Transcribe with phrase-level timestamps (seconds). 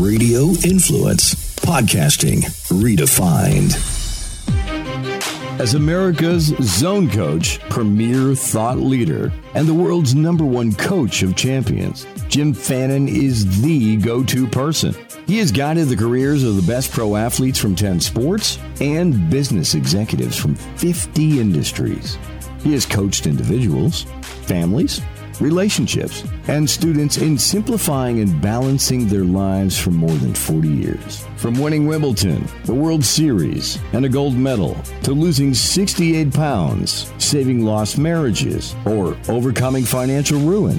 [0.00, 1.34] Radio Influence.
[1.56, 3.74] Podcasting redefined.
[5.58, 12.06] As America's zone coach, premier thought leader, and the world's number one coach of champions,
[12.28, 14.94] Jim Fannin is the go to person.
[15.26, 19.74] He has guided the careers of the best pro athletes from 10 sports and business
[19.74, 22.16] executives from 50 industries.
[22.62, 24.04] He has coached individuals,
[24.46, 25.00] families,
[25.40, 31.24] relationships, and students in simplifying and balancing their lives for more than 40 years.
[31.36, 37.64] From winning Wimbledon, the World Series, and a gold medal, to losing 68 pounds, saving
[37.64, 40.78] lost marriages, or overcoming financial ruin.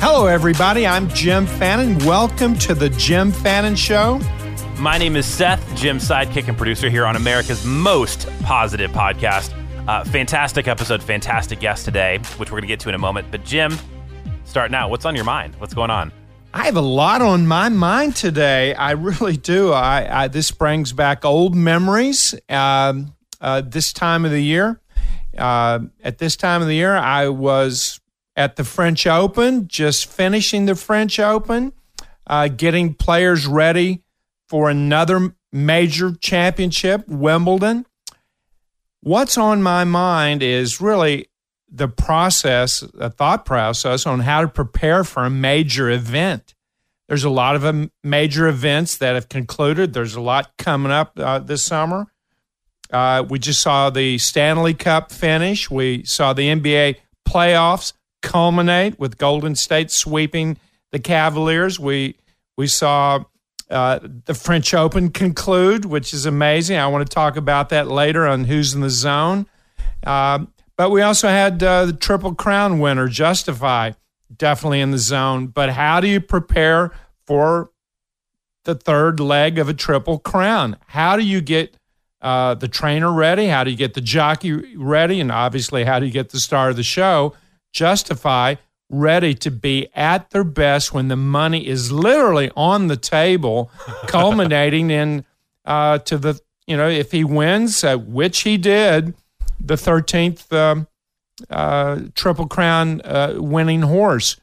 [0.00, 0.86] Hello, everybody.
[0.86, 1.98] I'm Jim Fannin.
[2.06, 4.18] Welcome to the Jim Fannin Show.
[4.78, 9.52] My name is Seth, Jim's sidekick and producer here on America's most positive podcast.
[9.86, 13.30] Uh, fantastic episode, fantastic guest today, which we're going to get to in a moment.
[13.30, 13.76] But, Jim,
[14.44, 15.54] starting out, what's on your mind?
[15.56, 16.10] What's going on?
[16.54, 18.72] I have a lot on my mind today.
[18.72, 19.70] I really do.
[19.72, 22.34] I, I this brings back old memories.
[22.48, 24.80] Um, uh, this time of the year,
[25.36, 27.99] uh, at this time of the year, I was
[28.36, 31.72] at the French Open, just finishing the French Open,
[32.26, 34.02] uh, getting players ready
[34.48, 37.86] for another major championship, Wimbledon.
[39.00, 41.28] What's on my mind is really
[41.70, 46.54] the process, a thought process on how to prepare for a major event.
[47.08, 49.92] There's a lot of um, major events that have concluded.
[49.92, 52.06] There's a lot coming up uh, this summer.
[52.92, 55.70] Uh, we just saw the Stanley Cup finish.
[55.70, 57.92] We saw the NBA playoffs
[58.22, 60.58] culminate with Golden State sweeping
[60.90, 61.78] the Cavaliers.
[61.78, 62.16] We
[62.56, 63.24] we saw
[63.70, 66.76] uh, the French Open conclude, which is amazing.
[66.76, 69.46] I want to talk about that later on who's in the zone.
[70.04, 73.92] Uh, but we also had uh, the Triple Crown winner, Justify,
[74.36, 75.48] definitely in the zone.
[75.48, 76.90] But how do you prepare
[77.26, 77.70] for
[78.64, 80.76] the third leg of a Triple Crown?
[80.88, 81.76] How do you get
[82.20, 83.46] uh, the trainer ready?
[83.46, 85.20] How do you get the jockey ready?
[85.20, 87.34] And obviously, how do you get the star of the show?
[87.72, 88.56] Justify
[88.88, 93.70] ready to be at their best when the money is literally on the table,
[94.06, 95.24] culminating in
[95.64, 99.14] uh, to the you know if he wins, uh, which he did,
[99.58, 100.86] the thirteenth um,
[101.48, 104.36] uh, Triple Crown uh, winning horse.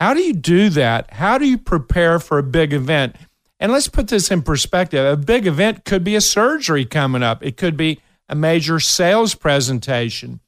[0.00, 1.12] How do you do that?
[1.12, 3.14] How do you prepare for a big event?
[3.60, 5.06] And let's put this in perspective.
[5.06, 7.44] A big event could be a surgery coming up.
[7.44, 10.40] It could be a major sales presentation.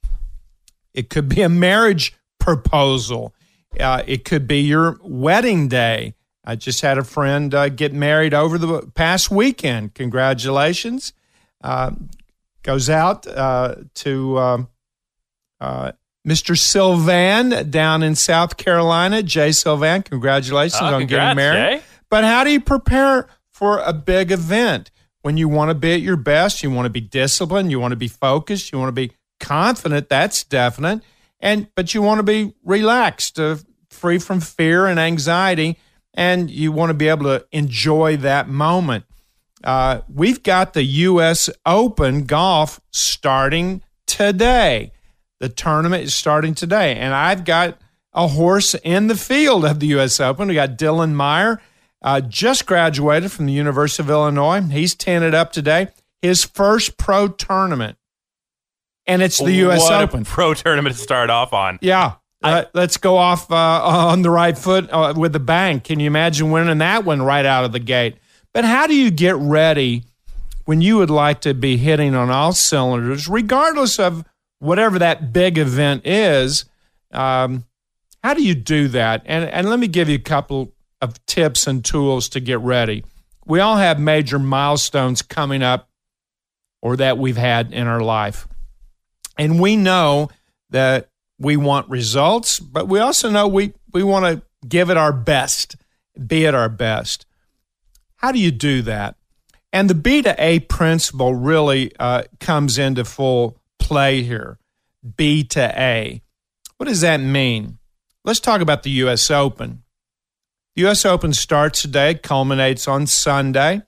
[0.95, 3.35] It could be a marriage proposal.
[3.79, 6.15] Uh, it could be your wedding day.
[6.45, 9.95] I just had a friend uh, get married over the past weekend.
[9.95, 11.13] Congratulations.
[11.63, 11.93] Uh,
[12.63, 14.69] goes out uh, to um,
[15.61, 15.93] uh,
[16.27, 16.57] Mr.
[16.57, 19.23] Sylvan down in South Carolina.
[19.23, 21.79] Jay Sylvan, congratulations Oh, on congrats, getting married.
[21.81, 21.85] Jay.
[22.11, 24.91] But how do you prepare for a big event?
[25.23, 27.93] When you want to be at your best, you want to be disciplined, you want
[27.93, 29.13] to be focused, you want to be
[29.45, 30.09] confident.
[30.09, 31.03] That's definite.
[31.39, 33.57] And but you want to be relaxed, uh,
[33.91, 35.79] free from fear and anxiety,
[36.15, 39.05] and you want to be able to enjoy that moment.
[39.63, 41.51] Uh, we've got the U.S.
[41.67, 44.93] Open golf starting today.
[45.41, 47.79] The tournament is starting today, and I've got
[48.15, 50.21] a horse in the field of the U.S.
[50.21, 50.49] Open.
[50.49, 51.61] We got Dylan Meyer,
[52.01, 54.63] uh, just graduated from the University of Illinois.
[54.63, 55.89] He's tented up today.
[56.23, 57.99] His first pro tournament
[59.07, 59.81] and it's the U.S.
[59.83, 60.25] What Open.
[60.25, 61.79] pro tournament to start off on.
[61.81, 62.15] Yeah.
[62.43, 65.81] Uh, let's go off uh, on the right foot uh, with the bang.
[65.81, 68.19] Can you imagine winning that one right out of the gate?
[68.53, 70.05] But how do you get ready
[70.67, 74.27] when you would like to be hitting on all cylinders, regardless of
[74.59, 76.67] whatever that big event is?
[77.13, 77.65] Um,
[78.23, 79.23] how do you do that?
[79.25, 83.05] And, and let me give you a couple of tips and tools to get ready.
[83.47, 85.89] We all have major milestones coming up
[86.83, 88.47] or that we've had in our life.
[89.37, 90.29] And we know
[90.71, 95.13] that we want results, but we also know we, we want to give it our
[95.13, 95.77] best,
[96.27, 97.27] be at our best.
[98.17, 99.17] How do you do that?
[99.73, 104.59] And the B to A principle really uh, comes into full play here.
[105.17, 106.23] B to A.
[106.77, 107.79] What does that mean?
[108.25, 109.31] Let's talk about the U.S.
[109.31, 109.83] Open.
[110.77, 111.05] The U.S.
[111.05, 113.83] Open starts today, culminates on Sunday.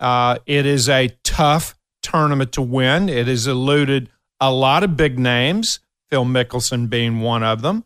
[0.00, 3.08] Uh, it is a tough tournament to win.
[3.08, 4.10] It has eluded
[4.42, 5.78] a lot of big names,
[6.10, 7.84] Phil Mickelson being one of them.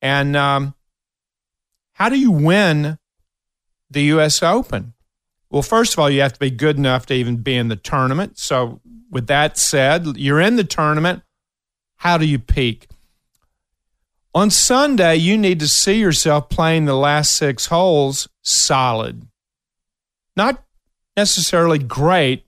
[0.00, 0.74] And um,
[1.92, 2.98] how do you win
[3.90, 4.42] the U.S.
[4.42, 4.94] Open?
[5.50, 7.76] Well, first of all, you have to be good enough to even be in the
[7.76, 8.38] tournament.
[8.38, 11.22] So, with that said, you're in the tournament.
[11.96, 12.88] How do you peak?
[14.34, 19.26] On Sunday, you need to see yourself playing the last six holes solid.
[20.36, 20.64] Not
[21.18, 22.46] necessarily great,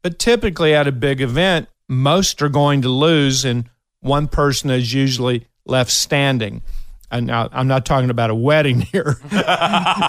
[0.00, 3.68] but typically at a big event, most are going to lose, and
[4.00, 6.62] one person is usually left standing.
[7.10, 9.18] And now I'm not talking about a wedding here.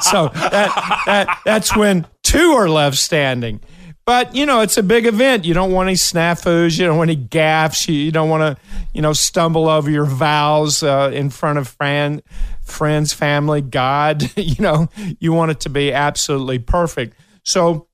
[0.02, 3.60] so that, that, that's when two are left standing.
[4.06, 5.46] But you know, it's a big event.
[5.46, 6.78] You don't want any snafus.
[6.78, 7.88] You don't want any gaffes.
[7.88, 8.62] You, you don't want to,
[8.94, 12.22] you know, stumble over your vows uh, in front of friend,
[12.62, 14.30] friends, family, God.
[14.38, 14.90] you know,
[15.20, 17.18] you want it to be absolutely perfect.
[17.44, 17.88] So,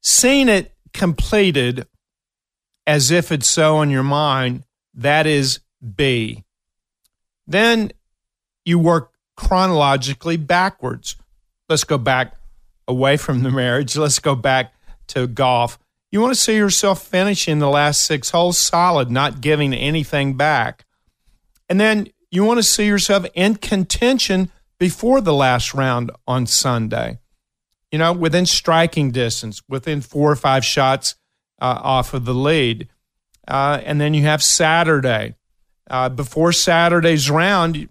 [0.00, 1.86] seeing it completed
[2.88, 4.64] as if it's so in your mind,
[4.94, 5.60] that is
[5.94, 6.42] B.
[7.46, 7.92] Then
[8.64, 11.14] you work chronologically backwards.
[11.68, 12.34] Let's go back
[12.88, 13.94] away from the marriage.
[13.94, 14.72] Let's go back
[15.08, 15.78] to golf.
[16.10, 20.86] You want to see yourself finishing the last six holes solid, not giving anything back.
[21.68, 27.18] And then you want to see yourself in contention before the last round on Sunday.
[27.92, 31.16] You know, within striking distance, within four or five shots
[31.60, 32.88] uh, off of the lead.
[33.46, 35.34] Uh, and then you have Saturday.
[35.90, 37.88] Uh, before Saturday's round,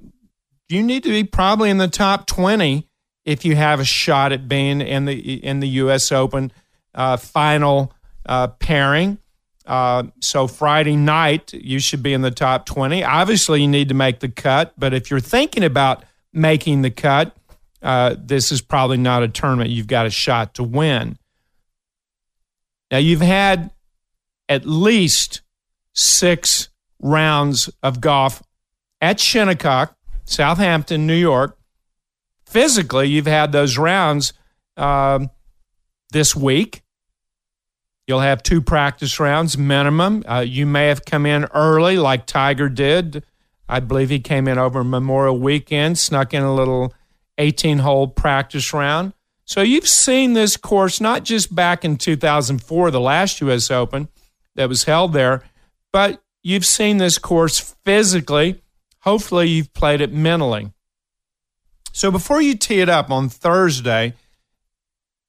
[0.69, 2.87] you need to be probably in the top 20
[3.25, 6.11] if you have a shot at being in the in the U.S.
[6.11, 6.51] Open
[6.93, 7.91] uh, final
[8.25, 9.17] uh, pairing.
[9.65, 13.03] Uh, so Friday night, you should be in the top 20.
[13.03, 17.35] Obviously, you need to make the cut, but if you're thinking about making the cut,
[17.81, 21.17] this is probably not a tournament you've got a shot to win.
[22.91, 23.71] Now, you've had
[24.47, 25.41] at least
[25.93, 26.69] six
[27.01, 28.41] rounds of golf
[29.01, 29.95] at Shinnecock,
[30.25, 31.57] Southampton, New York.
[32.45, 34.33] Physically, you've had those rounds
[34.77, 35.29] um,
[36.11, 36.81] this week.
[38.07, 40.23] You'll have two practice rounds minimum.
[40.25, 43.25] Uh, you may have come in early, like Tiger did.
[43.67, 46.93] I believe he came in over Memorial Weekend, snuck in a little
[47.37, 49.11] 18 hole practice round.
[49.47, 53.71] So you've seen this course not just back in 2004, the last U.S.
[53.71, 54.09] Open
[54.55, 55.41] that was held there,
[55.93, 58.61] but you've seen this course physically.
[59.03, 60.73] Hopefully, you've played it mentally.
[61.93, 64.15] So before you tee it up on Thursday,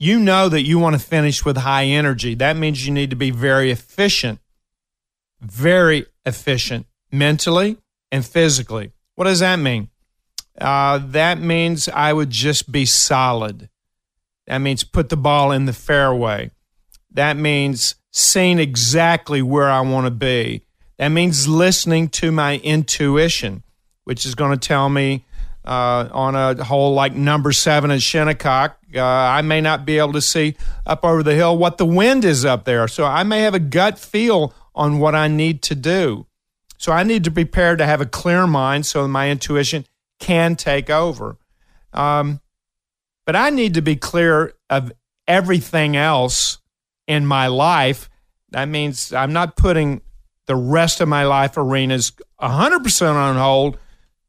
[0.01, 2.35] you know that you want to finish with high energy.
[2.35, 4.41] That means you need to be very efficient,
[5.41, 7.77] very efficient mentally
[8.11, 8.91] and physically.
[9.15, 9.91] What does that mean?
[10.61, 13.69] Uh, that means I would just be solid.
[14.49, 16.51] That means put the ball in the fairway.
[17.13, 20.65] That means seeing exactly where I want to be.
[20.97, 23.63] That means listening to my intuition,
[24.05, 25.27] which is going to tell me
[25.67, 28.79] uh, on a hole like number seven at Shinnecock.
[28.95, 30.57] Uh, I may not be able to see
[30.87, 32.89] up over the hill what the wind is up there.
[32.89, 36.27] So I may have a gut feel on what I need to do.
[36.79, 39.85] So I need to prepare to have a clear mind so my intuition
[40.19, 41.37] can take over.
[41.93, 42.41] Um,
[43.29, 44.91] but I need to be clear of
[45.27, 46.57] everything else
[47.07, 48.09] in my life.
[48.53, 50.01] That means I'm not putting
[50.47, 53.77] the rest of my life arenas 100% on hold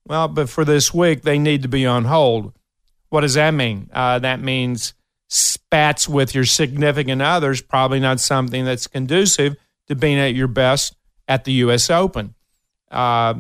[0.06, 2.52] well, but for this week, they need to be on hold.
[3.08, 3.90] What does that mean?
[3.94, 4.96] Uh, that means
[5.30, 9.56] spats with your significant others, probably not something that's conducive
[9.88, 11.90] to being at your best at the U.S.
[11.90, 12.36] Open.
[12.92, 13.36] Uh,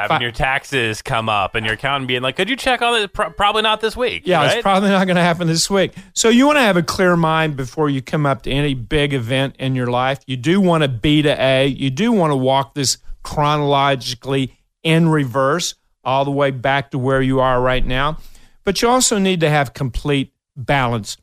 [0.00, 3.00] Having fi- your taxes come up and your accountant being like, could you check on
[3.00, 3.12] it?
[3.12, 4.22] Pro- probably not this week.
[4.24, 4.56] Yeah, right?
[4.56, 5.92] it's probably not going to happen this week.
[6.14, 9.12] So you want to have a clear mind before you come up to any big
[9.12, 10.20] event in your life.
[10.26, 11.66] You do want to B to A.
[11.66, 17.20] You do want to walk this chronologically in reverse all the way back to where
[17.20, 18.18] you are right now.
[18.64, 21.16] But you also need to have complete balance.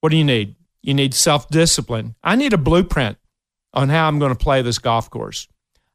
[0.00, 0.56] What do you need?
[0.82, 2.14] You need self discipline.
[2.22, 3.18] I need a blueprint
[3.72, 5.48] on how I'm going to play this golf course.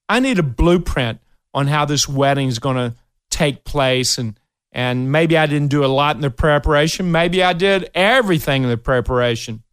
[0.09, 1.19] I need a blueprint
[1.57, 2.95] on how this wedding is going to
[3.31, 4.39] take place and
[4.71, 7.11] and maybe I didn't do a lot in the preparation.
[7.11, 9.63] Maybe I did everything in the preparation.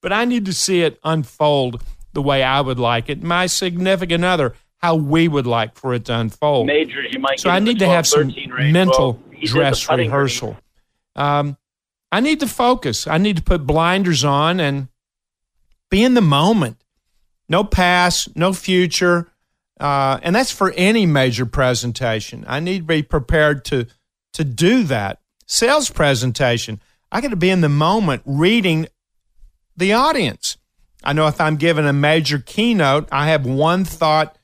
[0.00, 1.82] But I need to see it unfold
[2.12, 3.24] the way I would like it.
[3.24, 6.68] My significant other how we would like for it to unfold.
[6.68, 7.40] Majors, you might.
[7.40, 8.34] So I need 12, to have some
[8.72, 10.56] mental well, dress rehearsal.
[11.16, 11.56] Um,
[12.12, 13.08] I need to focus.
[13.08, 14.88] I need to put blinders on and
[15.90, 16.84] be in the moment.
[17.48, 19.31] No past, no future,
[19.82, 22.44] uh, and that's for any major presentation.
[22.46, 23.86] I need to be prepared to
[24.34, 25.20] to do that.
[25.46, 26.80] Sales presentation.
[27.10, 28.86] I got to be in the moment, reading
[29.76, 30.56] the audience.
[31.02, 34.38] I know if I'm giving a major keynote, I have one thought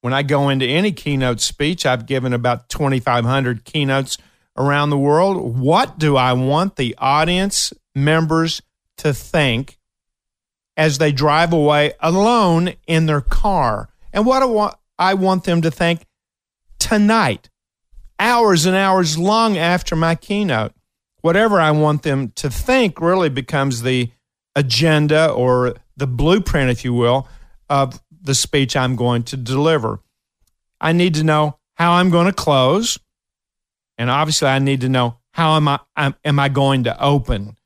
[0.00, 1.86] when I go into any keynote speech.
[1.86, 4.18] I've given about 2,500 keynotes
[4.56, 5.56] around the world.
[5.56, 8.60] What do I want the audience members
[8.98, 9.78] to think
[10.76, 13.88] as they drive away alone in their car?
[14.12, 14.74] And what do I
[15.14, 16.06] want them to think
[16.78, 17.48] tonight,
[18.18, 20.72] hours and hours long after my keynote?
[21.22, 24.10] Whatever I want them to think really becomes the
[24.54, 27.28] agenda or the blueprint, if you will,
[27.68, 30.00] of the speech I'm going to deliver.
[30.80, 32.98] I need to know how I'm going to close.
[33.98, 37.56] And obviously, I need to know how am I, am I going to open.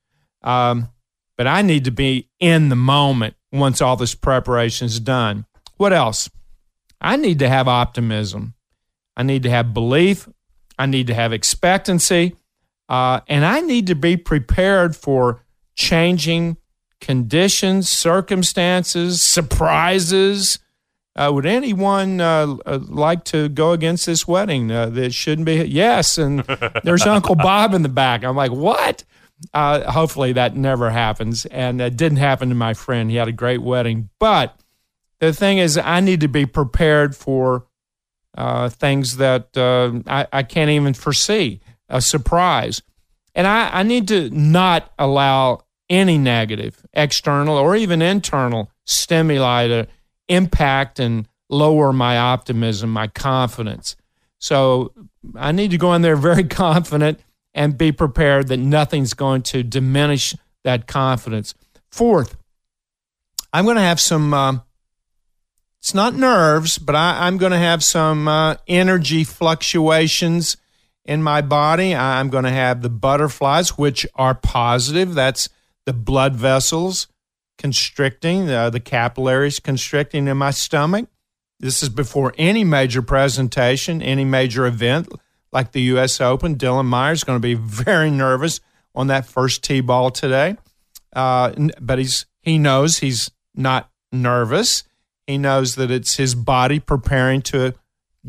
[0.43, 0.89] Um,
[1.37, 5.47] but I need to be in the moment once all this preparation is done.
[5.77, 6.31] What else?
[7.01, 8.55] I need to have optimism.
[9.17, 10.29] I need to have belief.
[10.79, 12.37] I need to have expectancy.
[12.89, 15.43] Uh, and I need to be prepared for
[15.75, 16.57] changing
[17.01, 20.59] conditions, circumstances, surprises.
[21.17, 25.65] Uh, would anyone uh, uh, like to go against this wedding uh, that shouldn't be?
[25.65, 26.19] Yes.
[26.19, 26.41] And
[26.85, 28.25] there's Uncle Bob in the back.
[28.25, 29.05] I'm like, what?
[29.53, 31.47] Uh, hopefully that never happens.
[31.47, 33.11] And it didn't happen to my friend.
[33.11, 34.09] He had a great wedding.
[34.19, 34.59] But
[35.21, 37.67] the thing is, I need to be prepared for
[38.37, 42.83] uh, things that I, I can't even foresee, a surprise.
[43.35, 49.87] And I, I need to not allow any negative, external or even internal stimuli to
[50.29, 53.97] impact and lower my optimism, my confidence.
[54.39, 54.93] So
[55.37, 57.21] I need to go in there very confident
[57.55, 61.55] and be prepared that nothing's going to diminish that confidence.
[61.91, 62.37] Fourth,
[63.53, 64.59] I'm going to have some, uh,
[65.85, 70.57] it's not nerves, but I, am going to have some uh, energy fluctuations
[71.05, 71.95] in my body.
[71.95, 75.13] I'm going to have the butterflies, which are positive.
[75.13, 75.51] That's
[75.85, 77.07] the blood vessels
[77.59, 81.07] constricting, uh, the capillaries constricting in my stomach.
[81.61, 85.13] This is before any major presentation, any major event
[85.53, 86.19] like the U.S.
[86.19, 86.57] Open.
[86.57, 88.59] Dylan Myers is going to be very nervous
[88.95, 90.57] on that first tee ball today,
[91.13, 94.85] uh, but he's he knows he's not nervous.
[95.27, 97.75] He knows that it's his body preparing to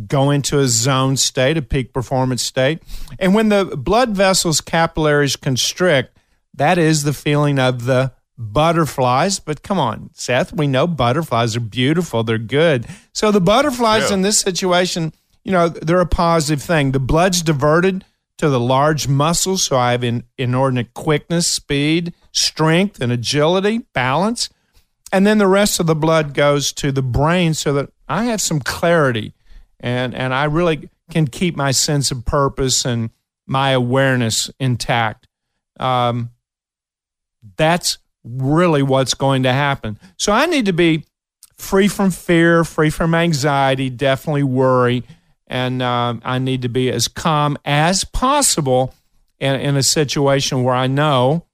[0.07, 2.81] go into a zone state, a peak performance state.
[3.19, 6.17] And when the blood vessels capillaries constrict,
[6.53, 9.39] that is the feeling of the butterflies.
[9.39, 12.87] But come on, Seth, we know butterflies are beautiful, they're good.
[13.13, 14.15] So the butterflies yeah.
[14.15, 16.91] in this situation, you know, they're a positive thing.
[16.91, 18.03] The blood's diverted
[18.37, 24.49] to the large muscles, so I have in, inordinate quickness, speed, strength, and agility, balance.
[25.15, 28.41] And then the rest of the blood goes to the brain so that I have
[28.41, 29.31] some clarity
[29.79, 33.11] and, and I really can keep my sense of purpose and
[33.47, 35.29] my awareness intact.
[35.79, 36.31] Um,
[37.55, 39.97] that's really what's going to happen.
[40.17, 41.05] So I need to be
[41.55, 45.05] free from fear, free from anxiety, definitely worry,
[45.47, 48.93] and uh, I need to be as calm as possible
[49.39, 51.45] in, in a situation where I know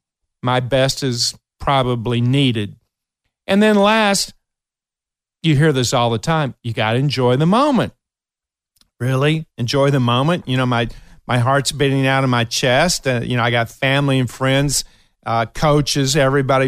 [0.42, 2.76] my best is probably needed.
[3.52, 4.34] And then last,
[5.44, 6.56] you hear this all the time.
[6.64, 7.92] You got to enjoy the moment.
[8.98, 10.48] Really enjoy the moment.
[10.48, 10.88] You know, my
[11.28, 13.06] my heart's beating out of my chest.
[13.06, 14.86] Uh, you know, I got family and friends
[15.26, 16.68] uh, coaches, everybody,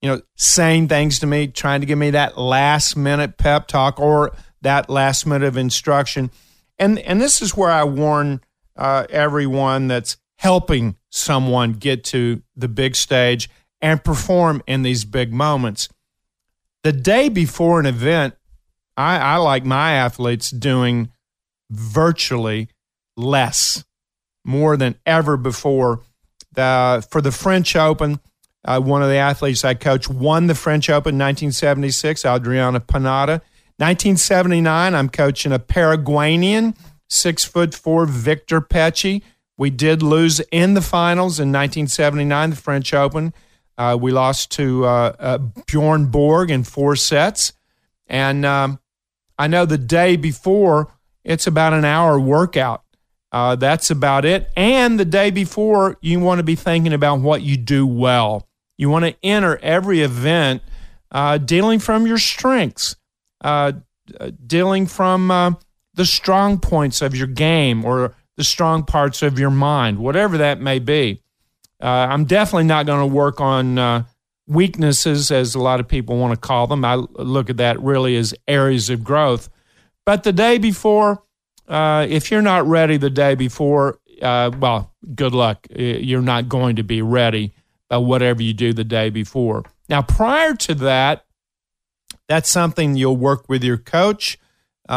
[0.00, 4.00] you know, saying things to me, trying to give me that last minute pep talk
[4.00, 6.30] or that last minute of instruction.
[6.78, 8.40] And, and this is where I warn
[8.74, 13.50] uh, everyone that's helping someone get to the big stage
[13.82, 15.90] and perform in these big moments.
[16.82, 18.34] The day before an event,
[18.96, 21.10] I, I like my athletes doing
[21.70, 22.68] virtually
[23.16, 23.84] less,
[24.44, 26.00] more than ever before
[26.52, 28.20] the, for the French Open,
[28.64, 33.40] uh, one of the athletes I coach won the French Open in 1976, Adriano Panatta.
[33.78, 36.76] 1979, I'm coaching a Paraguayan,
[37.08, 39.22] six foot four Victor Pecci.
[39.56, 43.32] We did lose in the finals in 1979, the French Open.
[43.82, 47.52] Uh, we lost to uh, uh, Bjorn Borg in four sets.
[48.06, 48.78] And um,
[49.36, 52.84] I know the day before, it's about an hour workout.
[53.32, 54.48] Uh, that's about it.
[54.56, 58.46] And the day before, you want to be thinking about what you do well.
[58.78, 60.62] You want to enter every event
[61.44, 62.94] dealing from your strengths,
[64.46, 65.56] dealing from
[65.94, 70.60] the strong points of your game or the strong parts of your mind, whatever that
[70.60, 71.21] may be.
[71.82, 74.04] Uh, I'm definitely not going to work on uh,
[74.46, 76.84] weaknesses, as a lot of people want to call them.
[76.84, 79.48] I look at that really as areas of growth.
[80.06, 81.24] But the day before,
[81.68, 85.66] uh, if you're not ready the day before, uh, well, good luck.
[85.70, 87.52] You're not going to be ready
[87.88, 89.64] by whatever you do the day before.
[89.88, 91.24] Now, prior to that,
[92.28, 94.38] That's something you'll work with your coach
[94.88, 94.92] uh,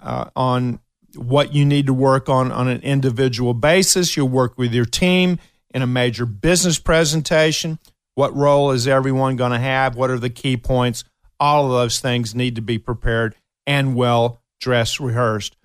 [0.00, 0.80] uh, on
[1.14, 4.16] what you need to work on on an individual basis.
[4.16, 5.38] You'll work with your team
[5.72, 7.78] in a major business presentation.
[8.14, 9.96] What role is everyone going to have?
[9.96, 11.04] What are the key points?
[11.38, 15.56] All of those things need to be prepared and well dressed, rehearsed.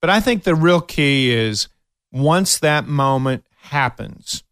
[0.00, 1.68] But I think the real key is
[2.12, 4.44] once that moment happens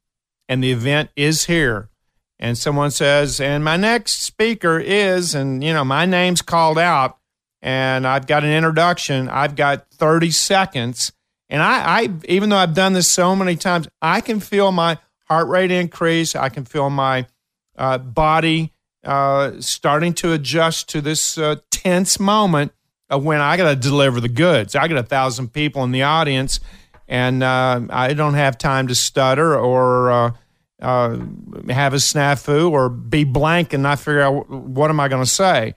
[0.49, 1.89] and the event is here,
[2.39, 7.19] and someone says, and my next speaker is, and you know, my name's called out,
[7.63, 11.13] and I've got an introduction, I've got 30 seconds.
[11.49, 14.99] And I, I even though I've done this so many times, I can feel my
[15.25, 16.35] heart rate increase.
[16.35, 17.27] I can feel my
[17.77, 18.73] uh, body
[19.05, 22.73] uh, starting to adjust to this uh, tense moment
[23.09, 24.75] of when I got to deliver the goods.
[24.75, 26.59] I got a thousand people in the audience,
[27.07, 30.31] and uh, I don't have time to stutter or uh,
[30.83, 31.17] uh,
[31.69, 35.31] have a snafu or be blank and not figure out what am I going to
[35.31, 35.75] say.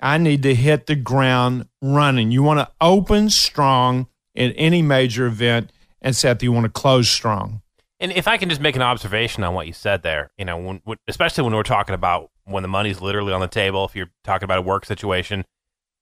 [0.00, 2.30] I need to hit the ground running.
[2.30, 7.08] You want to open strong in any major event, and Seth, you want to close
[7.08, 7.62] strong.
[7.98, 10.56] And if I can just make an observation on what you said there, you know,
[10.56, 13.94] when, when, especially when we're talking about when the money's literally on the table, if
[13.94, 15.44] you're talking about a work situation,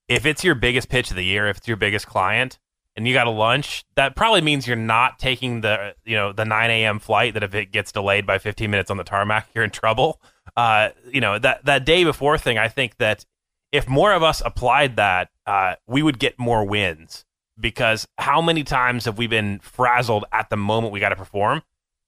[0.06, 2.58] if it's your biggest pitch of the year, if it's your biggest client,
[2.98, 6.44] and you got a lunch, that probably means you're not taking the you know the
[6.44, 6.98] 9 a.m.
[6.98, 7.34] flight.
[7.34, 10.20] That if it gets delayed by 15 minutes on the tarmac, you're in trouble.
[10.56, 12.58] Uh, you know that that day before thing.
[12.58, 13.24] I think that
[13.70, 17.24] if more of us applied that, uh, we would get more wins.
[17.58, 21.62] Because how many times have we been frazzled at the moment we got to perform,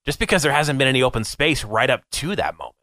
[0.05, 2.77] just because there hasn't been any open space right up to that moment?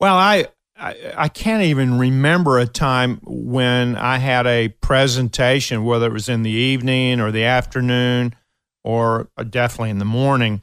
[0.00, 0.46] Well, I
[0.78, 6.28] I, I can't even remember a time when I had a presentation, whether it was
[6.28, 8.34] in the evening or the afternoon
[8.84, 10.62] or definitely in the morning,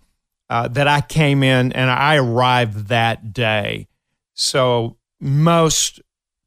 [0.49, 3.87] uh, that I came in and I arrived that day.
[4.33, 5.99] So most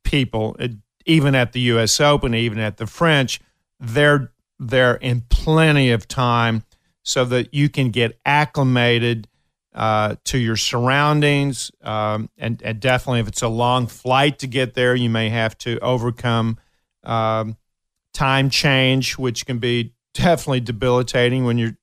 [0.04, 0.56] people,
[1.04, 2.00] even at the U.S.
[2.00, 3.40] Open, even at the French,
[3.80, 6.65] they're they're in plenty of time
[7.02, 9.28] so that you can get acclimated
[9.75, 11.71] uh, to your surroundings.
[11.83, 15.57] Um, and, and, definitely, if it's a long flight to get there, you may have
[15.59, 16.59] to overcome
[17.04, 17.57] um,
[18.15, 21.76] time change, which can be definitely debilitating when you're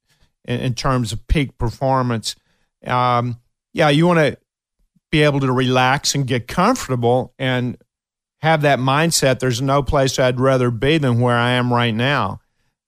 [0.46, 2.36] in, in terms of peak performance.
[2.86, 3.40] Um,
[3.74, 4.38] yeah, you want to
[5.12, 7.78] be able to relax and get comfortable and
[8.42, 9.40] have that mindset.
[9.40, 12.42] There's no place I'd rather be than where I am right now.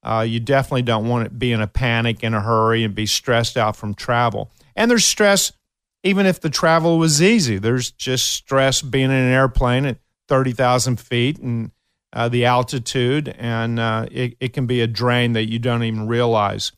[0.06, 3.08] Uh, you definitely don't want to be in a panic, in a hurry, and be
[3.08, 4.52] stressed out from travel.
[4.76, 5.52] And there's stress
[6.06, 7.58] even if the travel was easy.
[7.58, 9.98] There's just stress being in an airplane at
[10.30, 11.72] 30,000 feet and
[12.14, 16.08] uh, the altitude, and uh, it, it can be a drain that you don't even
[16.08, 16.72] realize.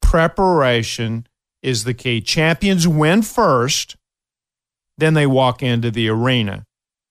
[0.00, 1.26] Preparation
[1.62, 2.20] is the key.
[2.20, 3.96] Champions win first,
[4.96, 6.64] then they walk into the arena.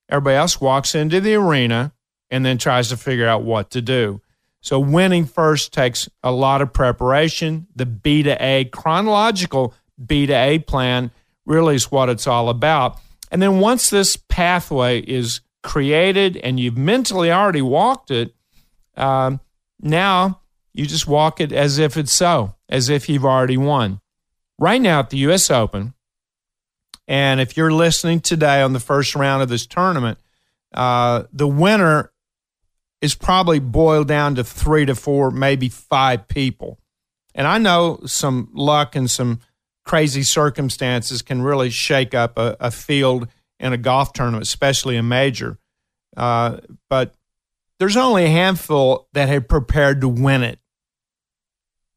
[0.10, 1.94] Everybody else walks into the arena
[2.32, 4.22] and then tries to figure out what to do.
[4.64, 7.68] So winning first takes a lot of preparation.
[7.76, 9.74] The B to A chronological
[10.04, 11.12] B to A plan
[11.46, 12.98] really is what it's all about.
[13.30, 18.34] And then once this pathway is created and you've mentally already walked it,
[18.96, 19.42] um,
[19.82, 20.40] now
[20.74, 24.00] you just walk it as if it's so, as if you've already won.
[24.58, 25.52] Right now at the U.S.
[25.52, 25.94] Open,
[27.06, 30.20] and if you're listening today on the first round of this tournament,
[30.74, 32.13] uh, the winner
[33.04, 36.80] is probably boiled down to three to four, maybe five people.
[37.36, 39.42] And I know some luck and some
[39.84, 43.28] crazy circumstances can really shake up a, a field
[43.60, 45.58] in a golf tournament, especially a major.
[46.16, 47.14] Uh, but
[47.78, 50.60] there's only a handful that have prepared to win it.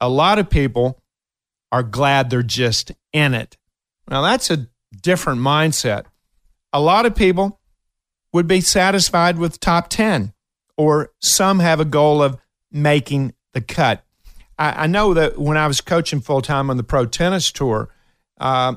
[0.00, 1.00] A lot of people
[1.70, 3.56] are glad they're just in it.
[4.10, 4.66] Now, that's a
[5.02, 6.06] different mindset.
[6.72, 7.60] A lot of people
[8.32, 10.32] would be satisfied with top 10,
[10.76, 12.38] or some have a goal of
[12.70, 14.04] making the cut.
[14.58, 17.88] I, I know that when I was coaching full time on the pro tennis tour,
[18.38, 18.76] uh,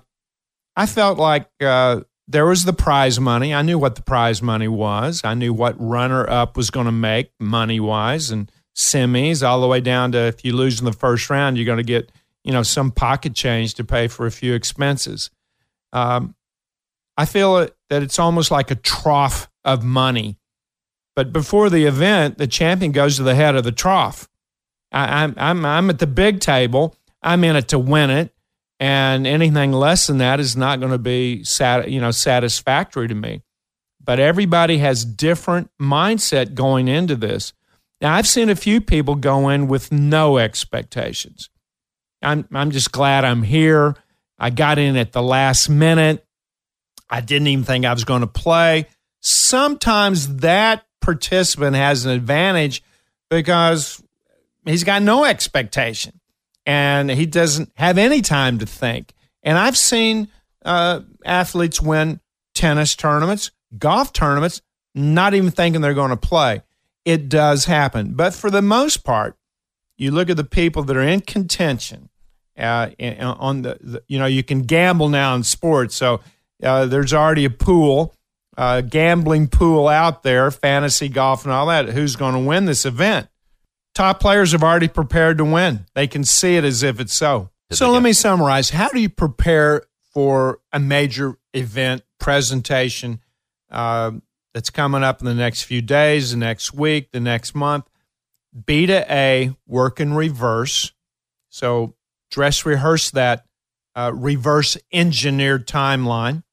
[0.75, 3.53] I felt like uh, there was the prize money.
[3.53, 5.21] I knew what the prize money was.
[5.23, 9.67] I knew what runner up was going to make money wise and semis, all the
[9.67, 12.12] way down to if you lose in the first round, you're going to get
[12.43, 15.29] you know some pocket change to pay for a few expenses.
[15.91, 16.35] Um,
[17.17, 20.38] I feel that it's almost like a trough of money.
[21.19, 24.29] But before the event, the champion goes to the head of the trough.
[24.89, 26.95] I, I'm, I'm, I'm at the big table.
[27.21, 28.34] I'm in it to win it,
[28.79, 33.15] and anything less than that is not going to be sat, you know satisfactory to
[33.15, 33.41] me.
[34.01, 37.51] But everybody has different mindset going into this.
[37.99, 41.49] Now, I've seen a few people go in with no expectations.
[42.21, 43.93] I'm I'm just glad I'm here.
[44.38, 46.25] I got in at the last minute.
[47.10, 48.88] I didn't even think I was going to play.
[49.19, 52.83] sometimes that participant has an advantage
[53.29, 54.03] because
[54.65, 56.19] he's got no expectation
[56.65, 59.13] and he doesn't have any time to think.
[59.43, 60.27] And I've seen
[60.63, 62.19] uh, athletes win
[62.53, 64.62] tennis tournaments, golf tournaments,
[64.93, 66.62] not even thinking they're going to play.
[67.05, 68.13] It does happen.
[68.13, 69.35] But for the most part,
[69.97, 72.09] you look at the people that are in contention.
[72.57, 72.89] Uh,
[73.21, 75.95] on the, the, you know, you can gamble now in sports.
[75.95, 76.19] So
[76.62, 78.13] uh, there's already a pool,
[78.60, 81.88] uh, gambling pool out there, fantasy golf and all that.
[81.88, 83.30] Who's going to win this event?
[83.95, 85.86] Top players have already prepared to win.
[85.95, 87.52] They can see it as if it's so.
[87.72, 88.72] So let me summarize.
[88.72, 93.22] How do you prepare for a major event presentation
[93.72, 94.12] uh,
[94.54, 97.86] that's coming up in the next few days, the next week, the next month?
[98.65, 100.91] B to A work in reverse.
[101.48, 101.95] So
[102.30, 103.45] dress rehearse that
[103.95, 106.43] uh, reverse engineered timeline.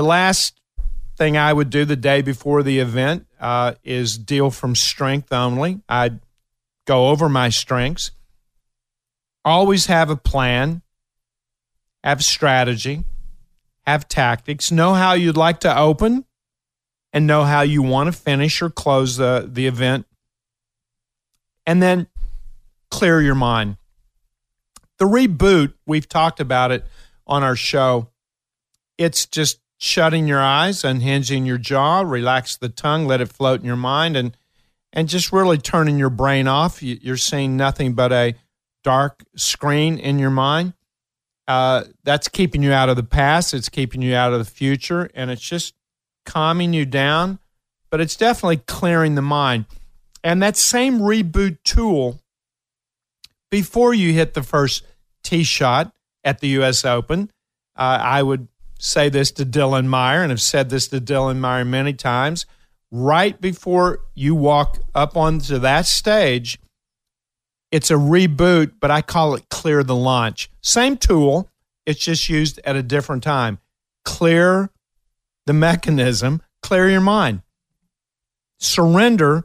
[0.00, 0.58] The last
[1.18, 5.82] thing I would do the day before the event uh, is deal from strength only.
[5.90, 6.20] I'd
[6.86, 8.10] go over my strengths.
[9.44, 10.80] Always have a plan,
[12.02, 13.04] have strategy,
[13.86, 16.24] have tactics, know how you'd like to open,
[17.12, 20.06] and know how you want to finish or close the, the event.
[21.66, 22.06] And then
[22.90, 23.76] clear your mind.
[24.96, 26.86] The reboot, we've talked about it
[27.26, 28.08] on our show.
[28.96, 33.66] It's just shutting your eyes, unhinging your jaw, relax the tongue, let it float in
[33.66, 34.36] your mind, and
[34.92, 36.82] and just really turning your brain off.
[36.82, 38.34] You're seeing nothing but a
[38.82, 40.74] dark screen in your mind.
[41.46, 43.54] Uh, that's keeping you out of the past.
[43.54, 45.74] It's keeping you out of the future, and it's just
[46.26, 47.38] calming you down.
[47.88, 49.66] But it's definitely clearing the mind.
[50.22, 52.20] And that same reboot tool,
[53.50, 54.84] before you hit the first
[55.22, 56.84] tee shot at the U.S.
[56.84, 57.30] Open,
[57.76, 58.48] uh, I would
[58.80, 62.46] say this to Dylan Meyer, and have said this to Dylan Meyer many times.
[62.90, 66.58] Right before you walk up onto that stage,
[67.70, 70.50] it's a reboot, but I call it clear the launch.
[70.60, 71.48] Same tool,
[71.86, 73.60] it's just used at a different time.
[74.04, 74.70] Clear
[75.46, 77.42] the mechanism, clear your mind.
[78.58, 79.44] Surrender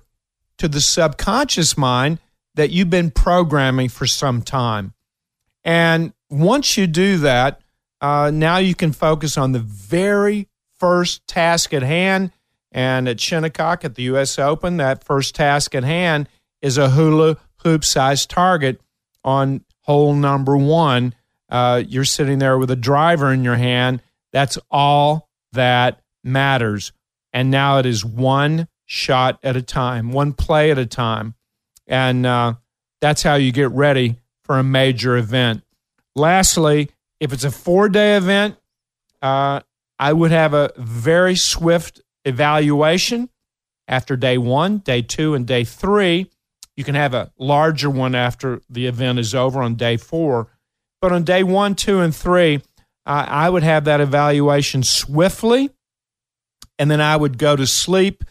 [0.57, 2.19] to the subconscious mind
[2.55, 4.93] that you've been programming for some time.
[5.63, 7.61] And once you do that,
[8.01, 12.31] uh, now you can focus on the very first task at hand.
[12.71, 14.37] And at Shinnecock at the U.S.
[14.37, 16.27] Open, that first task at hand
[16.61, 18.81] is a hula hoop sized target
[19.23, 21.15] on hole number one.
[21.49, 24.01] Uh, you're sitting there with a driver in your hand.
[24.33, 26.91] That's all that matters.
[27.31, 31.35] And now it is one shot at a time, one play at a time.
[31.87, 32.55] And uh,
[32.99, 35.63] that's how you get ready for a major event.
[36.15, 36.89] Lastly,
[37.25, 38.55] if it's a four day event,
[39.19, 39.59] uh,
[39.97, 43.29] I would have a very swift evaluation
[43.87, 46.29] after day one, day two, and day three.
[46.77, 50.49] You can have a larger one after the event is over on day four.
[51.01, 52.57] But on day one, two, and three,
[53.07, 55.71] uh, I would have that evaluation swiftly.
[56.77, 58.23] And then I would go to sleep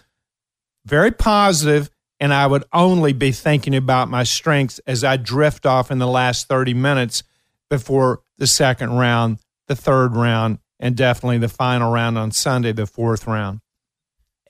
[0.87, 5.91] very positive, and I would only be thinking about my strengths as I drift off
[5.91, 7.25] in the last 30 minutes
[7.71, 12.87] before the second round, the third round, and definitely the final round on Sunday, the
[12.87, 13.61] fourth round.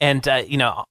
[0.01, 0.85] And, uh, you know,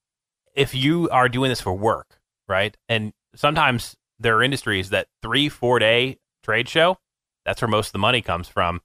[0.56, 2.76] if you are doing this for work, right?
[2.88, 6.98] And sometimes there are industries that three, four day trade show,
[7.46, 8.82] that's where most of the money comes from.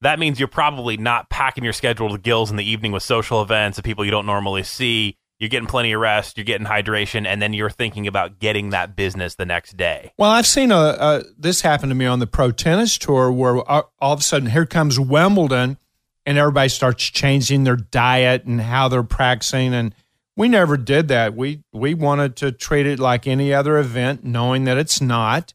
[0.00, 3.42] That means you're probably not packing your schedule to gills in the evening with social
[3.42, 7.26] events and people you don't normally see you're getting plenty of rest, you're getting hydration,
[7.26, 10.12] and then you're thinking about getting that business the next day.
[10.18, 13.58] Well, I've seen a, a this happen to me on the pro tennis tour where
[13.70, 15.78] all of a sudden here comes Wimbledon,
[16.26, 19.94] and everybody starts changing their diet and how they're practicing, and
[20.36, 21.34] we never did that.
[21.34, 25.54] We we wanted to treat it like any other event, knowing that it's not.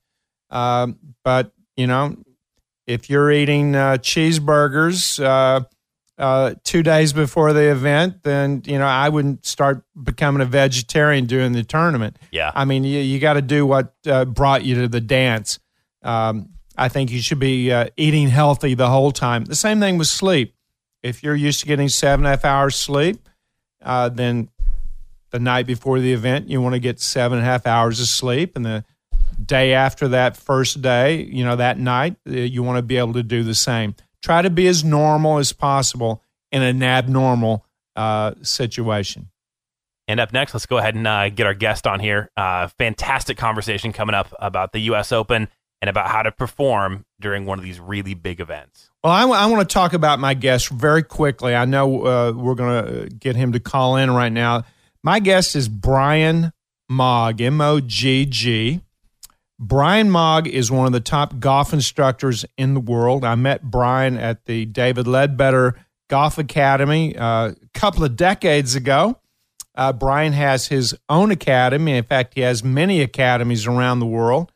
[0.49, 2.15] Um, but you know,
[2.87, 5.23] if you're eating uh, cheeseburgers.
[5.23, 5.65] Uh,
[6.23, 11.25] uh, two days before the event, then you know I wouldn't start becoming a vegetarian
[11.25, 12.15] during the tournament.
[12.31, 15.59] Yeah, I mean you, you got to do what uh, brought you to the dance.
[16.01, 19.43] Um, I think you should be uh, eating healthy the whole time.
[19.43, 20.55] The same thing with sleep.
[21.03, 23.27] If you're used to getting seven and a half hours sleep,
[23.81, 24.49] uh, then
[25.31, 28.07] the night before the event you want to get seven and a half hours of
[28.07, 28.85] sleep, and the
[29.45, 33.11] day after that first day, you know that night uh, you want to be able
[33.11, 38.33] to do the same try to be as normal as possible in an abnormal uh,
[38.41, 39.29] situation.
[40.07, 42.29] And up next, let's go ahead and uh, get our guest on here.
[42.35, 45.11] Uh, fantastic conversation coming up about the U.S.
[45.11, 45.47] Open
[45.81, 48.89] and about how to perform during one of these really big events.
[49.03, 51.55] Well, I, w- I want to talk about my guest very quickly.
[51.55, 54.63] I know uh, we're going to get him to call in right now.
[55.03, 56.51] My guest is Brian
[56.89, 58.81] Mogg, M O G G.
[59.63, 63.23] Brian Mogg is one of the top golf instructors in the world.
[63.23, 65.75] I met Brian at the David Leadbetter
[66.09, 69.17] Golf Academy uh, a couple of decades ago.
[69.73, 71.93] Uh, Brian has his own academy.
[71.93, 74.51] In fact, he has many academies around the world.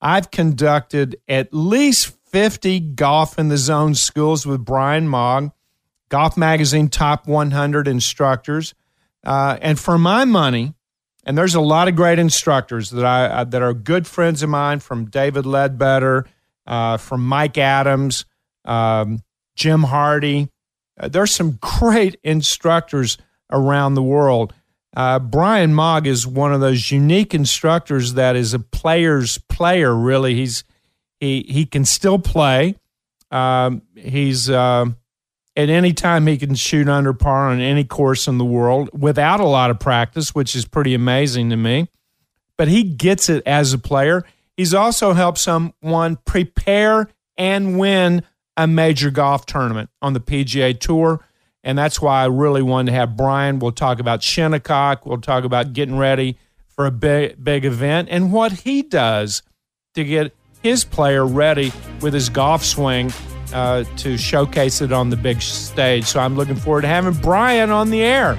[0.00, 5.50] I've conducted at least 50 golf in the zone schools with Brian Mogg,
[6.10, 8.72] Golf Magazine top 100 instructors.
[9.24, 10.74] Uh, and for my money,
[11.24, 14.50] and there's a lot of great instructors that I uh, that are good friends of
[14.50, 16.26] mine, from David Leadbetter,
[16.66, 18.24] uh, from Mike Adams,
[18.64, 19.22] um,
[19.56, 20.50] Jim Hardy.
[20.98, 23.18] Uh, there's some great instructors
[23.50, 24.52] around the world.
[24.96, 29.94] Uh, Brian Mogg is one of those unique instructors that is a player's player.
[29.94, 30.62] Really, he's
[31.18, 32.76] he he can still play.
[33.30, 34.86] Um, he's uh,
[35.56, 39.40] at any time he can shoot under par on any course in the world without
[39.40, 41.88] a lot of practice, which is pretty amazing to me.
[42.56, 44.24] But he gets it as a player.
[44.56, 48.22] He's also helped someone prepare and win
[48.56, 51.20] a major golf tournament on the PGA Tour
[51.64, 53.58] and that's why I really wanted to have Brian.
[53.58, 55.06] We'll talk about Shinnecock.
[55.06, 56.36] We'll talk about getting ready
[56.68, 59.42] for a big, big event and what he does
[59.94, 63.12] to get his player ready with his golf swing
[63.52, 66.04] uh, to showcase it on the big stage.
[66.04, 68.38] So I'm looking forward to having Brian on the air.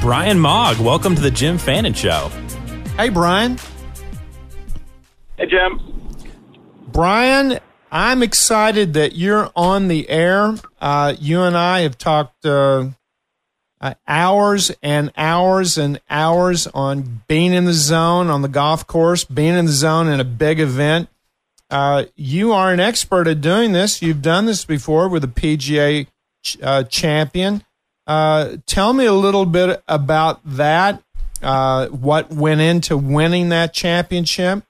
[0.00, 2.30] Brian Mogg, welcome to the Jim Fannin Show.
[2.96, 3.58] Hey, Brian.
[5.36, 5.80] Hey, Jim.
[6.88, 7.58] Brian,
[7.90, 10.54] I'm excited that you're on the air.
[10.80, 12.88] Uh, you and I have talked uh,
[13.80, 19.24] uh, hours and hours and hours on being in the zone on the golf course,
[19.24, 21.08] being in the zone in a big event.
[21.72, 24.02] Uh, you are an expert at doing this.
[24.02, 26.06] You've done this before with a PGA
[26.62, 27.64] uh, champion.
[28.06, 31.02] Uh, tell me a little bit about that.
[31.40, 34.64] what went into winning that championship,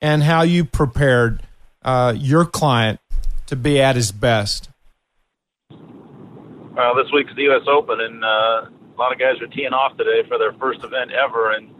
[0.00, 1.42] and how you prepared
[1.82, 3.00] uh, your client
[3.46, 4.68] to be at his best?
[5.70, 7.66] Well, this week's the U.S.
[7.66, 11.10] Open, and uh, a lot of guys are teeing off today for their first event
[11.10, 11.52] ever.
[11.52, 11.70] And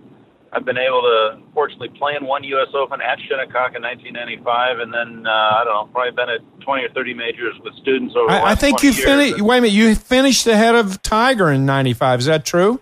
[0.52, 2.68] I've been able to, fortunately, play in one U.S.
[2.74, 6.84] Open at Shinnecock in 1995, and then uh, I don't know, probably been at 20
[6.84, 8.30] or 30 majors with students over.
[8.30, 9.40] I, I think you finished.
[9.40, 12.20] Wait a minute, you finished ahead of Tiger in '95.
[12.20, 12.80] Is that true?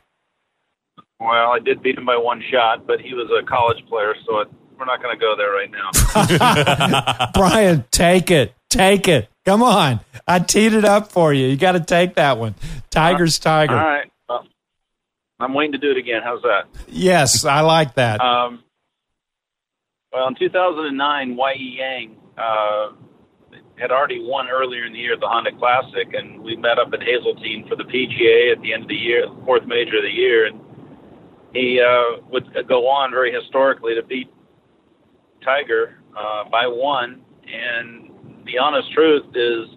[1.20, 4.40] Well, I did beat him by one shot, but he was a college player, so
[4.40, 4.48] it,
[4.78, 7.30] we're not going to go there right now.
[7.34, 8.54] Brian, take it.
[8.68, 9.28] Take it.
[9.46, 10.00] Come on.
[10.26, 11.46] I teed it up for you.
[11.46, 12.54] You got to take that one.
[12.90, 13.76] Tiger's Tiger.
[13.76, 14.10] All right.
[15.40, 16.22] I'm waiting to do it again.
[16.22, 16.68] How's that?
[16.86, 18.20] Yes, I like that.
[18.20, 18.62] Um,
[20.12, 21.76] well, in 2009, Y.E.
[21.78, 22.90] Yang uh,
[23.76, 27.02] had already won earlier in the year the Honda Classic, and we met up at
[27.02, 30.14] Hazeltine for the PGA at the end of the year, the fourth major of the
[30.14, 30.46] year.
[30.46, 30.60] And
[31.52, 34.32] he uh, would go on very historically to beat
[35.44, 37.22] Tiger uh, by one.
[37.46, 39.68] And the honest truth is,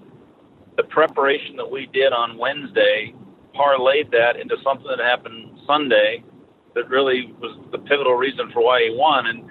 [0.78, 3.16] the preparation that we did on Wednesday
[3.58, 6.24] parlayed that into something that happened Sunday
[6.76, 9.28] that really was the pivotal reason for why he won.
[9.28, 9.44] And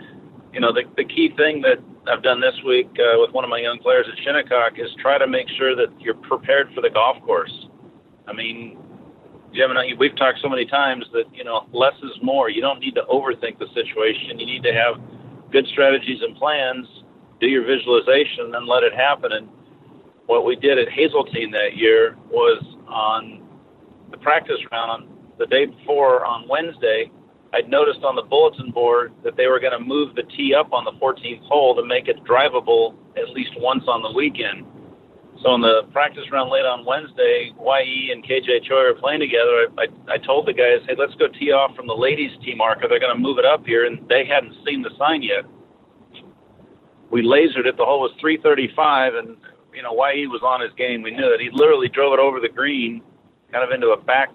[0.52, 1.78] you know, the the key thing that
[2.10, 5.18] I've done this week uh, with one of my young players at Shinnecock is try
[5.18, 7.52] to make sure that you're prepared for the golf course.
[8.28, 8.78] I mean,
[9.52, 12.48] Jim and I, we've talked so many times that you know less is more.
[12.48, 14.38] You don't need to overthink the situation.
[14.38, 15.00] You need to have
[15.50, 16.86] good strategies and plans,
[17.40, 19.32] do your visualization, and let it happen.
[19.32, 19.48] And
[20.26, 23.45] what we did at Hazeltine that year was on
[24.10, 27.10] the practice round on the day before on Wednesday,
[27.52, 30.72] I'd noticed on the bulletin board that they were going to move the tee up
[30.72, 34.66] on the 14th hole to make it drivable at least once on the weekend.
[35.42, 39.68] So in the practice round late on Wednesday, YE and KJ Choi are playing together.
[39.78, 42.54] I, I, I told the guys, hey, let's go tee off from the ladies' tee
[42.54, 42.88] marker.
[42.88, 45.44] They're going to move it up here, and they hadn't seen the sign yet.
[47.10, 47.76] We lasered it.
[47.76, 49.36] The hole was 335, and
[49.74, 51.02] you know YE was on his game.
[51.02, 51.40] We knew it.
[51.40, 53.02] He literally drove it over the green,
[53.52, 54.30] kind of into a back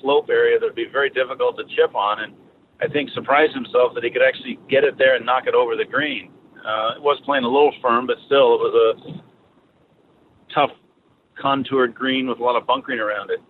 [0.00, 2.34] slope area that would be very difficult to chip on, and
[2.80, 5.76] I think surprised himself that he could actually get it there and knock it over
[5.76, 6.30] the green.
[6.56, 10.70] Uh, it was playing a little firm, but still, it was a tough
[11.40, 13.40] contoured green with a lot of bunkering around it.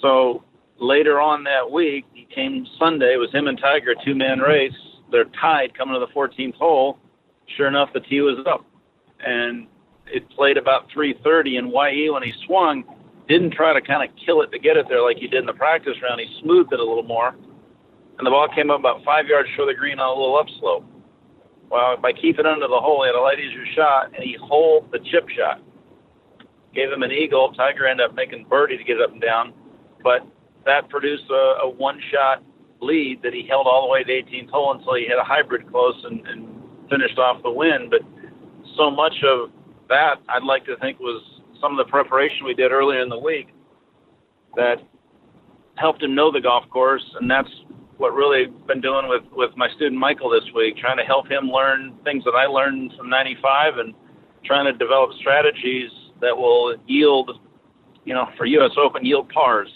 [0.00, 0.44] So
[0.78, 3.14] later on that week, he came Sunday.
[3.14, 4.72] It was him and Tiger, two man race.
[5.10, 6.98] They're tied coming to the 14th hole.
[7.56, 8.64] Sure enough, the tee was up,
[9.24, 9.66] and
[10.06, 11.58] it played about 3:30.
[11.58, 12.84] And Ye, when he swung,
[13.28, 15.46] didn't try to kind of kill it to get it there like he did in
[15.46, 16.20] the practice round.
[16.20, 17.28] He smoothed it a little more,
[18.18, 20.38] and the ball came up about five yards short of the green on a little
[20.38, 20.84] upslope.
[21.70, 24.22] Well, if I keep it under the hole, he had a light easier shot, and
[24.22, 25.60] he holed the chip shot.
[26.74, 27.52] Gave him an eagle.
[27.54, 29.52] Tiger ended up making birdie to get it up and down,
[30.04, 30.26] but
[30.64, 32.42] that produced a, a one-shot
[32.80, 35.68] lead that he held all the way to 18th hole until he hit a hybrid
[35.70, 36.46] close and, and
[36.90, 37.88] finished off the win.
[37.90, 38.02] But
[38.76, 39.50] so much of
[39.88, 41.35] that, I'd like to think, was
[41.66, 43.48] some of the preparation we did earlier in the week
[44.54, 44.76] that
[45.76, 47.50] helped him know the golf course, and that's
[47.96, 51.50] what really been doing with with my student Michael this week, trying to help him
[51.50, 53.94] learn things that I learned from '95, and
[54.44, 57.32] trying to develop strategies that will yield,
[58.04, 58.72] you know, for U.S.
[58.78, 59.68] Open, yield pars.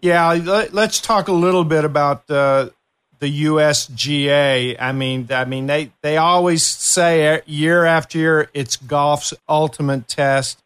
[0.00, 0.32] Yeah,
[0.72, 2.70] let's talk a little bit about uh,
[3.18, 4.76] the USGA.
[4.78, 10.62] I mean, I mean they they always say year after year it's golf's ultimate test.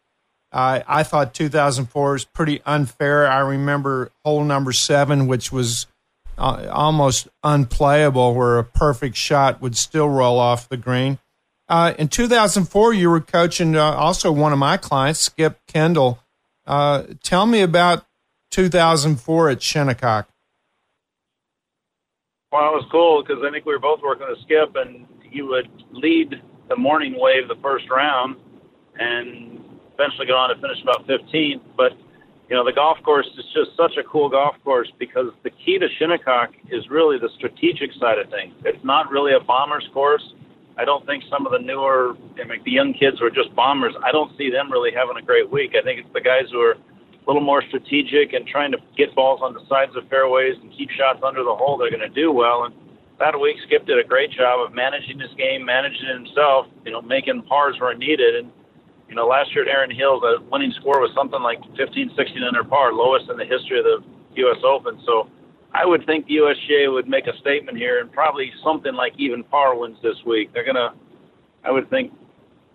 [0.51, 3.27] Uh, I thought 2004 was pretty unfair.
[3.27, 5.87] I remember hole number seven, which was
[6.37, 11.19] uh, almost unplayable, where a perfect shot would still roll off the green.
[11.69, 16.19] Uh, in 2004, you were coaching uh, also one of my clients, Skip Kendall.
[16.67, 18.05] Uh, tell me about
[18.51, 20.27] 2004 at Shinnecock.
[22.51, 25.41] Well, it was cool because I think we were both working with Skip, and he
[25.41, 28.35] would lead the morning wave the first round,
[28.99, 29.50] and
[30.01, 31.61] eventually go on to finish about 15th.
[31.77, 31.93] But
[32.49, 35.77] you know, the golf course is just such a cool golf course because the key
[35.79, 38.53] to Shinnecock is really the strategic side of things.
[38.65, 40.23] It's not really a bomber's course.
[40.77, 43.55] I don't think some of the newer, I mean, the young kids who are just
[43.55, 45.75] bombers, I don't see them really having a great week.
[45.79, 49.13] I think it's the guys who are a little more strategic and trying to get
[49.15, 51.77] balls on the sides of fairways and keep shots under the hole.
[51.77, 52.65] They're going to do well.
[52.65, 52.73] And
[53.19, 57.01] that week, Skip did a great job of managing his game, managing himself, you know,
[57.01, 58.35] making pars where needed.
[58.35, 58.51] And
[59.11, 62.43] you know, last year at Erin Hills, the winning score was something like 15, 16
[62.47, 63.99] under par, lowest in the history of the
[64.47, 64.63] U.S.
[64.63, 65.03] Open.
[65.05, 65.27] So
[65.75, 69.43] I would think the USGA would make a statement here and probably something like even
[69.43, 70.53] par wins this week.
[70.53, 70.95] They're gonna,
[71.65, 72.13] I would think,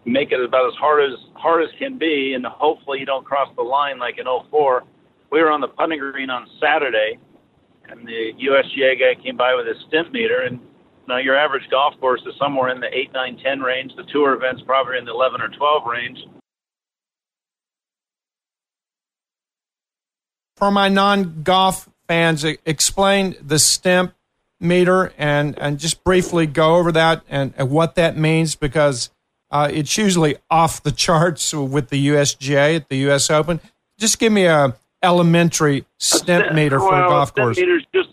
[0.04, 3.48] make it about as hard as hard as can be, and hopefully you don't cross
[3.56, 4.84] the line like in 04.
[5.32, 7.18] We were on the putting green on Saturday,
[7.88, 10.60] and the USGA guy came by with his Stimpmeter, and
[11.08, 13.92] now, your average golf course is somewhere in the 8, 9, 10 range.
[13.96, 16.18] The tour event's probably in the 11 or 12 range.
[20.56, 24.14] For my non golf fans, explain the stimp
[24.58, 29.10] meter and, and just briefly go over that and, and what that means because
[29.50, 33.60] uh, it's usually off the charts with the USGA at the US Open.
[33.98, 37.58] Just give me a elementary stimp meter for well, a golf course.
[37.58, 38.08] Meter's just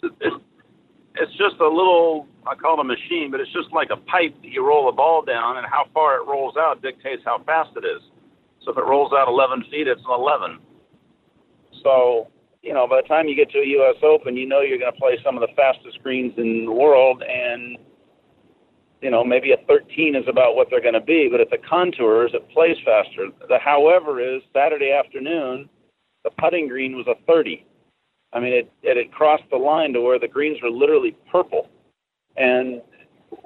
[1.15, 4.35] it's just a little I call it a machine, but it's just like a pipe
[4.41, 7.71] that you roll a ball down, and how far it rolls out dictates how fast
[7.75, 8.01] it is.
[8.63, 10.59] So if it rolls out 11 feet, it's an 11.
[11.83, 12.27] So,
[12.61, 13.95] you know, by the time you get to a U.S.
[14.03, 17.23] Open, you know you're going to play some of the fastest greens in the world,
[17.23, 17.77] and,
[19.01, 21.57] you know, maybe a 13 is about what they're going to be, but at the
[21.67, 23.27] contours, it plays faster.
[23.47, 25.69] The however is Saturday afternoon,
[26.23, 27.65] the putting green was a 30.
[28.31, 31.69] I mean, it, it had crossed the line to where the greens were literally purple
[32.37, 32.81] and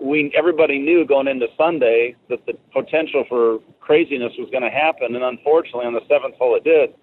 [0.02, 5.16] we everybody knew going into Sunday that the potential for craziness was going to happen,
[5.16, 6.94] and unfortunately, on the seventh hole, it did.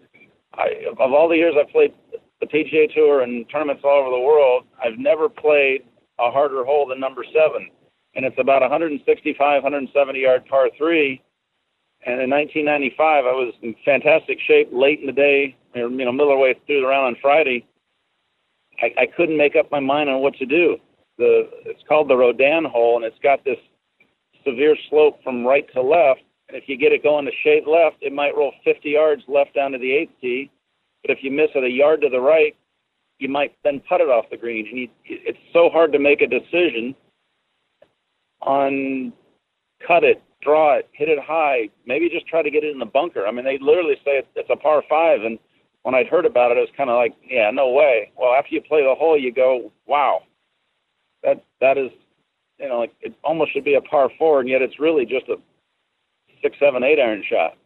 [0.55, 1.93] I, of all the years I've played
[2.41, 5.83] the PGA Tour and tournaments all over the world, I've never played
[6.21, 7.71] a harder hole than number seven,
[8.15, 11.23] and it's about 165, 170 yard par three.
[12.07, 16.31] And in 1995, I was in fantastic shape late in the day, you know, middle
[16.31, 17.67] of the way through the round on Friday.
[18.83, 20.77] I, I couldn't make up my mind on what to do
[21.19, 23.59] the it's called the Redan hole, and it's got this
[24.45, 26.23] severe slope from right to left.
[26.49, 29.55] And if you get it going to shade left, it might roll 50 yards left
[29.55, 30.51] down to the eighth tee.
[31.03, 32.55] But if you miss it a yard to the right,
[33.19, 34.67] you might then putt it off the green.
[34.69, 36.95] And you, it's so hard to make a decision
[38.43, 39.13] on
[39.87, 42.87] cut it, draw it, hit it high, maybe just try to get it in the
[42.87, 43.27] bunker.
[43.27, 45.39] I mean, they literally say it's a par five, and
[45.83, 48.13] when I'd heard about it, it was kind of like, yeah, no way.
[48.17, 50.23] Well, after you play the hole, you go, wow,
[51.25, 51.91] that that is,
[52.59, 55.29] you know, like it almost should be a par four, and yet it's really just
[55.29, 55.37] a
[56.43, 57.57] six, seven, eight iron shot.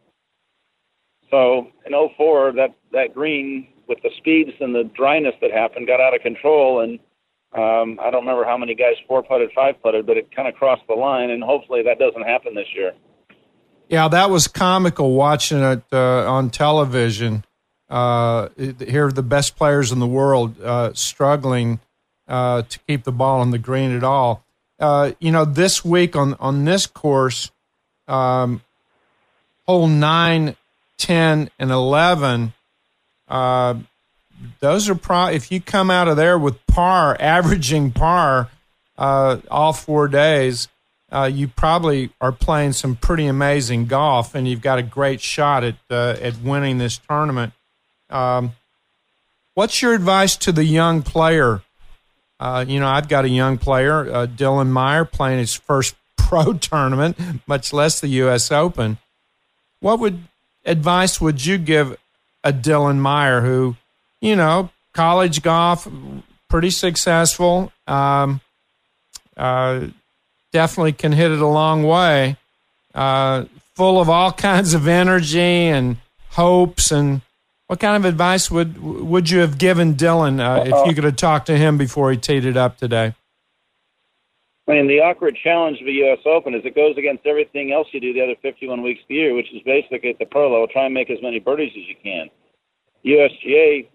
[1.29, 5.99] So in 04, that that green with the speeds and the dryness that happened got
[5.99, 6.99] out of control, and
[7.53, 10.55] um, I don't remember how many guys four putted, five putted, but it kind of
[10.55, 12.93] crossed the line, and hopefully that doesn't happen this year.
[13.89, 17.43] Yeah, that was comical watching it uh, on television.
[17.89, 21.79] Uh, here, the best players in the world uh, struggling
[22.29, 24.43] uh, to keep the ball on the green at all.
[24.79, 27.51] Uh, you know, this week on, on this course,
[28.07, 28.61] um,
[29.67, 30.55] hole 9,
[30.97, 32.53] 10, and 11,
[33.27, 33.75] uh,
[34.61, 35.25] those are pro.
[35.25, 38.49] If you come out of there with par, averaging par
[38.97, 40.69] uh, all four days,
[41.11, 45.63] uh, you probably are playing some pretty amazing golf, and you've got a great shot
[45.63, 47.53] at uh, at winning this tournament.
[48.11, 48.53] Um,
[49.55, 51.63] what's your advice to the young player?
[52.39, 56.53] Uh, you know, I've got a young player, uh, Dylan Meyer, playing his first pro
[56.53, 57.17] tournament,
[57.47, 58.51] much less the U.S.
[58.51, 58.97] Open.
[59.81, 60.19] What would
[60.65, 61.97] advice would you give
[62.43, 63.75] a Dylan Meyer who,
[64.21, 65.87] you know, college golf,
[66.47, 68.41] pretty successful, um,
[69.37, 69.87] uh,
[70.51, 72.35] definitely can hit it a long way,
[72.95, 75.97] uh, full of all kinds of energy and
[76.31, 77.21] hopes and
[77.69, 81.15] what kind of advice would would you have given Dylan uh, if you could have
[81.15, 83.13] talked to him before he teed it up today?
[84.67, 86.17] I mean, the awkward challenge of the U.S.
[86.25, 89.15] Open is it goes against everything else you do the other 51 weeks of the
[89.15, 91.87] year, which is basically at the pro level, try and make as many birdies as
[91.87, 92.27] you can.
[93.05, 93.87] USGA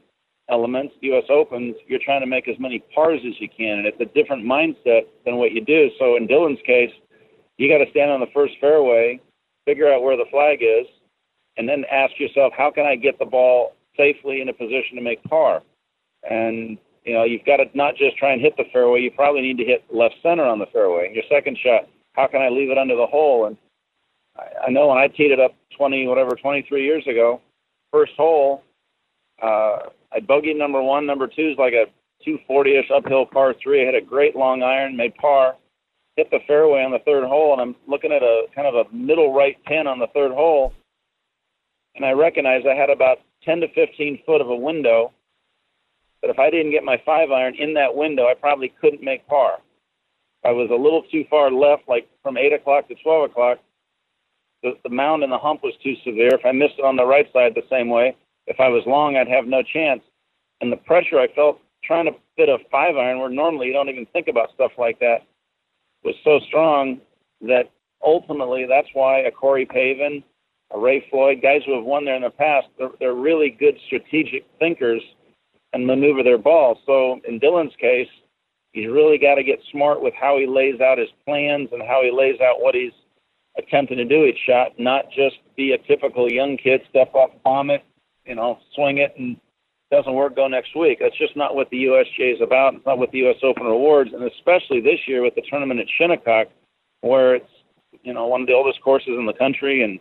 [0.49, 1.25] elements, U.S.
[1.29, 4.45] Opens, you're trying to make as many pars as you can, and it's a different
[4.45, 5.91] mindset than what you do.
[5.99, 6.93] So in Dylan's case,
[7.57, 9.18] you got to stand on the first fairway,
[9.64, 10.87] figure out where the flag is,
[11.57, 15.01] and then ask yourself, how can I get the ball safely in a position to
[15.01, 15.63] make par?
[16.29, 19.01] And you know, you've got to not just try and hit the fairway.
[19.01, 21.07] You probably need to hit left center on the fairway.
[21.07, 23.47] And your second shot, how can I leave it under the hole?
[23.47, 23.57] And
[24.37, 27.41] I, I know when I teed it up 20, whatever, 23 years ago,
[27.93, 28.63] first hole,
[29.43, 31.07] uh, I bogeyed number one.
[31.07, 31.87] Number two is like a
[32.27, 33.83] 240-ish uphill par three.
[33.83, 35.57] I hit a great long iron, made par,
[36.17, 38.95] hit the fairway on the third hole, and I'm looking at a kind of a
[38.95, 40.73] middle right pin on the third hole,
[41.95, 45.13] and I recognized I had about 10 to 15 foot of a window
[46.25, 49.27] but if I didn't get my five iron in that window, I probably couldn't make
[49.27, 49.59] par.
[50.43, 53.59] I was a little too far left, like from 8 o'clock to 12 o'clock.
[54.63, 56.31] The, the mound and the hump was too severe.
[56.33, 58.17] If I missed it on the right side the same way,
[58.47, 60.01] if I was long, I'd have no chance.
[60.63, 63.91] And the pressure I felt trying to fit a five iron, where normally you don't
[63.91, 65.27] even think about stuff like that,
[66.05, 67.03] was so strong
[67.43, 67.71] that
[68.03, 70.25] ultimately that's why a Corey Pavin,
[70.73, 73.77] a Ray Floyd, guys who have won there in the past, they're, they're really good
[73.87, 75.03] strategic thinkers–
[75.75, 76.79] and maneuver their ball.
[76.87, 78.09] So in Dylan's case,
[78.73, 82.01] he's really got to get smart with how he lays out his plans and how
[82.03, 82.93] he lays out what he's
[83.59, 87.71] attempting to do each shot, not just be a typical young kid, step up, bomb
[87.71, 87.85] it,
[88.25, 89.37] you know, swing it, and
[89.91, 90.99] doesn't work, go next week.
[91.01, 92.75] That's just not what the USGA is about.
[92.75, 93.37] It's not what the U.S.
[93.43, 96.49] Open rewards, and especially this year with the tournament at Shinnecock,
[97.03, 97.51] where it's
[98.03, 100.01] you know one of the oldest courses in the country, and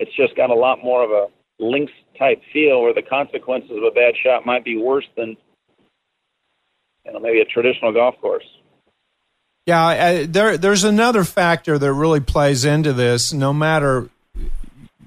[0.00, 1.26] it's just got a lot more of a
[1.62, 5.36] links type feel where the consequences of a bad shot might be worse than
[7.04, 8.46] you know maybe a traditional golf course.
[9.66, 13.32] Yeah, there there's another factor that really plays into this.
[13.32, 14.08] No matter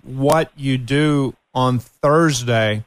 [0.04, 2.86] what you do on Thursday,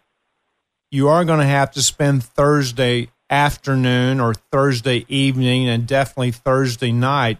[0.90, 6.92] you are going to have to spend Thursday afternoon or Thursday evening and definitely Thursday
[6.92, 7.38] night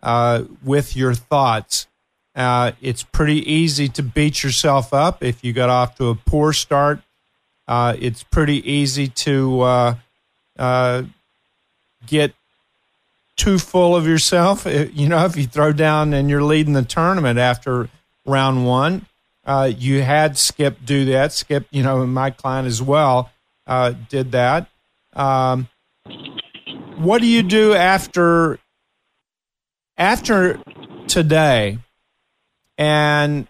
[0.00, 1.88] uh, with your thoughts.
[2.36, 6.52] Uh, it's pretty easy to beat yourself up if you got off to a poor
[6.52, 7.00] start.
[7.66, 9.94] Uh, it's pretty easy to uh,
[10.58, 11.02] uh
[12.06, 12.34] get
[13.36, 14.66] too full of yourself.
[14.96, 17.88] You know, if you throw down and you're leading the tournament after
[18.26, 19.06] round one,
[19.44, 21.32] uh, you had Skip do that.
[21.32, 23.30] Skip, you know, my client as well
[23.66, 24.68] uh, did that.
[25.14, 25.68] Um,
[26.96, 28.58] what do you do after
[29.96, 30.60] after
[31.06, 31.78] today?
[32.78, 33.46] And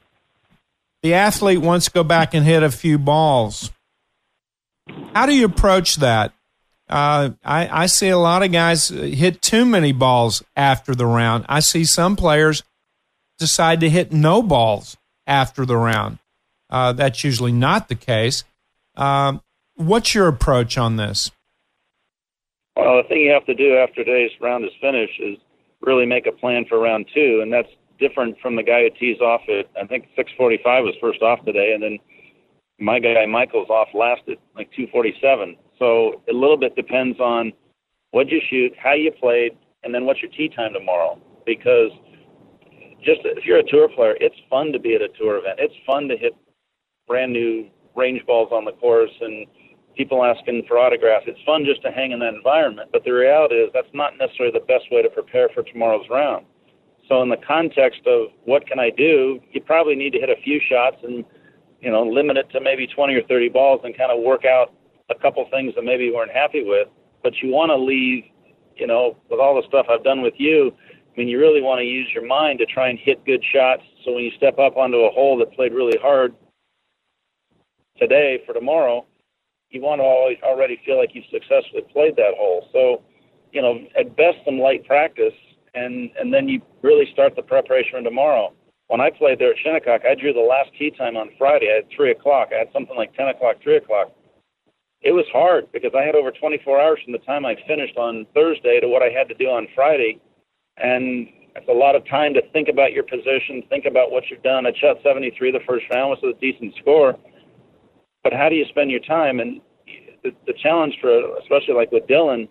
[1.02, 3.70] the athlete wants to go back and hit a few balls.
[5.14, 6.32] How do you approach that?
[6.88, 11.44] Uh, I, I see a lot of guys hit too many balls after the round.
[11.48, 12.62] I see some players
[13.38, 14.96] decide to hit no balls
[15.26, 16.18] after the round.
[16.70, 18.44] Uh, that's usually not the case.
[18.96, 19.42] Um,
[19.74, 21.30] what's your approach on this?
[22.76, 25.38] Well, the thing you have to do after today's round is finished is
[25.80, 27.68] really make a plan for round two, and that's
[27.98, 31.72] different from the guy who tees off at I think 6:45 was first off today,
[31.72, 31.98] and then
[32.78, 35.56] my guy Michael's off last at like 2:47.
[35.78, 37.52] So a little bit depends on
[38.10, 41.20] what you shoot, how you played, and then what's your tee time tomorrow.
[41.44, 41.90] Because
[43.02, 45.58] just if you're a tour player, it's fun to be at a tour event.
[45.60, 46.34] It's fun to hit
[47.06, 49.46] brand new range balls on the course and
[49.96, 51.24] people asking for autographs.
[51.26, 52.90] It's fun just to hang in that environment.
[52.92, 56.46] But the reality is that's not necessarily the best way to prepare for tomorrow's round.
[57.08, 60.40] So in the context of what can I do, you probably need to hit a
[60.42, 61.24] few shots and
[61.80, 64.72] you know limit it to maybe 20 or 30 balls and kind of work out
[65.08, 66.88] a couple things that maybe you weren't happy with.
[67.22, 68.24] But you want to leave,
[68.76, 70.72] you know, with all the stuff I've done with you.
[70.92, 73.82] I mean, you really want to use your mind to try and hit good shots.
[74.04, 76.34] So when you step up onto a hole that played really hard
[77.98, 79.06] today for tomorrow,
[79.70, 82.68] you want to always already feel like you've successfully played that hole.
[82.72, 83.02] So,
[83.52, 85.32] you know, at best some light practice
[85.76, 88.52] and and then you really start the preparation for tomorrow.
[88.88, 91.88] When I played there at Shinnecock, I drew the last tee time on Friday at
[91.94, 92.48] three o'clock.
[92.54, 94.12] I had something like ten o'clock, three o'clock.
[95.02, 98.26] It was hard because I had over 24 hours from the time I finished on
[98.34, 100.18] Thursday to what I had to do on Friday,
[100.78, 104.42] and it's a lot of time to think about your position, think about what you've
[104.42, 104.66] done.
[104.66, 107.16] I shot 73 the first round, which was a decent score.
[108.22, 109.40] But how do you spend your time?
[109.40, 109.60] And
[110.22, 112.48] the, the challenge for, especially like with Dylan,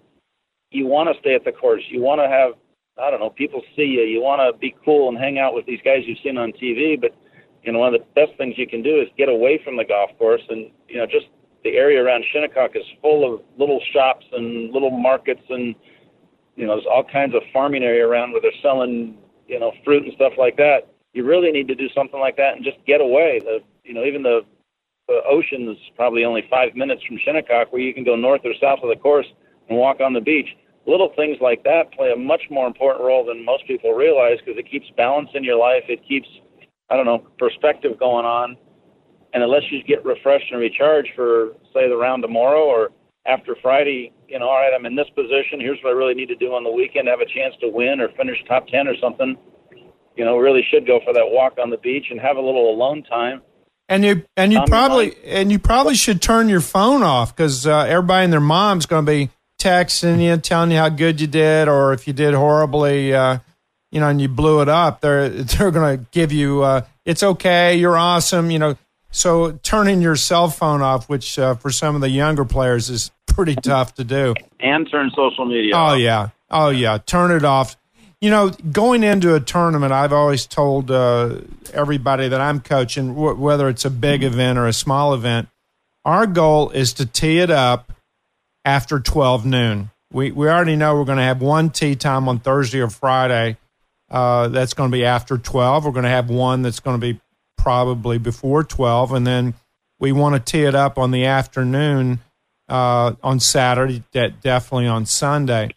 [0.72, 1.84] you want to stay at the course.
[1.90, 2.54] You want to have,
[2.98, 4.02] I don't know, people see you.
[4.02, 7.00] You want to be cool and hang out with these guys you've seen on TV.
[7.00, 7.16] But
[7.64, 9.84] you know, one of the best things you can do is get away from the
[9.84, 10.44] golf course.
[10.50, 11.26] And you know, just
[11.64, 15.76] the area around Shinnecock is full of little shops and little markets and
[16.56, 19.18] you know, there's all kinds of farming area around where they're selling,
[19.48, 20.88] you know, fruit and stuff like that.
[21.14, 23.42] You really need to do something like that and just get away.
[23.44, 24.42] The, you know, even the,
[25.08, 28.54] the ocean is probably only five minutes from Shinnecock, where you can go north or
[28.60, 29.28] south of the course
[29.70, 30.48] and walk on the beach.
[30.88, 34.60] Little things like that play a much more important role than most people realize because
[34.60, 35.84] it keeps balance in your life.
[35.90, 36.28] It keeps,
[36.90, 38.56] I don't know, perspective going on.
[39.34, 42.92] And unless you get refreshed and recharged for, say, the round tomorrow or
[43.26, 45.60] after Friday, you know, all right, I'm in this position.
[45.60, 47.08] Here's what I really need to do on the weekend.
[47.08, 49.36] Have a chance to win or finish top ten or something.
[50.16, 52.70] You know, really should go for that walk on the beach and have a little
[52.70, 53.42] alone time.
[53.90, 57.80] And you and you probably and you probably should turn your phone off because uh,
[57.88, 59.30] everybody and their mom's going to be
[59.60, 63.40] texting you, telling you how good you did, or if you did horribly, uh,
[63.92, 65.02] you know, and you blew it up.
[65.02, 68.78] They're they're going to give you, uh, it's okay, you're awesome, you know.
[69.12, 73.12] So turning your cell phone off, which uh, for some of the younger players is
[73.28, 74.34] pretty tough to do.
[74.60, 75.74] And turn social media.
[75.74, 76.00] Oh off.
[76.00, 77.78] yeah, oh yeah, turn it off.
[78.20, 81.42] You know, going into a tournament, I've always told uh,
[81.74, 85.48] everybody that I'm coaching, wh- whether it's a big event or a small event,
[86.04, 87.92] our goal is to tee it up
[88.66, 89.92] after 12 noon.
[90.12, 93.58] We we already know we're going to have one tee time on Thursday or Friday.
[94.10, 95.86] Uh, that's going to be after 12.
[95.86, 97.20] We're going to have one that's going to be
[97.58, 99.54] probably before 12, and then
[100.00, 102.20] we want to tee it up on the afternoon
[102.70, 105.72] uh, on Saturday, de- definitely on Sunday.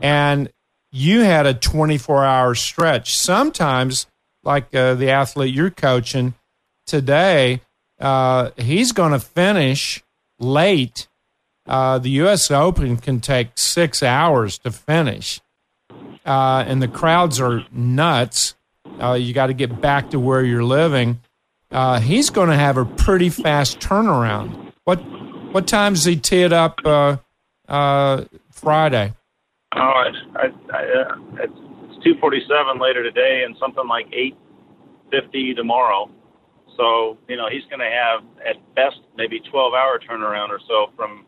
[0.00, 0.50] And
[0.90, 3.16] you had a 24 hour stretch.
[3.16, 4.06] Sometimes,
[4.44, 6.34] like uh, the athlete you're coaching
[6.86, 7.62] today,
[8.00, 10.02] uh, he's going to finish
[10.38, 11.08] late.
[11.66, 12.50] Uh, the U.S.
[12.50, 15.40] Open can take six hours to finish,
[16.26, 18.54] uh, and the crowds are nuts.
[19.00, 21.20] Uh, you got to get back to where you're living.
[21.70, 24.72] Uh, he's going to have a pretty fast turnaround.
[24.84, 24.96] What
[25.52, 27.16] what time does he tee it up uh,
[28.50, 29.12] Friday?
[29.74, 30.84] Oh, it's, I, I,
[31.44, 34.36] it's two forty seven later today, and something like eight
[35.10, 36.10] fifty tomorrow.
[36.76, 40.90] So you know he's going to have at best maybe twelve hour turnaround or so
[40.96, 41.24] from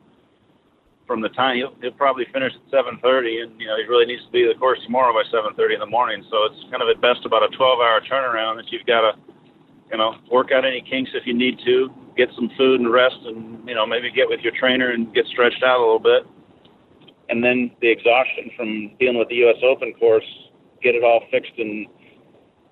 [1.06, 4.06] from the time he'll, he'll probably finish at seven thirty, and you know he really
[4.06, 6.24] needs to be the course tomorrow by seven thirty in the morning.
[6.30, 9.12] So it's kind of at best about a twelve hour turnaround that you've got to
[9.92, 13.20] you know work out any kinks if you need to, get some food and rest,
[13.24, 16.24] and you know maybe get with your trainer and get stretched out a little bit,
[17.28, 19.60] and then the exhaustion from dealing with the U.S.
[19.62, 20.26] Open course,
[20.82, 21.86] get it all fixed and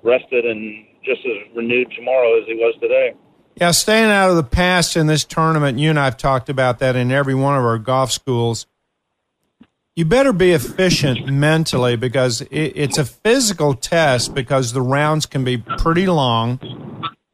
[0.03, 3.15] rested and just as renewed tomorrow as he was today.
[3.55, 6.79] Yeah, staying out of the past in this tournament, you and I have talked about
[6.79, 8.67] that in every one of our golf schools.
[9.95, 15.45] You better be efficient mentally because it, it's a physical test because the rounds can
[15.45, 16.61] be pretty long.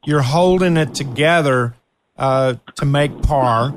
[0.05, 1.75] You're holding it together
[2.17, 3.73] uh, to make par.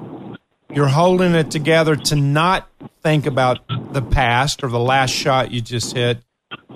[0.74, 2.68] You're holding it together to not
[3.02, 3.60] think about
[3.92, 6.18] the past or the last shot you just hit.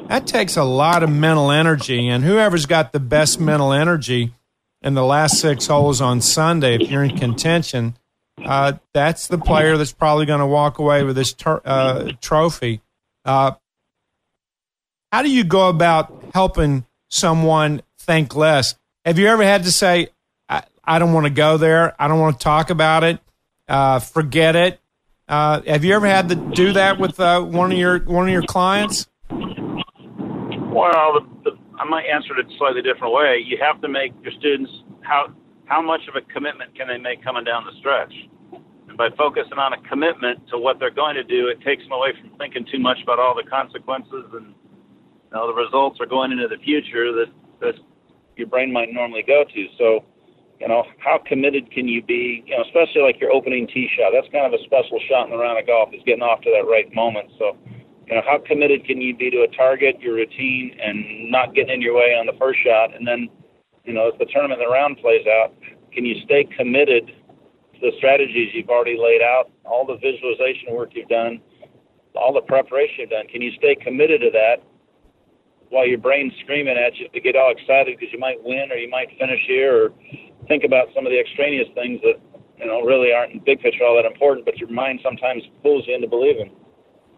[0.08, 4.32] That takes a lot of mental energy, and whoever's got the best mental energy
[4.86, 7.96] in the last six holes on Sunday, if you're in contention,
[8.44, 12.80] uh, that's the player that's probably going to walk away with this ter- uh, trophy.
[13.24, 13.50] Uh,
[15.10, 18.76] how do you go about helping someone think less?
[19.04, 20.10] Have you ever had to say,
[20.48, 22.00] I, I don't want to go there.
[22.00, 23.18] I don't want to talk about it.
[23.66, 24.78] Uh, forget it.
[25.28, 28.32] Uh, have you ever had to do that with uh, one of your one of
[28.32, 29.08] your clients?
[29.28, 33.42] Well, the, the, I might answer it a slightly different way.
[33.44, 34.70] You have to make your students
[35.02, 35.32] how
[35.66, 38.12] how much of a commitment can they make coming down the stretch?
[38.88, 41.92] And by focusing on a commitment to what they're going to do, it takes them
[41.92, 46.06] away from thinking too much about all the consequences and you know, the results are
[46.06, 47.74] going into the future that that
[48.36, 49.66] your brain might normally go to.
[49.78, 50.04] So
[50.60, 52.42] you know, how committed can you be?
[52.46, 54.12] You know, especially like your opening tee shot.
[54.14, 56.50] That's kind of a special shot in the round of golf is getting off to
[56.56, 57.28] that right moment.
[57.38, 57.56] So,
[58.06, 61.74] you know, how committed can you be to a target, your routine, and not getting
[61.74, 62.94] in your way on the first shot?
[62.94, 63.28] And then,
[63.84, 65.54] you know, as the tournament the round plays out,
[65.92, 70.90] can you stay committed to the strategies you've already laid out, all the visualization work
[70.94, 71.40] you've done,
[72.14, 73.26] all the preparation you've done?
[73.26, 74.62] Can you stay committed to that
[75.70, 78.76] while your brain's screaming at you to get all excited because you might win or
[78.76, 79.90] you might finish here or
[80.46, 82.20] think about some of the extraneous things that
[82.56, 85.84] you know really aren't in big picture all that important, but your mind sometimes pulls
[85.88, 86.54] you into believing.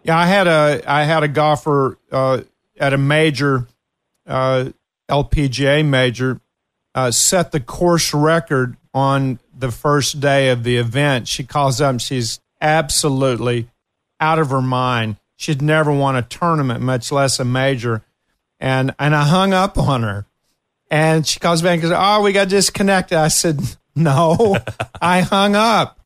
[0.03, 2.41] Yeah, I had a I had a golfer uh,
[2.79, 3.67] at a major
[4.25, 4.69] uh,
[5.09, 6.39] LPGA major
[6.95, 11.27] uh, set the course record on the first day of the event.
[11.27, 13.67] She calls up she's absolutely
[14.19, 15.17] out of her mind.
[15.35, 18.03] She'd never won a tournament, much less a major.
[18.59, 20.25] And and I hung up on her.
[20.91, 23.17] And she calls back and goes, Oh, we got disconnected.
[23.17, 23.59] I said,
[23.95, 24.57] No,
[25.01, 25.99] I hung up.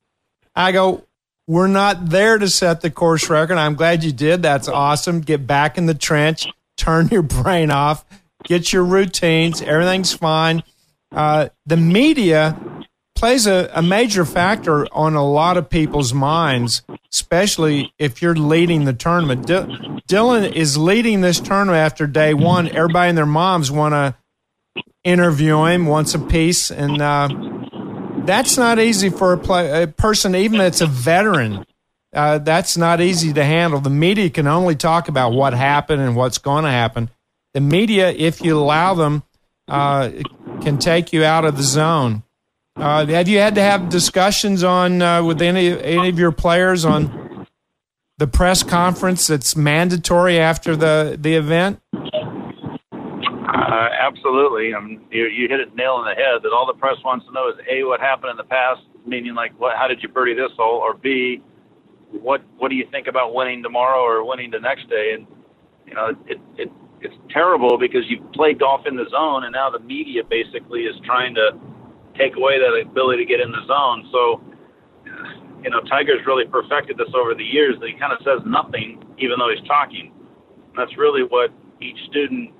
[0.55, 1.05] I go,
[1.47, 3.57] We're not there to set the course record.
[3.57, 4.41] I'm glad you did.
[4.41, 5.21] That's awesome.
[5.21, 8.05] Get back in the trench, turn your brain off,
[8.43, 9.61] get your routines.
[9.61, 10.63] Everything's fine.
[11.11, 12.57] Uh, the media
[13.15, 16.81] plays a, a major factor on a lot of people's minds,
[17.13, 19.45] especially if you're leading the tournament.
[19.45, 22.67] D- Dylan is leading this tournament after day one.
[22.69, 24.15] Everybody and their moms want to
[25.03, 27.29] interview him once a piece, and uh,
[28.25, 31.65] that's not easy for a, play, a person, even that's a veteran.
[32.13, 33.79] Uh, that's not easy to handle.
[33.79, 37.09] The media can only talk about what happened and what's going to happen.
[37.53, 39.23] The media, if you allow them,
[39.67, 40.09] uh,
[40.61, 42.23] can take you out of the zone.
[42.75, 46.85] Uh, have you had to have discussions on uh, with any any of your players
[46.85, 47.47] on
[48.17, 51.79] the press conference that's mandatory after the the event?
[53.53, 54.73] Uh, absolutely.
[54.73, 56.41] Um, you, you hit it nail on the head.
[56.41, 59.35] That all the press wants to know is a what happened in the past, meaning
[59.35, 61.41] like what, how did you birdie this hole, or b
[62.11, 65.13] what what do you think about winning tomorrow or winning the next day?
[65.13, 65.27] And
[65.85, 69.69] you know, it it it's terrible because you play golf in the zone, and now
[69.69, 71.51] the media basically is trying to
[72.17, 74.09] take away that ability to get in the zone.
[74.11, 74.41] So,
[75.63, 77.75] you know, Tiger's really perfected this over the years.
[77.79, 80.11] That he kind of says nothing, even though he's talking.
[80.75, 81.51] That's really what
[81.81, 82.51] each student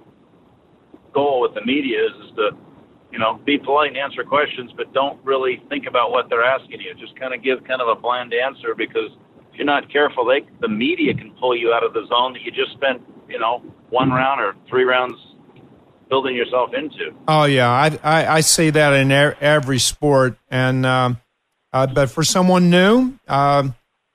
[1.14, 2.52] goal with the media is, is to,
[3.12, 6.82] you know, be polite and answer questions, but don't really think about what they're asking
[6.82, 6.94] you.
[6.96, 9.12] Just kind of give kind of a bland answer because
[9.52, 12.42] if you're not careful, they the media can pull you out of the zone that
[12.42, 13.60] you just spent, you know,
[13.90, 15.16] one round or three rounds
[16.10, 17.14] building yourself into.
[17.28, 21.20] Oh yeah, I I, I see that in er, every sport, and um,
[21.72, 23.70] uh, but for someone new, uh,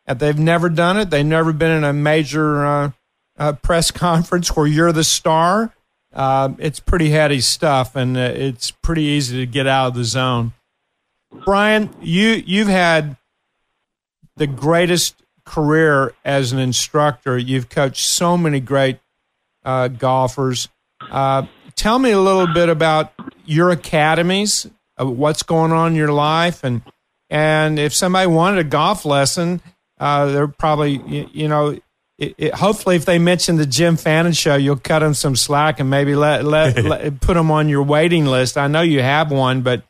[0.06, 2.90] they've never done it, they've never been in a major uh,
[3.38, 5.72] uh press conference where you're the star.
[6.12, 10.04] Uh, it's pretty heady stuff, and uh, it's pretty easy to get out of the
[10.04, 10.52] zone.
[11.44, 13.16] Brian, you you've had
[14.36, 17.36] the greatest career as an instructor.
[17.36, 18.98] You've coached so many great
[19.98, 20.68] golfers.
[21.10, 23.12] Uh, tell me a little bit about
[23.44, 24.66] your academies,
[25.00, 26.82] uh, what's going on in your life, and
[27.30, 29.60] and if somebody wanted a golf lesson,
[29.98, 31.78] uh, they're probably you, you know.
[32.18, 35.78] It, it, hopefully, if they mention the Jim Fannin show, you'll cut them some slack
[35.78, 38.58] and maybe let, let, let put them on your waiting list.
[38.58, 39.84] I know you have one, but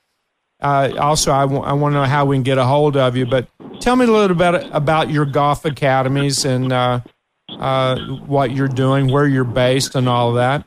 [0.60, 3.16] uh, also I, w- I want to know how we can get a hold of
[3.16, 3.24] you.
[3.24, 3.48] But
[3.80, 7.00] tell me a little bit about your golf academies and uh,
[7.48, 10.66] uh, what you're doing, where you're based, and all of that.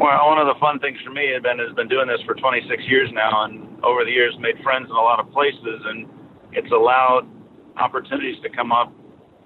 [0.00, 2.32] Well, one of the fun things for me has been has been doing this for
[2.34, 6.08] 26 years now, and over the years made friends in a lot of places, and
[6.52, 7.28] it's allowed
[7.76, 8.90] opportunities to come up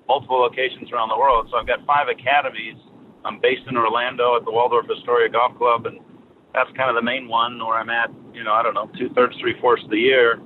[0.08, 1.48] multiple locations around the world.
[1.50, 2.76] So I've got five academies.
[3.24, 6.00] I'm based in Orlando at the Waldorf Astoria Golf Club, and
[6.52, 8.10] that's kind of the main one where I'm at.
[8.32, 10.40] You know, I don't know, two thirds, three fourths of the year.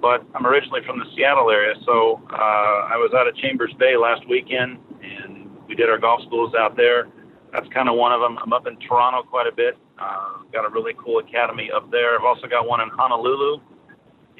[0.00, 3.98] But I'm originally from the Seattle area, so uh, I was out at Chambers Bay
[3.98, 7.08] last weekend, and we did our golf schools out there
[7.52, 8.38] that's kind of one of them.
[8.42, 9.76] I'm up in Toronto quite a bit.
[9.98, 12.18] Uh, got a really cool academy up there.
[12.18, 13.60] I've also got one in Honolulu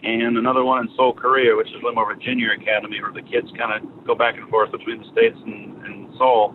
[0.03, 3.73] and another one in Seoul, Korea, which is a junior academy where the kids kind
[3.73, 6.55] of go back and forth between the States and, and Seoul.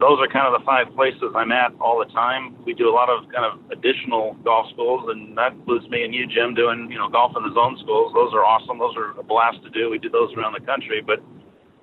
[0.00, 2.56] Those are kind of the five places I'm at all the time.
[2.66, 6.12] We do a lot of kind of additional golf schools, and that includes me and
[6.12, 8.12] you, Jim, doing you know golf in the zone schools.
[8.12, 8.78] Those are awesome.
[8.78, 9.88] Those are a blast to do.
[9.90, 11.22] We do those around the country, but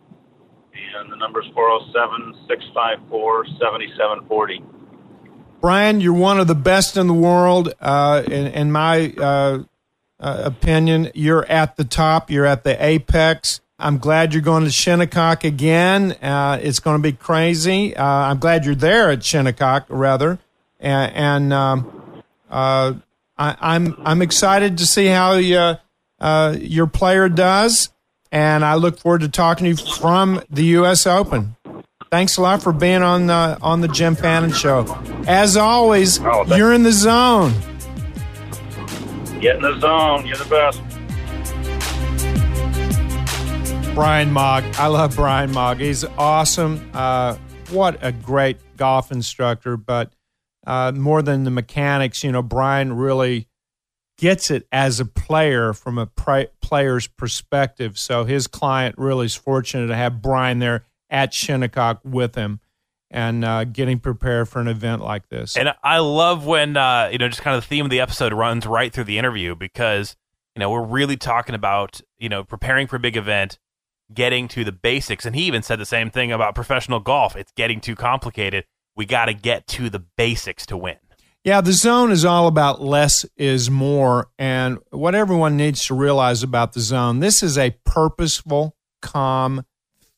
[0.98, 4.64] and the number is 407 654 7740.
[5.62, 7.74] Brian, you're one of the best in the world.
[7.80, 9.64] Uh, in, in, my uh,
[10.20, 12.30] uh, opinion, you're at the top.
[12.30, 13.62] You're at the apex.
[13.78, 16.14] I'm glad you're going to Shinnecock again.
[16.14, 17.96] Uh, it's going to be crazy.
[17.96, 20.40] Uh, I'm glad you're there at Shinnecock, rather,
[20.80, 22.94] and, and um, uh,
[23.38, 25.76] I, am I'm, I'm excited to see how you,
[26.60, 27.90] your player does,
[28.36, 31.08] and I look forward to talking to you from the U.S.
[31.08, 31.56] Open.
[32.12, 34.86] Thanks a lot for being on the on the Jim Fannin show.
[35.26, 37.54] As always, oh, you're in the zone.
[39.40, 40.26] Get in the zone.
[40.26, 40.82] You're the best.
[43.96, 44.66] Brian Mogg.
[44.78, 45.80] I love Brian Mogg.
[45.80, 46.92] He's awesome.
[46.94, 47.38] Uh,
[47.70, 49.78] what a great golf instructor.
[49.78, 50.12] But
[50.68, 53.48] uh, more than the mechanics, you know, Brian really
[54.18, 58.00] gets it as a player from a player's perspective.
[58.00, 62.60] So his client really is fortunate to have Brian there at Shinnecock with him
[63.12, 65.56] and uh, getting prepared for an event like this.
[65.56, 68.34] And I love when uh, you know just kind of the theme of the episode
[68.34, 70.16] runs right through the interview because
[70.56, 73.60] you know we're really talking about you know preparing for a big event,
[74.14, 77.36] getting to the basics, and he even said the same thing about professional golf.
[77.36, 78.66] It's getting too complicated.
[78.96, 80.98] We got to get to the basics to win.
[81.46, 84.30] Yeah, the zone is all about less is more.
[84.40, 89.64] And what everyone needs to realize about the zone, this is a purposeful, calm,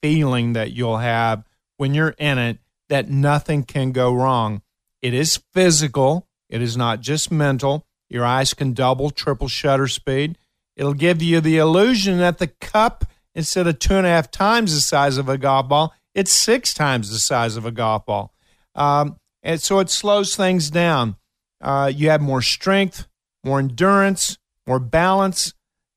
[0.01, 1.43] feeling that you'll have
[1.75, 4.61] when you're in it that nothing can go wrong.
[5.01, 7.85] It is physical, it is not just mental.
[8.07, 10.37] Your eyes can double, triple shutter speed.
[10.77, 13.03] It'll give you the illusion that the cup,
[13.35, 16.73] instead of two and a half times the size of a golf ball, it's six
[16.73, 18.33] times the size of a golf ball.
[18.75, 19.17] Um,
[19.47, 21.15] and so it slows things down.
[21.61, 23.07] Uh, you have more strength,
[23.45, 24.37] more endurance,
[24.67, 25.53] more balance.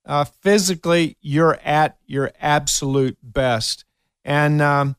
[0.07, 3.85] Uh, physically, you're at your absolute best
[4.25, 4.95] and um,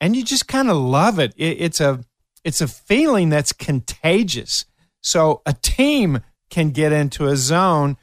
[0.00, 1.34] and you just kind of love it.
[1.36, 1.56] it.
[1.60, 2.04] It's a
[2.44, 4.64] it's a feeling that's contagious.
[5.02, 6.20] So a team
[6.50, 7.96] can get into a zone,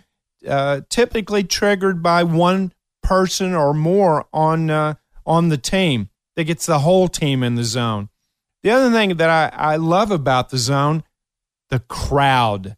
[0.45, 6.65] uh, typically triggered by one person or more on uh, on the team that gets
[6.65, 8.09] the whole team in the zone.
[8.65, 11.03] The other thing that I, I love about the zone,
[11.69, 12.75] the crowd.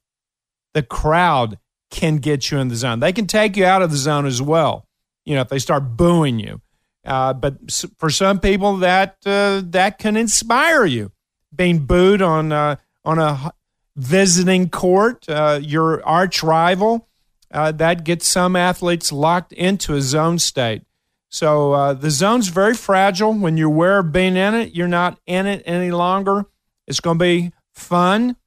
[0.73, 1.59] The crowd
[1.89, 2.99] can get you in the zone.
[2.99, 4.85] They can take you out of the zone as well.
[5.23, 6.59] You know, if they start booing you.
[7.05, 11.13] Uh, but for some people, that uh, that can inspire you.
[11.55, 12.75] Being booed on uh,
[13.05, 13.53] on a
[13.95, 17.07] visiting court, uh, your arch rival,
[17.53, 20.81] uh, that gets some athletes locked into a zone state.
[21.29, 23.33] So uh, the zone's very fragile.
[23.33, 26.45] When you're aware of being in it, you're not in it any longer.
[26.87, 28.37] It's going to be fun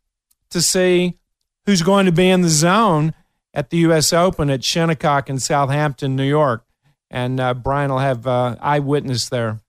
[0.51, 1.19] to see
[1.67, 3.15] who's going to be in the zone
[3.53, 4.13] at the U.S.
[4.13, 6.65] Open at Shinnecock in Southampton, New York
[7.11, 9.61] and uh, Brian will have uh, eyewitness there.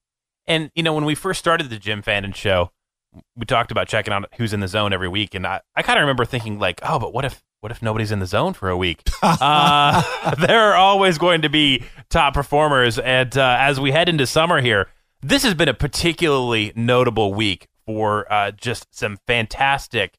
[0.45, 2.72] And you know, when we first started the Jim Fannin show,
[3.36, 5.97] we talked about checking out who's in the zone every week, and I, I kind
[5.97, 8.70] of remember thinking like, oh, but what if what if nobody's in the zone for
[8.70, 9.01] a week?
[9.24, 14.28] uh, there are always going to be top performers, and uh, as we head into
[14.28, 14.89] summer here,
[15.22, 20.18] this has been a particularly notable week for uh, just some fantastic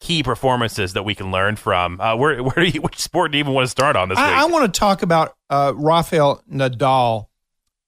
[0.00, 2.00] key performances that we can learn from.
[2.00, 4.18] Uh, where where do you, which sport do you even want to start on this
[4.18, 4.36] I, week?
[4.36, 7.26] I want to talk about uh, Rafael Nadal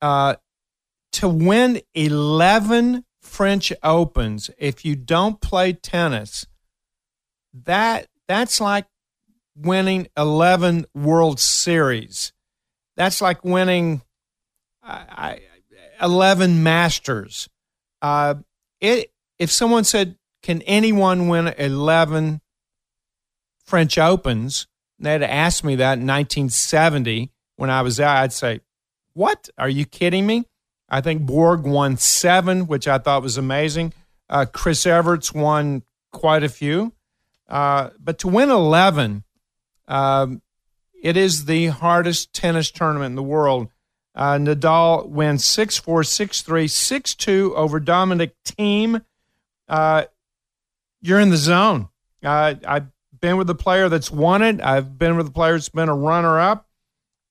[0.00, 0.36] uh,
[1.12, 4.50] to win eleven French Opens.
[4.58, 6.46] If you don't play tennis,
[7.52, 8.86] that that's like
[9.56, 12.32] winning eleven World Series.
[12.96, 14.02] That's like winning
[14.82, 15.40] I,
[16.00, 17.48] eleven Masters.
[18.02, 18.34] Uh,
[18.80, 22.42] it if someone said can anyone win 11
[23.64, 24.66] French Opens?
[24.98, 28.08] And they'd asked me that in 1970 when I was there.
[28.08, 28.60] I'd say,
[29.14, 29.48] What?
[29.56, 30.44] Are you kidding me?
[30.90, 33.94] I think Borg won seven, which I thought was amazing.
[34.28, 35.82] Uh, Chris Evert's won
[36.12, 36.92] quite a few.
[37.48, 39.23] Uh, but to win 11,
[39.88, 40.42] um,
[41.02, 43.68] it is the hardest tennis tournament in the world.
[44.14, 49.04] Uh, Nadal wins 6 4, 6 3, 6 2 over Dominic Thiem.
[49.68, 50.04] Uh,
[51.02, 51.88] you're in the zone.
[52.22, 52.86] Uh, I've
[53.20, 54.60] been with a player that's won it.
[54.60, 56.68] I've been with a player that's been a runner up.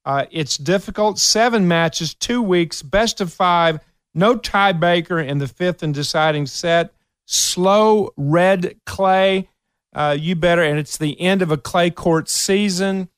[0.05, 1.17] Uh, it's difficult.
[1.17, 3.79] Seven matches, two weeks, best of five,
[4.13, 6.93] no tiebreaker in the fifth and deciding set.
[7.25, 9.49] Slow red clay.
[9.93, 13.09] Uh, you better, and it's the end of a clay court season.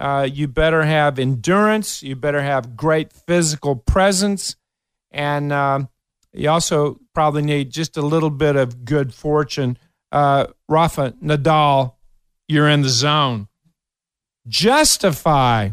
[0.00, 2.02] uh, you better have endurance.
[2.02, 4.56] You better have great physical presence.
[5.10, 5.80] And uh,
[6.32, 9.76] you also probably need just a little bit of good fortune.
[10.10, 11.94] Uh, Rafa Nadal,
[12.48, 13.48] you're in the zone.
[14.48, 15.70] Justify.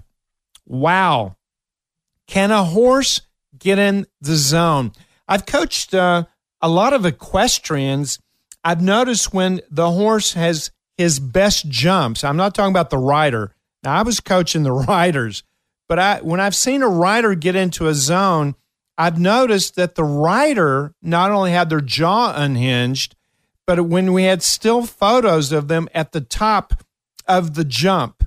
[0.65, 1.37] Wow.
[2.27, 3.21] Can a horse
[3.57, 4.91] get in the zone?
[5.25, 6.25] I've coached uh,
[6.61, 8.19] a lot of equestrians.
[8.63, 13.53] I've noticed when the horse has his best jumps, I'm not talking about the rider.
[13.83, 15.43] Now, I was coaching the riders,
[15.87, 18.55] but I, when I've seen a rider get into a zone,
[18.97, 23.15] I've noticed that the rider not only had their jaw unhinged,
[23.67, 26.83] but when we had still photos of them at the top
[27.27, 28.23] of the jump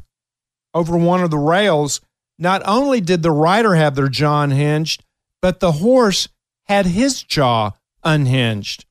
[0.72, 2.00] over one of the rails,
[2.38, 5.04] not only did the rider have their jaw unhinged,
[5.42, 6.28] but the horse
[6.64, 7.72] had his jaw
[8.04, 8.84] unhinged.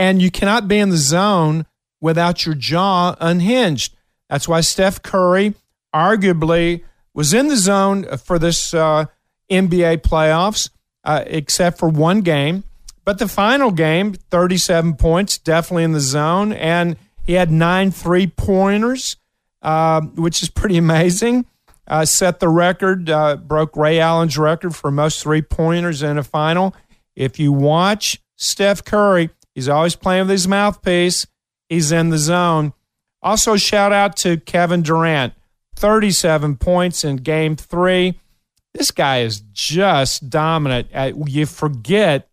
[0.00, 1.66] And you cannot be in the zone
[2.00, 3.94] without your jaw unhinged.
[4.30, 5.54] That's why Steph Curry
[5.94, 9.04] arguably was in the zone for this uh,
[9.50, 10.70] NBA playoffs,
[11.04, 12.64] uh, except for one game.
[13.04, 16.54] But the final game, 37 points, definitely in the zone.
[16.54, 19.16] And he had nine three pointers,
[19.60, 21.44] uh, which is pretty amazing.
[21.86, 26.22] Uh, set the record, uh, broke Ray Allen's record for most three pointers in a
[26.22, 26.74] final.
[27.14, 29.28] If you watch Steph Curry,
[29.60, 31.26] he's always playing with his mouthpiece.
[31.68, 32.72] He's in the zone.
[33.22, 35.34] Also, shout out to Kevin Durant,
[35.76, 38.18] 37 points in game three.
[38.72, 40.88] This guy is just dominant.
[40.94, 42.30] Uh, you forget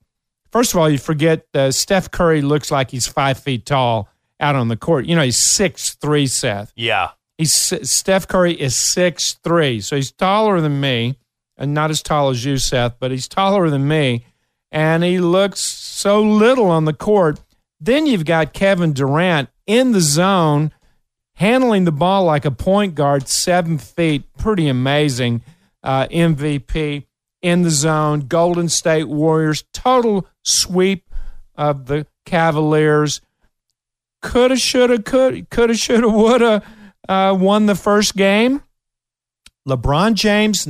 [0.51, 4.09] First of all, you forget uh, Steph Curry looks like he's five feet tall
[4.39, 5.05] out on the court.
[5.05, 6.27] You know, he's six three.
[6.27, 6.71] Seth.
[6.75, 7.11] Yeah.
[7.37, 11.19] He's Steph Curry is six three, so he's taller than me,
[11.57, 14.25] and not as tall as you, Seth, but he's taller than me,
[14.71, 15.61] and he looks
[15.97, 17.39] so little on the court.
[17.79, 20.71] Then you've got Kevin Durant in the zone,
[21.33, 25.41] handling the ball like a point guard, seven feet, pretty amazing.
[25.81, 27.05] Uh, MVP
[27.41, 28.21] in the zone.
[28.21, 31.03] Golden State Warriors, total sweep
[31.55, 33.21] of the Cavaliers.
[34.21, 36.63] Coulda, shoulda, could, coulda, shoulda, woulda
[37.09, 38.61] uh, won the first game.
[39.67, 40.67] LeBron James,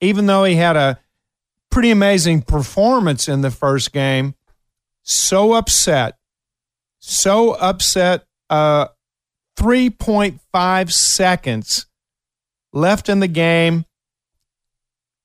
[0.00, 0.98] even though he had a
[1.70, 4.34] pretty amazing performance in the first game,
[5.10, 6.16] so upset,
[6.98, 8.24] so upset.
[8.48, 8.88] Uh,
[9.56, 11.86] 3.5 seconds
[12.72, 13.84] left in the game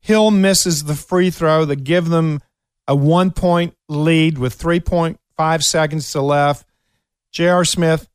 [0.05, 2.39] Hill misses the free throw that give them
[2.87, 6.67] a one point lead with 3.5 seconds to left.
[7.31, 7.65] J.R.
[7.65, 8.07] Smith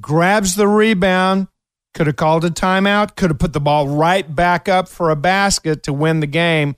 [0.00, 1.48] grabs the rebound,
[1.92, 5.16] could have called a timeout, could have put the ball right back up for a
[5.16, 6.74] basket to win the game,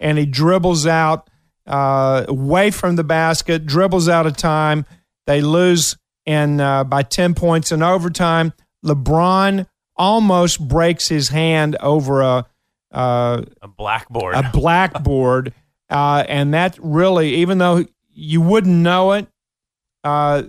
[0.00, 1.30] and he dribbles out
[1.66, 4.84] uh, away from the basket, dribbles out of time.
[5.26, 5.96] They lose
[6.26, 8.52] and uh, by 10 points in overtime.
[8.84, 12.46] LeBron almost breaks his hand over a
[12.92, 14.36] uh, a blackboard.
[14.36, 15.52] A blackboard.
[15.90, 19.26] uh, and that really, even though you wouldn't know it,
[20.04, 20.44] uh,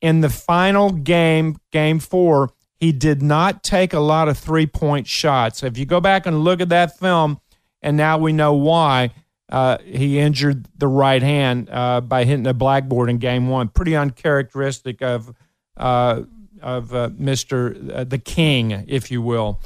[0.00, 5.08] in the final game, game four, he did not take a lot of three point
[5.08, 5.64] shots.
[5.64, 7.40] If you go back and look at that film,
[7.82, 9.10] and now we know why
[9.50, 13.68] uh, he injured the right hand uh, by hitting a blackboard in game one.
[13.68, 15.34] Pretty uncharacteristic of
[15.76, 16.22] uh,
[16.60, 19.60] of uh, Mister uh, the King, if you will.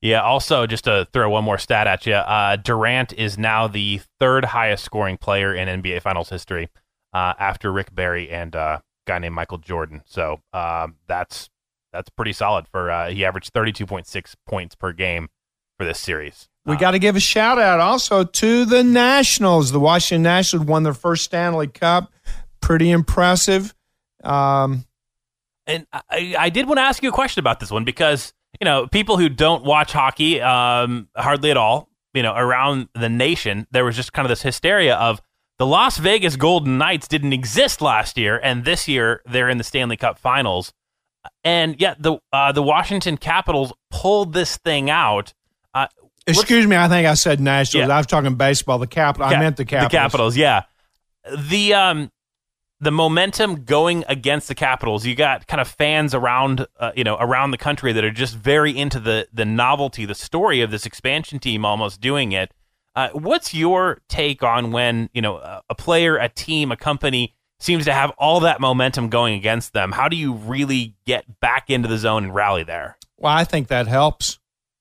[0.00, 0.22] Yeah.
[0.22, 2.20] Also, just to throw one more stat at you,
[2.62, 6.68] Durant is now the third highest scoring player in NBA Finals history,
[7.12, 10.02] after Rick Barry and a guy named Michael Jordan.
[10.06, 11.50] So that's
[11.92, 12.66] that's pretty solid.
[12.68, 15.28] For he averaged thirty two point six points per game
[15.78, 16.48] for this series.
[16.68, 19.72] We got to give a shout out also to the Nationals.
[19.72, 22.12] The Washington Nationals won their first Stanley Cup.
[22.60, 23.74] Pretty impressive.
[24.22, 24.84] Um,
[25.66, 28.64] and I, I did want to ask you a question about this one because you
[28.64, 33.66] know, people who don't watch hockey um, hardly at all, you know, around the nation,
[33.70, 35.20] there was just kind of this hysteria of
[35.58, 39.64] the Las Vegas Golden Knights didn't exist last year, and this year they're in the
[39.64, 40.72] Stanley Cup Finals,
[41.44, 45.34] and yet the uh, the Washington Capitals pulled this thing out.
[46.28, 47.88] Excuse me, I think I said Nationals.
[47.88, 47.94] Yeah.
[47.94, 48.78] I was talking baseball.
[48.78, 49.26] The Capital.
[49.26, 49.90] I meant the Capitals.
[49.90, 50.62] The Capitals, yeah.
[51.36, 52.10] The um,
[52.80, 55.04] the momentum going against the Capitals.
[55.04, 58.36] You got kind of fans around, uh, you know, around the country that are just
[58.36, 62.52] very into the the novelty, the story of this expansion team almost doing it.
[62.94, 67.84] Uh, what's your take on when you know a player, a team, a company seems
[67.84, 69.92] to have all that momentum going against them?
[69.92, 72.96] How do you really get back into the zone and rally there?
[73.16, 74.37] Well, I think that helps.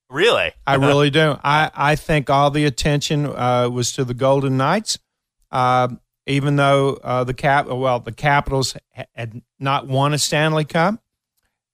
[0.10, 1.38] Really, I really do.
[1.44, 4.98] I I think all the attention uh, was to the Golden Knights.
[5.52, 5.90] Uh,
[6.28, 8.76] even though uh, the cap well the Capitals
[9.16, 11.02] had not won a Stanley Cup.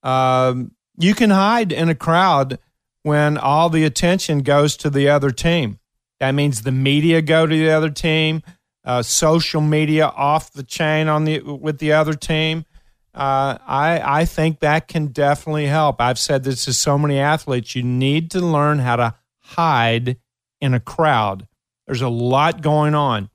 [0.04, 2.60] Um, you can hide in a crowd
[3.02, 5.80] when all the attention goes to the other team.
[6.20, 8.44] That means the media go to the other team,
[8.86, 12.66] uh, social media off the chain on the with the other team.
[13.14, 16.02] Uh, I I think that can definitely help.
[16.02, 17.76] I've said this to so many athletes.
[17.76, 20.18] You need to learn how to hide
[20.60, 21.48] in a crowd.
[21.86, 23.30] There's a lot going on.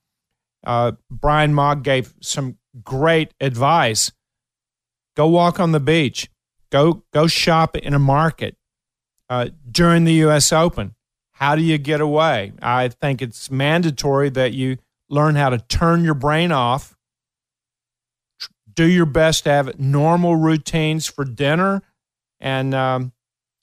[0.67, 4.11] Uh, Brian Mogg gave some great advice.
[5.17, 6.29] Go walk on the beach.
[6.71, 8.57] Go go shop in a market
[9.31, 10.53] uh, during the U.S.
[10.53, 10.95] Open.
[11.33, 12.53] How do you get away?
[12.61, 16.98] I think it's mandatory that you learn how to turn your brain off.
[18.79, 21.83] Do your best to have normal routines for dinner,
[22.39, 23.13] and um,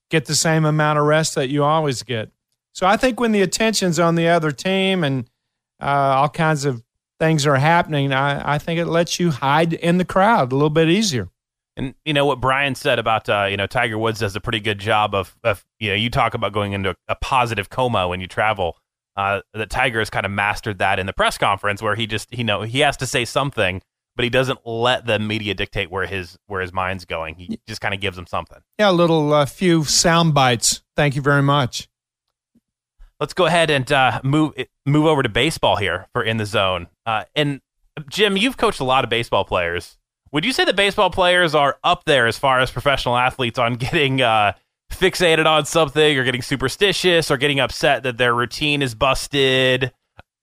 [0.09, 2.31] get the same amount of rest that you always get.
[2.73, 5.29] So I think when the attention's on the other team and
[5.81, 5.85] uh,
[6.17, 6.83] all kinds of
[7.17, 10.69] things are happening, I, I think it lets you hide in the crowd a little
[10.69, 11.29] bit easier.
[11.77, 14.59] And you know what Brian said about uh, you know Tiger Woods does a pretty
[14.59, 18.19] good job of, of you know you talk about going into a positive coma when
[18.19, 18.75] you travel.
[19.15, 22.37] Uh, that Tiger has kind of mastered that in the press conference where he just
[22.37, 23.81] you know he has to say something,
[24.15, 27.35] but he doesn't let the media dictate where his where his mind's going.
[27.35, 28.59] He just kind of gives them something.
[28.79, 30.81] Yeah, a little uh, few sound bites.
[30.95, 31.87] Thank you very much.
[33.19, 34.53] Let's go ahead and uh, move
[34.85, 36.87] move over to baseball here for in the zone.
[37.05, 37.61] Uh, and
[38.09, 39.97] Jim, you've coached a lot of baseball players.
[40.31, 43.75] Would you say that baseball players are up there as far as professional athletes on
[43.75, 44.53] getting uh,
[44.91, 49.93] fixated on something or getting superstitious or getting upset that their routine is busted?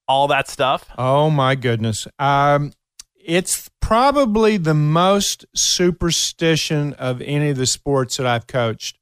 [0.08, 0.86] All that stuff.
[0.98, 2.06] Oh my goodness.
[2.18, 2.72] Um,
[3.24, 8.98] it's probably the most superstition of any of the sports that I've coached.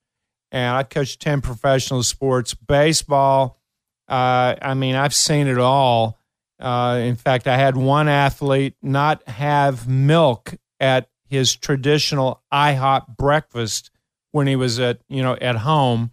[0.52, 3.60] And I've coached 10 professional sports, baseball.
[4.08, 6.18] Uh, I mean, I've seen it all.
[6.58, 13.90] Uh, in fact, I had one athlete not have milk at his traditional IHOP breakfast
[14.32, 16.10] when he was at you know at home.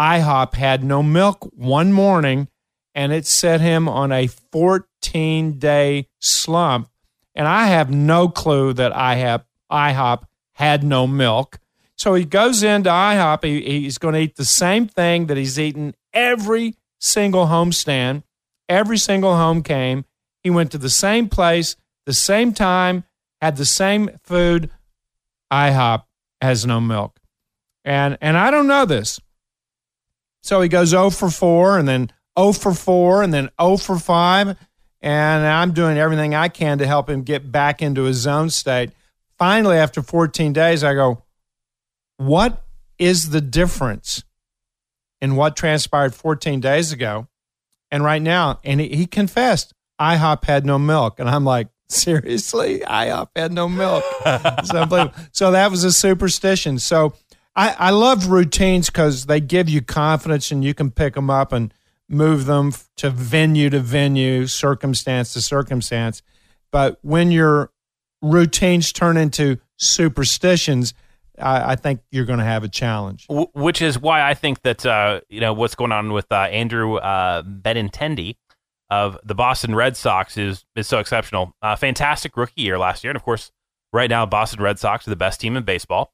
[0.00, 2.48] IHOP had no milk one morning,
[2.94, 6.88] and it set him on a 14 day slump.
[7.38, 10.24] And I have no clue that IHOP IHOP
[10.54, 11.60] had no milk.
[11.94, 13.44] So he goes into IHOP.
[13.44, 18.24] He, he's going to eat the same thing that he's eaten every single homestand.
[18.68, 20.04] Every single home came.
[20.42, 21.76] He went to the same place,
[22.06, 23.04] the same time,
[23.40, 24.70] had the same food.
[25.52, 26.02] IHOP
[26.40, 27.20] has no milk.
[27.84, 29.20] And and I don't know this.
[30.42, 33.96] So he goes 0 for 4 and then 0 for 4 and then 0 for
[33.96, 34.56] 5
[35.00, 38.90] and I'm doing everything I can to help him get back into his zone state.
[39.38, 41.22] Finally after 14 days I go,
[42.16, 42.64] "What
[42.98, 44.24] is the difference
[45.20, 47.28] in what transpired 14 days ago
[47.90, 51.18] and right now?" And he, confessed, IHOP had no milk.
[51.20, 54.04] And I'm like, seriously, IHOP had no milk.
[54.64, 56.78] so, so that was a superstition.
[56.78, 57.14] So
[57.56, 61.52] I, I love routines because they give you confidence and you can pick them up
[61.52, 61.72] and
[62.08, 66.22] move them to venue to venue, circumstance to circumstance.
[66.70, 67.70] But when your
[68.22, 70.94] routines turn into superstitions,
[71.38, 73.26] I, I think you're going to have a challenge.
[73.28, 76.96] Which is why I think that uh, you know what's going on with uh, Andrew
[76.96, 78.36] uh, Benintendi
[78.90, 81.52] of the Boston Red Sox is is so exceptional.
[81.62, 83.50] Uh, fantastic rookie year last year, and of course,
[83.92, 86.12] right now Boston Red Sox are the best team in baseball.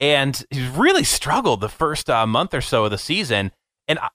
[0.00, 3.50] And he's really struggled the first uh, month or so of the season.
[3.88, 4.08] And I,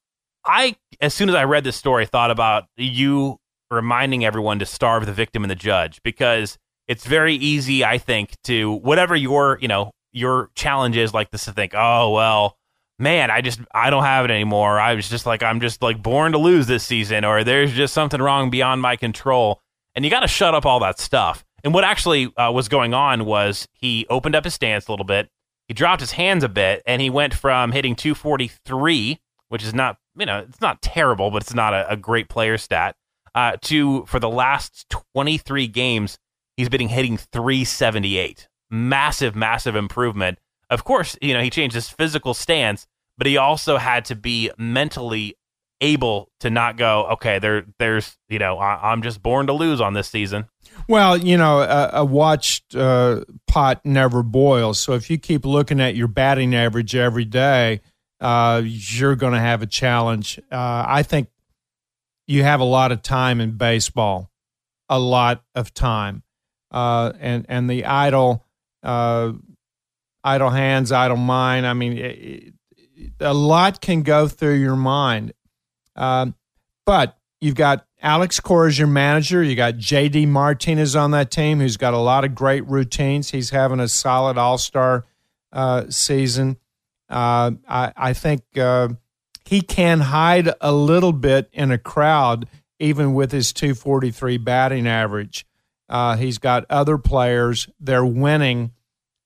[0.46, 3.38] I, as soon as I read this story, I thought about you
[3.70, 8.36] reminding everyone to starve the victim and the judge because it's very easy, I think,
[8.46, 12.58] to whatever your you know your challenge is like this to think, oh well,
[13.00, 14.80] man, I just I don't have it anymore.
[14.80, 17.94] I was just like I'm just like born to lose this season, or there's just
[17.94, 19.60] something wrong beyond my control.
[19.96, 21.44] And you got to shut up all that stuff.
[21.66, 25.06] And what actually uh, was going on was he opened up his stance a little
[25.06, 25.30] bit,
[25.68, 29.20] he dropped his hands a bit, and he went from hitting 243,
[29.54, 32.58] which is not you know it's not terrible, but it's not a, a great player
[32.58, 32.96] stat,
[33.36, 36.18] uh, to for the last 23 games
[36.58, 38.48] he's been hitting 378.
[38.72, 40.40] Massive, massive improvement.
[40.72, 44.50] Of course, you know he changed his physical stance, but he also had to be
[44.58, 45.38] mentally
[45.82, 49.82] able to not go, okay, there, there's, you know, I, am just born to lose
[49.82, 50.46] on this season.
[50.88, 54.80] Well, you know, a, a watched uh, pot never boils.
[54.80, 57.82] So if you keep looking at your batting average every day,
[58.24, 60.40] uh, you're going to have a challenge.
[60.50, 61.28] Uh, I think
[62.26, 64.32] you have a lot of time in baseball,
[64.88, 66.24] a lot of time,
[66.72, 68.46] uh, and and the idle,
[68.82, 69.34] uh,
[70.24, 71.68] idle hands, idle mind.
[71.68, 72.54] I mean, it,
[73.20, 75.34] a lot can go through your mind.
[75.98, 76.36] Um,
[76.86, 79.44] but you've got Alex Cora as your manager.
[79.44, 83.32] You got JD Martinez on that team, who's got a lot of great routines.
[83.32, 85.06] He's having a solid All Star
[85.52, 86.58] uh, season.
[87.14, 88.90] Uh, I, I think uh,
[89.46, 92.48] he can hide a little bit in a crowd,
[92.80, 95.46] even with his 243 batting average.
[95.88, 98.72] Uh, he's got other players, they're winning.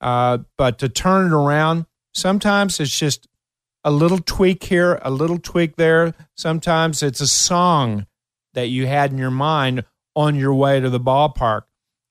[0.02, 3.28] Uh, but to turn it around, sometimes it's just
[3.86, 6.14] a little tweak here, a little tweak there.
[6.36, 8.06] Sometimes it's a song
[8.54, 11.62] that you had in your mind on your way to the ballpark.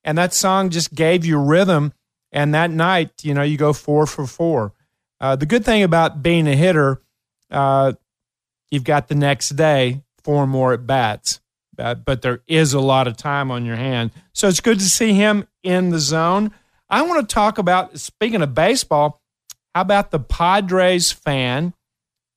[0.04, 1.92] And that song just gave you rhythm.
[2.32, 4.72] And that night, you know, you go four for four.
[5.20, 7.00] Uh, the good thing about being a hitter,
[7.50, 7.92] uh,
[8.70, 11.40] you've got the next day four more at bats,
[11.78, 14.10] uh, but there is a lot of time on your hand.
[14.32, 16.50] So it's good to see him in the zone.
[16.88, 19.20] I want to talk about, speaking of baseball,
[19.74, 21.74] how about the Padres fan?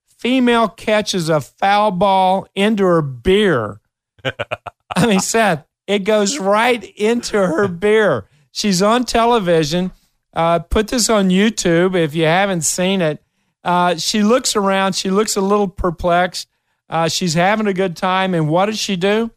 [0.06, 3.80] Female catches a foul ball into her beer.
[4.96, 8.26] I mean, Seth, it goes right into her beer.
[8.52, 9.92] She's on television.
[10.40, 13.22] Uh, put this on YouTube if you haven't seen it.
[13.62, 14.96] Uh, she looks around.
[14.96, 16.48] She looks a little perplexed.
[16.90, 18.34] Uh, she's having a good time.
[18.34, 19.32] And what does she do?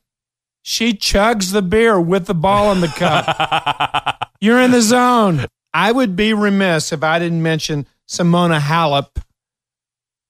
[0.62, 4.30] She chugs the beer with the ball in the cup.
[4.40, 5.46] You're in the zone.
[5.74, 9.20] I would be remiss if I didn't mention Simona Halep,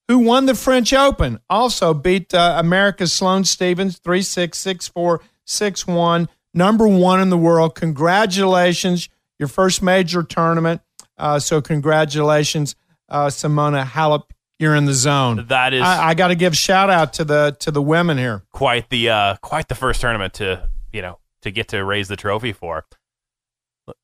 [0.08, 1.38] who won the French Open.
[1.50, 6.28] Also beat uh, America's Sloane Stevens 3 6, 6 4, 6 1.
[6.54, 7.74] Number one in the world.
[7.74, 9.10] Congratulations
[9.42, 10.80] your first major tournament.
[11.18, 12.74] Uh, so congratulations,
[13.10, 14.22] uh, Simona Halep.
[14.58, 15.46] You're in the zone.
[15.48, 18.42] That is, I, I got to give shout out to the to the women here.
[18.52, 22.16] quite the uh, quite the first tournament to you know to get to raise the
[22.16, 22.84] trophy for.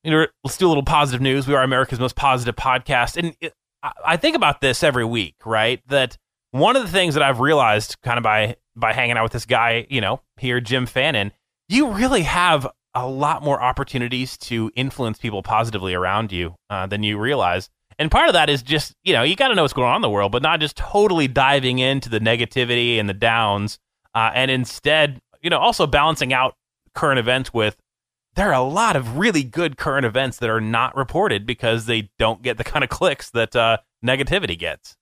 [0.03, 1.47] You know, let's do a little positive news.
[1.47, 5.37] We are America's most positive podcast, and it, I- I think about this every week,
[5.47, 5.81] right?
[5.87, 6.19] That
[6.51, 9.47] one of the things that I've realized, kind of by by hanging out with this
[9.47, 11.31] guy, you know, here, Jim Fannin,
[11.69, 17.03] you really have a lot more opportunities to influence people positively around you uh, than
[17.03, 17.69] you realize.
[17.99, 19.97] And part of that is just, you know, you got to know what's going on
[19.97, 23.79] in the world, but not just totally diving into the negativity and the downs,
[24.15, 26.55] uh, and instead, you know, also balancing out
[26.95, 27.77] current events with
[28.35, 32.11] there are a lot of really good current events that are not reported because they
[32.19, 34.97] don't get the kind of clicks that uh, negativity gets.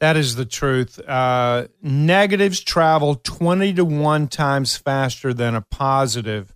[0.00, 1.00] That is the truth.
[1.00, 6.54] Uh, negatives travel 20 to 1 times faster than a positive.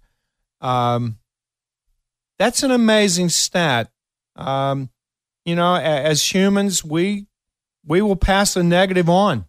[0.60, 1.18] Um,
[2.38, 3.90] that's an amazing stat.
[4.36, 4.90] Um,
[5.44, 7.26] you know, as humans, we
[7.84, 9.46] we will pass a negative on.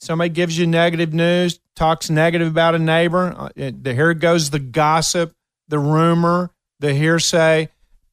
[0.00, 3.34] Somebody gives you negative news, talks negative about a neighbor.
[3.36, 5.34] Uh, the, here goes the gossip,
[5.66, 7.68] the rumor, the hearsay.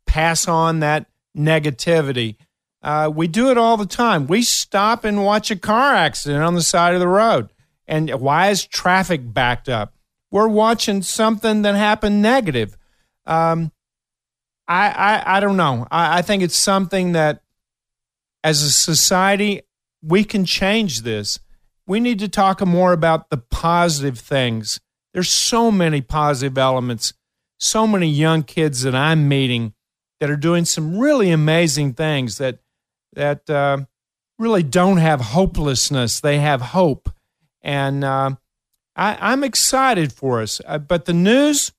[0.05, 2.35] Pass on that negativity.
[2.81, 4.27] Uh, we do it all the time.
[4.27, 7.49] We stop and watch a car accident on the side of the road.
[7.87, 9.94] And why is traffic backed up?
[10.35, 12.77] We're watching something that happened negative.
[13.25, 13.71] Um,
[14.67, 15.87] I, I, I don't know.
[15.89, 17.41] I, I think it's something that,
[18.43, 19.61] as a society,
[20.03, 21.39] we can change this.
[21.87, 24.81] We need to talk more about the positive things.
[25.13, 27.13] There's so many positive elements,
[27.57, 29.73] so many young kids that I'm meeting
[30.19, 32.59] that are doing some really amazing things that
[33.13, 33.85] that uh,
[34.37, 36.19] really don't have hopelessness.
[36.19, 37.09] They have hope,
[37.61, 38.31] and uh,
[38.95, 40.61] I, I'm excited for us.
[40.65, 41.71] Uh, but the news,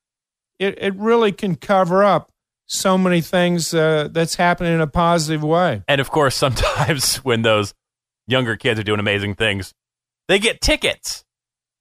[0.59, 2.31] it, it really can cover up
[2.67, 5.83] so many things uh, that's happening in a positive way.
[5.89, 7.75] And of course, sometimes when those
[8.26, 9.72] younger kids are doing amazing things,
[10.29, 11.25] they get tickets.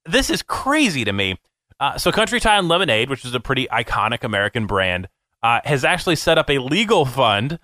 [0.04, 1.36] This is crazy to me.
[1.78, 5.08] Uh, so, Country Time Lemonade, which is a pretty iconic American brand,
[5.42, 7.58] uh, has actually set up a legal fund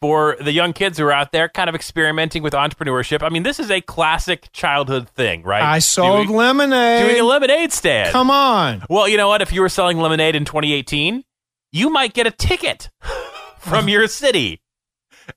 [0.00, 3.22] for the young kids who are out there kind of experimenting with entrepreneurship.
[3.22, 5.62] I mean, this is a classic childhood thing, right?
[5.62, 7.06] I sold doing, lemonade.
[7.06, 8.12] doing a lemonade stand.
[8.12, 8.84] Come on.
[8.90, 9.42] Well, you know what?
[9.42, 11.24] If you were selling lemonade in 2018,
[11.72, 12.90] you might get a ticket
[13.58, 14.60] from your city.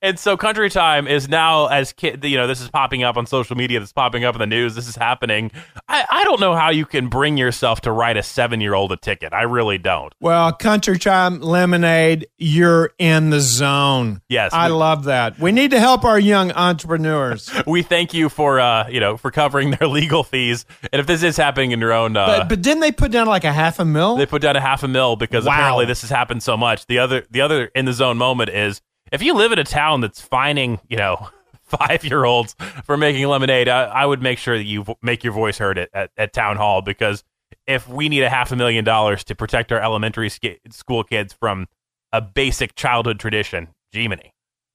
[0.01, 3.25] And so Country Time is now as kid, you know, this is popping up on
[3.25, 5.51] social media, this is popping up in the news, this is happening.
[5.87, 8.91] I, I don't know how you can bring yourself to write a seven year old
[8.91, 9.33] a ticket.
[9.33, 10.13] I really don't.
[10.19, 14.21] Well, Country Time Lemonade, you're in the zone.
[14.29, 15.39] Yes, I we- love that.
[15.39, 17.49] We need to help our young entrepreneurs.
[17.67, 20.65] We thank you for uh, you know, for covering their legal fees.
[20.91, 23.27] And if this is happening in your own uh but, but didn't they put down
[23.27, 24.15] like a half a mil?
[24.15, 25.53] they put down a half a mil because Wow.
[25.53, 26.85] apparently this has happened so much.
[26.87, 28.81] The other the other in the zone moment is
[29.11, 31.29] if you live in a town that's fining, you know,
[31.63, 35.23] five year olds for making lemonade, I, I would make sure that you vo- make
[35.23, 37.23] your voice heard at, at, at town hall because
[37.67, 41.33] if we need a half a million dollars to protect our elementary sk- school kids
[41.33, 41.67] from
[42.11, 44.29] a basic childhood tradition, Gemini.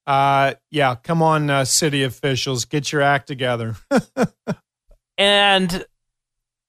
[0.06, 3.76] Uh, yeah, come on, uh, city officials, get your act together.
[5.18, 5.84] and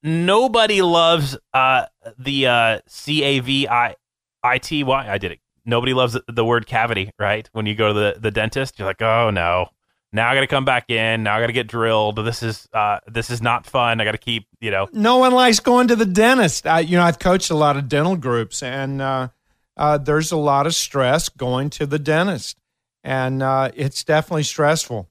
[0.02, 1.86] nobody loves uh,
[2.18, 3.94] the uh, C A V I
[4.42, 5.08] I T Y.
[5.08, 5.40] I did it.
[5.66, 7.48] Nobody loves the- word cavity, right?
[7.52, 9.68] When you go to the, the dentist, you're like, oh no,
[10.12, 11.24] now I got to come back in.
[11.24, 12.16] Now I got to get drilled.
[12.16, 14.00] This is uh, this is not fun.
[14.00, 14.88] I got to keep you know.
[14.92, 16.66] No one likes going to the dentist.
[16.66, 19.28] I, you know, I've coached a lot of dental groups, and uh,
[19.76, 22.56] uh, there's a lot of stress going to the dentist,
[23.04, 25.10] and uh, it's definitely stressful.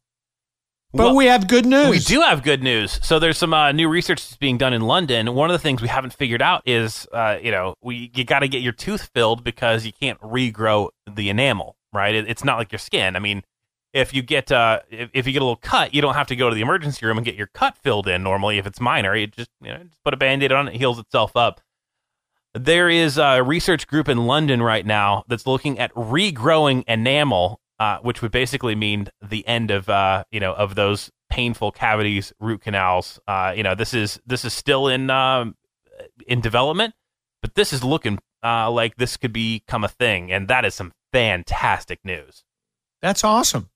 [0.96, 1.90] But Well, we have good news.
[1.90, 3.00] We do have good news.
[3.04, 5.36] So there's some uh, new research that's being done in London.
[5.36, 8.40] One of the things we haven't figured out is, uh, you know, we you got
[8.40, 12.16] to get your tooth filled because you can't regrow the enamel, right?
[12.16, 13.18] It, it's not like your skin.
[13.18, 13.44] I mean,
[13.92, 16.36] if you get uh, if, if you get a little cut, you don't have to
[16.36, 18.24] go to the emergency room and get your cut filled in.
[18.24, 20.78] Normally, if it's minor, you just you know just put a band-aid on it, it
[20.78, 21.60] heals itself up.
[22.54, 27.98] There is a research group in London right now that's looking at regrowing enamel, uh,
[28.00, 32.62] which would basically mean the end of uh, you know of those painful cavities, root
[32.62, 33.20] canals.
[33.28, 35.56] Uh, you know, this is this is still in um,
[36.28, 36.94] in development,
[37.42, 40.92] but this is looking uh, like this could become a thing, and that is some
[41.12, 42.44] fantastic news.
[43.02, 43.70] That's awesome.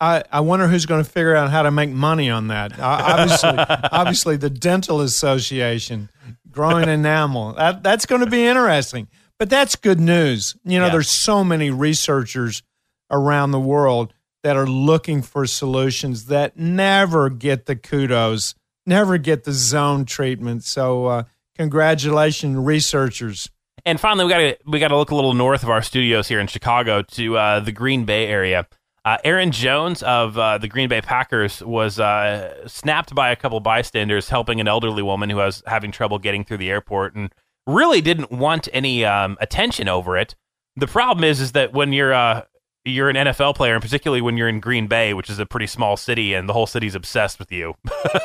[0.00, 2.78] I, I wonder who's going to figure out how to make money on that.
[2.78, 3.50] Uh, obviously,
[3.92, 6.08] obviously, the Dental Association
[6.50, 7.54] growing enamel.
[7.54, 9.08] That that's going to be interesting.
[9.38, 10.56] But that's good news.
[10.64, 10.92] You know, Yeah.
[10.92, 12.62] there's so many researchers
[13.10, 14.12] around the world
[14.42, 18.54] that are looking for solutions that never get the kudos,
[18.86, 20.64] never get the zone treatment.
[20.64, 21.22] So, uh,
[21.56, 23.50] congratulations, researchers.
[23.84, 26.28] And finally, we got to we got to look a little north of our studios
[26.28, 28.66] here in Chicago to uh, the Green Bay area.
[29.04, 33.58] Uh, Aaron Jones of uh, the Green Bay Packers was uh, snapped by a couple
[33.60, 37.32] bystanders helping an elderly woman who was having trouble getting through the airport, and
[37.66, 40.34] really didn't want any um, attention over it.
[40.76, 42.42] The problem is, is that when you're uh,
[42.90, 45.66] you're an NFL player, and particularly when you're in Green Bay, which is a pretty
[45.66, 47.74] small city, and the whole city's obsessed with you,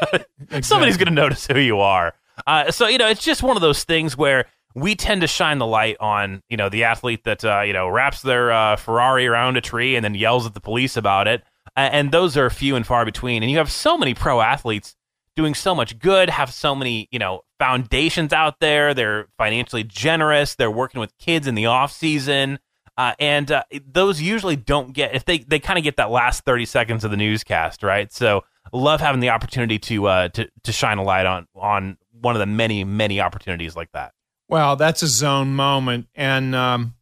[0.61, 2.14] somebody's going to notice who you are.
[2.48, 4.45] Uh, so you know, it's just one of those things where
[4.76, 7.88] we tend to shine the light on you know the athlete that uh, you know
[7.88, 11.44] wraps their uh, Ferrari around a tree and then yells at the police about it,
[11.76, 13.44] and those are few and far between.
[13.44, 14.95] And you have so many pro athletes
[15.35, 18.94] doing so much good, have so many you know foundations out there.
[18.94, 20.56] They're financially generous.
[20.56, 22.60] They're working with kids in the off season.
[22.95, 26.45] Uh, and uh, those usually don't get if they, they kind of get that last
[26.45, 30.72] 30 seconds of the newscast right so love having the opportunity to uh to, to
[30.72, 34.14] shine a light on on one of the many many opportunities like that
[34.53, 36.07] Well, that's a zone moment.
[36.15, 36.95] And um,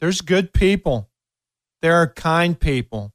[0.00, 1.08] there's good people.
[1.80, 3.12] There are kind people.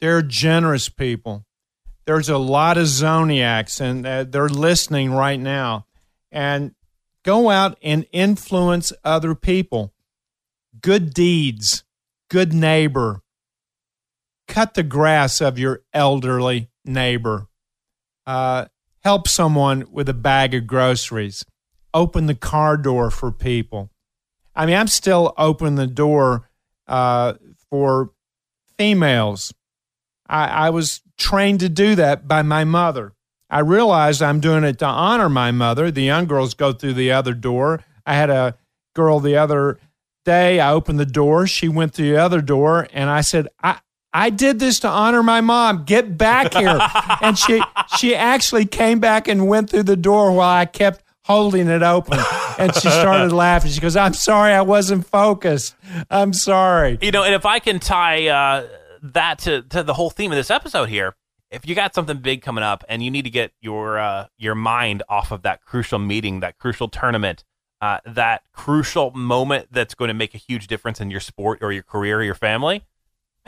[0.00, 1.44] There are generous people.
[2.06, 5.86] There's a lot of zoniacs, and uh, they're listening right now.
[6.30, 6.74] And
[7.24, 9.92] go out and influence other people.
[10.80, 11.84] Good deeds,
[12.30, 13.22] good neighbor.
[14.46, 17.48] Cut the grass of your elderly neighbor.
[18.26, 18.66] Uh,
[19.02, 21.44] help someone with a bag of groceries
[21.94, 23.90] open the car door for people.
[24.54, 26.48] I mean, I'm still opening the door
[26.86, 27.34] uh,
[27.70, 28.10] for
[28.76, 29.52] females.
[30.28, 33.14] I, I was trained to do that by my mother.
[33.50, 35.90] I realized I'm doing it to honor my mother.
[35.90, 37.82] The young girls go through the other door.
[38.04, 38.56] I had a
[38.94, 39.78] girl the other
[40.28, 40.60] day.
[40.60, 41.46] I opened the door.
[41.46, 43.80] She went through the other door, and I said, I,
[44.12, 45.84] I did this to honor my mom.
[45.84, 46.78] Get back here.
[47.22, 47.62] and she
[47.98, 52.18] she actually came back and went through the door while I kept holding it open.
[52.58, 53.70] And she started laughing.
[53.70, 55.76] She goes, I'm sorry I wasn't focused.
[56.10, 56.98] I'm sorry.
[57.02, 58.66] you know and if i can tie uh
[59.02, 61.14] that to to the whole theme of this episode here
[61.50, 64.54] if you got something big coming up and you need to get your uh your
[64.54, 67.44] mind off of that crucial meeting that crucial tournament
[67.80, 71.72] uh, that crucial moment that's going to make a huge difference in your sport or
[71.72, 72.84] your career or your family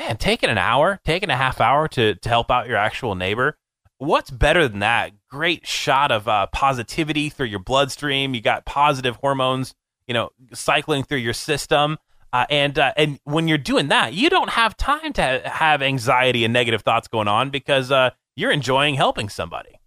[0.01, 3.59] man, taking an hour, taking a half hour to to help out your actual neighbor,
[3.99, 5.13] what's better than that?
[5.29, 8.35] Great shot of uh, positivity through your bloodstream.
[8.35, 9.75] You got positive hormones,
[10.07, 11.99] you know, cycling through your system.
[12.33, 15.83] Uh, and uh, and when you're doing that, you don't have time to ha- have
[15.83, 19.81] anxiety and negative thoughts going on because uh, you're enjoying helping somebody.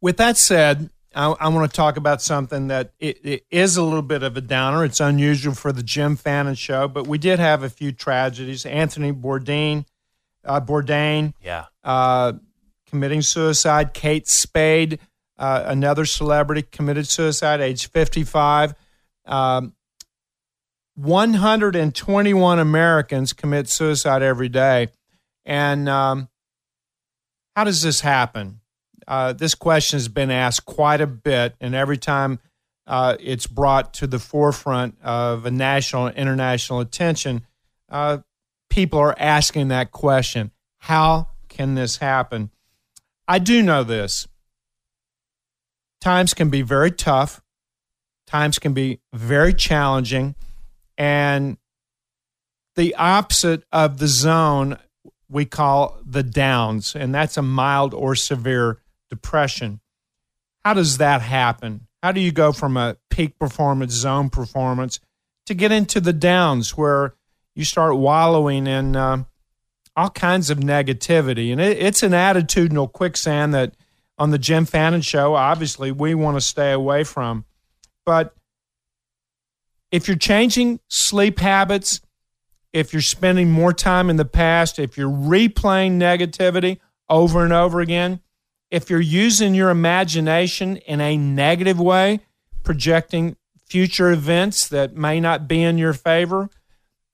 [0.00, 3.82] With that said, I, I want to talk about something that it, it is a
[3.82, 4.84] little bit of a downer.
[4.84, 8.66] It's unusual for the Jim Fannin show, but we did have a few tragedies.
[8.66, 9.86] Anthony Bourdain,
[10.44, 12.34] uh, Bourdain Yeah, uh,
[12.86, 13.94] committing suicide.
[13.94, 15.00] Kate Spade,
[15.38, 18.74] uh, another celebrity, committed suicide, age 55.
[19.24, 19.72] Um,
[20.96, 24.88] 121 Americans commit suicide every day.
[25.44, 26.28] And um,
[27.54, 28.60] how does this happen?
[29.08, 32.40] Uh, this question has been asked quite a bit, and every time
[32.86, 37.46] uh, it's brought to the forefront of a national and international attention,
[37.88, 38.18] uh,
[38.68, 42.50] people are asking that question How can this happen?
[43.28, 44.26] I do know this.
[46.00, 47.42] Times can be very tough,
[48.26, 50.34] times can be very challenging,
[50.98, 51.58] and
[52.74, 54.78] the opposite of the zone
[55.28, 58.78] we call the downs, and that's a mild or severe
[59.10, 59.80] depression.
[60.64, 61.86] How does that happen?
[62.02, 65.00] How do you go from a peak performance, zone performance,
[65.46, 67.14] to get into the downs where
[67.54, 69.24] you start wallowing in uh,
[69.96, 71.52] all kinds of negativity?
[71.52, 73.74] And it, it's an attitudinal quicksand that
[74.18, 77.44] on the Jim Fannin show, obviously, we want to stay away from.
[78.04, 78.34] But
[79.90, 82.00] if you're changing sleep habits,
[82.72, 86.78] if you're spending more time in the past, if you're replaying negativity
[87.08, 88.20] over and over again,
[88.76, 92.20] if you're using your imagination in a negative way,
[92.62, 93.34] projecting
[93.64, 96.50] future events that may not be in your favor,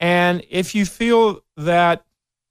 [0.01, 2.05] and if you feel that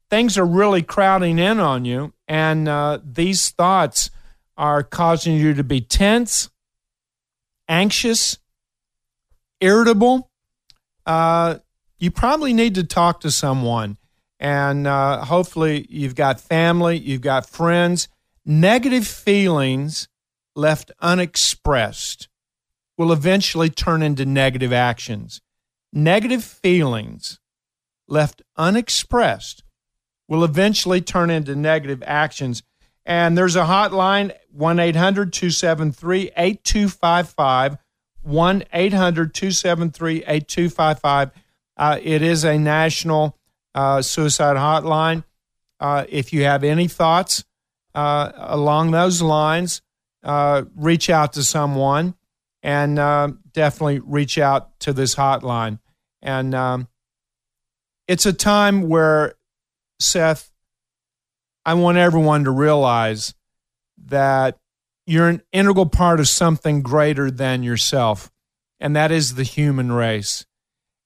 [0.09, 4.11] things are really crowding in on you and uh, these thoughts
[4.55, 6.49] are causing you to be tense,
[7.67, 8.37] anxious,
[9.59, 10.31] irritable,
[11.05, 11.55] uh,
[11.99, 13.97] you probably need to talk to someone.
[14.39, 18.07] And uh, hopefully, you've got family, you've got friends.
[18.45, 20.07] Negative feelings
[20.55, 22.27] left unexpressed
[22.97, 25.41] will eventually turn into negative actions.
[25.93, 27.39] Negative feelings
[28.07, 29.63] left unexpressed
[30.27, 32.63] will eventually turn into negative actions.
[33.05, 37.77] And there's a hotline, 1 800 273 8255.
[38.23, 41.31] 1 800 273 8255.
[41.77, 43.37] Uh, it is a national
[43.73, 45.23] uh, suicide hotline.
[45.79, 47.43] Uh, if you have any thoughts
[47.95, 49.81] uh, along those lines,
[50.23, 52.15] uh, reach out to someone
[52.63, 55.79] and uh, definitely reach out to this hotline.
[56.21, 56.87] And um,
[58.07, 59.35] it's a time where,
[59.99, 60.51] Seth,
[61.65, 63.33] I want everyone to realize
[64.05, 64.57] that
[65.05, 68.31] you're an integral part of something greater than yourself,
[68.79, 70.45] and that is the human race.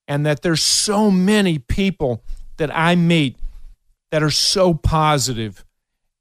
[0.08, 2.24] And that there's so many people
[2.58, 3.38] that I meet
[4.12, 5.65] that are so positive,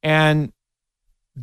[0.04, 0.52] and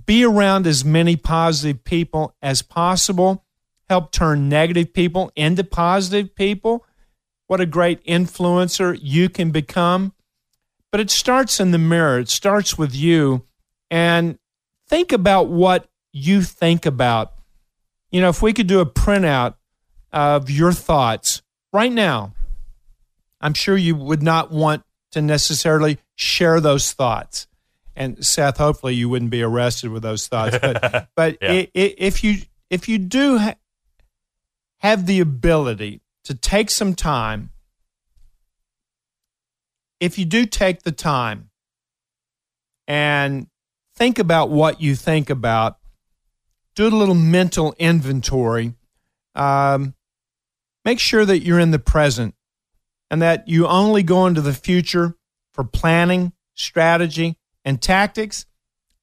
[0.06, 3.44] be around as many positive people as possible.
[3.90, 6.86] Help turn negative people into positive people.
[7.48, 10.14] What a great influencer you can become.
[10.92, 13.46] But it starts in the mirror, it starts with you.
[13.90, 14.38] And
[14.88, 17.34] think about what you think about.
[18.12, 19.56] You know, if we could do a printout
[20.14, 21.42] of your thoughts
[21.74, 22.34] right now,
[23.42, 27.48] I'm sure you would not want to necessarily share those thoughts.
[28.02, 30.58] And Seth, hopefully you wouldn't be arrested with those thoughts.
[30.60, 31.52] But but yeah.
[31.52, 32.38] it, it, if you
[32.72, 33.58] if you do ha-
[34.80, 37.52] have the ability to take some time,
[40.00, 41.52] if you do take the time
[42.88, 43.46] and
[43.96, 45.78] think about what you think about
[46.74, 48.74] do a little mental inventory.
[49.36, 49.94] Um,
[50.84, 52.34] make sure that you're in the present
[53.12, 55.16] and that you only go into the future
[55.54, 58.46] for planning, strategy, and tactics.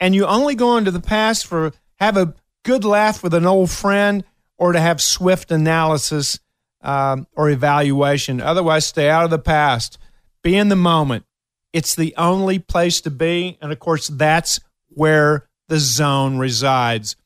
[0.01, 3.71] And you only go into the past for have a good laugh with an old
[3.71, 4.25] friend
[4.57, 6.39] or to have swift analysis
[6.83, 8.41] um, or evaluation.
[8.41, 9.99] Otherwise, stay out of the past.
[10.43, 11.25] Be in the moment.
[11.73, 13.59] It's the only place to be.
[13.61, 17.17] And of course, that's where the zone resides.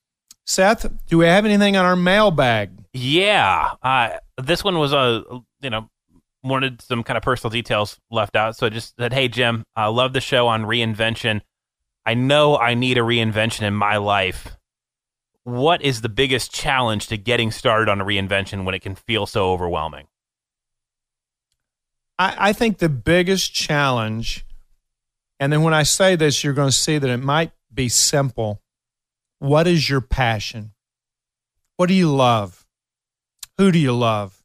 [0.45, 2.71] Seth, do we have anything on our mailbag?
[2.93, 5.23] Yeah, uh, this one was a
[5.63, 5.89] you know
[6.43, 9.87] wanted some kind of personal details left out, so I just said, "Hey Jim, I
[9.87, 11.43] love the show on reinvention.
[12.05, 14.57] I know I need a reinvention in my life.
[15.45, 19.27] What is the biggest challenge to getting started on a reinvention when it can feel
[19.27, 20.09] so overwhelming?"
[22.19, 24.45] I, I think the biggest challenge,
[25.41, 28.63] and then when I say this, you're going to see that it might be simple
[29.43, 30.73] what is your passion?
[31.77, 32.65] What do you love?
[33.59, 34.42] Who do you love?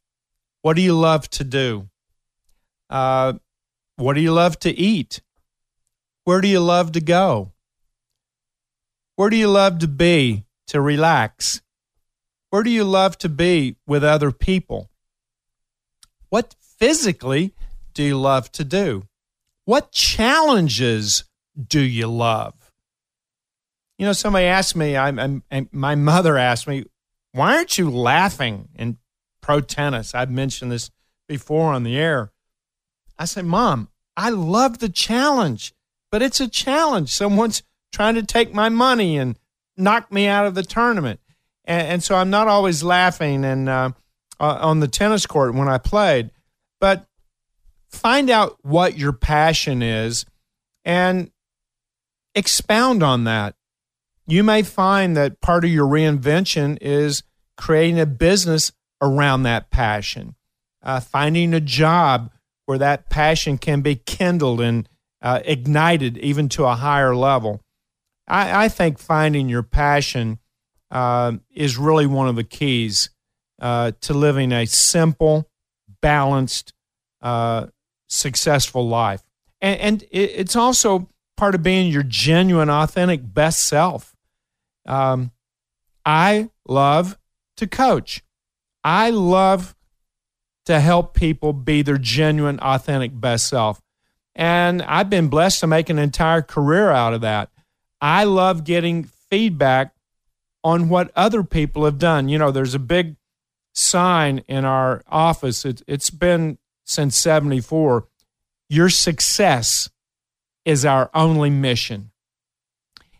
[0.62, 1.88] What do you love to do?
[2.90, 3.34] Uh,
[3.96, 5.20] what do you love to eat?
[6.24, 7.52] Where do you love to go?
[9.16, 11.60] Where do you love to be to relax?
[12.50, 14.90] Where do you love to be with other people?
[16.28, 17.54] What physically
[17.94, 19.04] do you love to do?
[19.64, 21.24] What challenges
[21.66, 22.54] do you love?
[23.98, 26.84] You know, somebody asked me, I'm, I'm, my mother asked me,
[27.32, 28.98] why aren't you laughing in
[29.48, 30.14] pro tennis?
[30.14, 30.90] I've mentioned this
[31.26, 32.32] before on the air.
[33.18, 35.72] I said, Mom, I love the challenge,
[36.12, 37.08] but it's a challenge.
[37.08, 39.38] Someone's trying to take my money and
[39.74, 41.20] knock me out of the tournament.
[41.64, 43.90] And, and so I'm not always laughing and uh,
[44.38, 46.30] uh, on the tennis court when I played,
[46.78, 47.06] but
[47.88, 50.26] find out what your passion is
[50.84, 51.30] and
[52.34, 53.54] expound on that
[54.28, 57.22] you may find that part of your reinvention is
[57.56, 58.70] creating a business
[59.00, 60.34] around that passion,
[60.82, 62.30] uh, finding a job
[62.66, 64.88] where that passion can be kindled and
[65.22, 67.60] uh, ignited even to a higher level.
[68.26, 70.38] I, I think finding your passion
[70.90, 73.10] uh, is really one of the keys
[73.60, 75.48] uh, to living a simple,
[76.00, 76.72] balanced,
[77.22, 77.66] uh,
[78.08, 79.22] successful life.
[79.60, 84.14] And, and it, it's also part of being your genuine, authentic, best self.
[84.86, 85.32] Um,
[86.04, 87.18] I love
[87.56, 88.22] to coach.
[88.84, 89.74] I love
[90.66, 93.80] to help people be their genuine, authentic best self.
[94.34, 97.50] And I've been blessed to make an entire career out of that.
[98.00, 99.94] I love getting feedback
[100.62, 102.28] on what other people have done.
[102.28, 103.16] You know, there's a big
[103.74, 105.64] sign in our office.
[105.64, 108.06] It, it's been since 74.
[108.68, 109.88] Your success
[110.64, 112.10] is our only mission.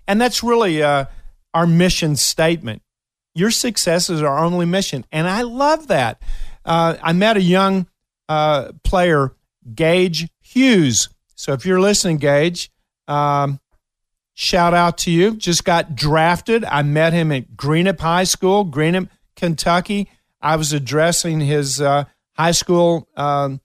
[0.07, 1.07] And that's really uh,
[1.55, 2.83] our mission statement.
[3.35, 5.05] Your success is our only mission.
[5.13, 6.23] And I love that.
[6.65, 7.87] Uh, I met a young
[8.29, 9.35] uh, player,
[9.75, 11.09] Gage Hughes.
[11.35, 12.71] So if you're listening, Gage,
[13.07, 13.61] um,
[14.35, 15.37] shout out to you.
[15.37, 16.65] Just got drafted.
[16.65, 20.11] I met him at Greenup High School, Greenup, Kentucky.
[20.41, 23.61] I was addressing his uh, high school um,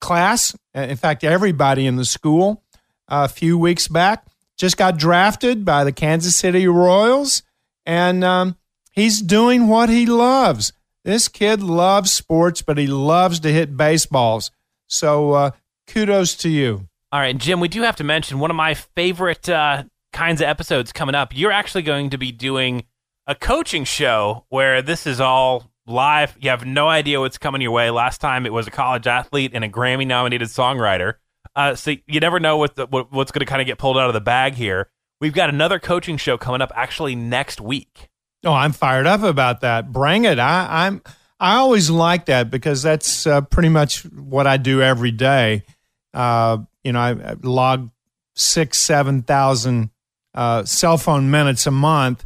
[0.00, 0.56] class.
[0.74, 2.62] In fact, everybody in the school
[3.08, 4.24] a few weeks back.
[4.56, 7.42] Just got drafted by the Kansas City Royals,
[7.86, 8.56] and um,
[8.90, 10.72] he's doing what he loves.
[11.04, 14.50] This kid loves sports, but he loves to hit baseballs.
[14.86, 15.50] So uh,
[15.86, 16.88] kudos to you.
[17.12, 20.46] All right, Jim, we do have to mention one of my favorite uh, kinds of
[20.46, 21.36] episodes coming up.
[21.36, 22.84] You're actually going to be doing
[23.26, 26.36] a coaching show where this is all live.
[26.40, 27.90] You have no idea what's coming your way.
[27.90, 31.14] Last time it was a college athlete and a Grammy nominated songwriter.
[31.56, 33.98] Uh, so you never know what, the, what what's going to kind of get pulled
[33.98, 34.88] out of the bag here.
[35.20, 38.08] We've got another coaching show coming up actually next week.
[38.44, 39.92] Oh, I'm fired up about that.
[39.92, 40.38] Bring it.
[40.38, 41.02] I, I'm.
[41.38, 45.64] I always like that because that's uh, pretty much what I do every day.
[46.12, 47.90] Uh, you know, I, I, log
[48.34, 49.90] six, seven thousand
[50.34, 52.24] uh, cell phone minutes a month,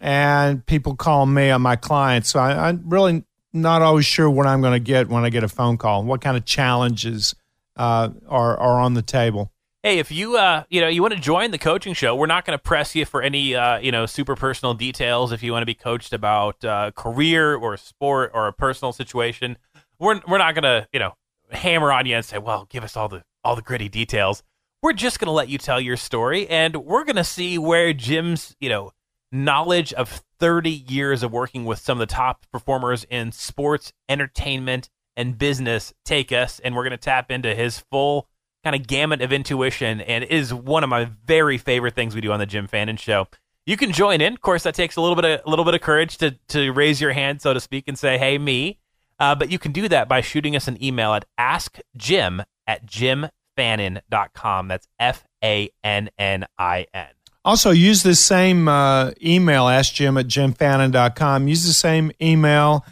[0.00, 2.30] and people call me on my clients.
[2.30, 5.44] So I, I'm really not always sure what I'm going to get when I get
[5.44, 6.04] a phone call.
[6.04, 7.34] What kind of challenges
[7.76, 9.52] uh, are are on the table.
[9.84, 12.44] Hey, if you uh, you know you want to join the coaching show, we're not
[12.44, 15.30] going to press you for any uh, you know super personal details.
[15.30, 19.56] If you want to be coached about uh, career or sport or a personal situation,
[20.00, 21.14] we're we're not going to you know
[21.52, 24.42] hammer on you and say, well, give us all the all the gritty details.
[24.82, 27.92] We're just going to let you tell your story, and we're going to see where
[27.92, 28.90] Jim's you know
[29.30, 34.90] knowledge of 30 years of working with some of the top performers in sports, entertainment,
[35.16, 38.26] and business take us, and we're going to tap into his full
[38.68, 42.32] kind of gamut of intuition, and is one of my very favorite things we do
[42.32, 43.26] on the Jim Fannin Show.
[43.64, 44.34] You can join in.
[44.34, 46.70] Of course, that takes a little bit of a little bit of courage to to
[46.72, 48.78] raise your hand, so to speak, and say, "Hey, me."
[49.18, 54.68] Uh, but you can do that by shooting us an email at askjim at jimfannin.com.
[54.68, 57.08] That's F A N N I N.
[57.46, 61.48] Also, use the same uh, email, askjim at jimfannin.com.
[61.48, 62.84] Use the same email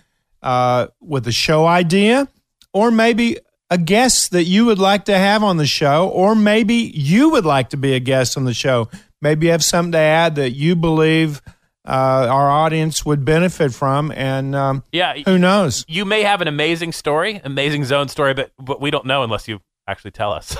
[0.43, 2.28] uh, with a show idea,
[2.73, 3.36] or maybe
[3.71, 7.45] a guest that you would like to have on the show, or maybe you would
[7.45, 8.89] like to be a guest on the show.
[9.21, 11.43] Maybe you have something to add that you believe
[11.87, 15.85] uh, our audience would benefit from, and um, yeah, who knows?
[15.89, 19.49] You may have an amazing story, amazing zone story, but but we don't know unless
[19.49, 20.57] you actually tell us.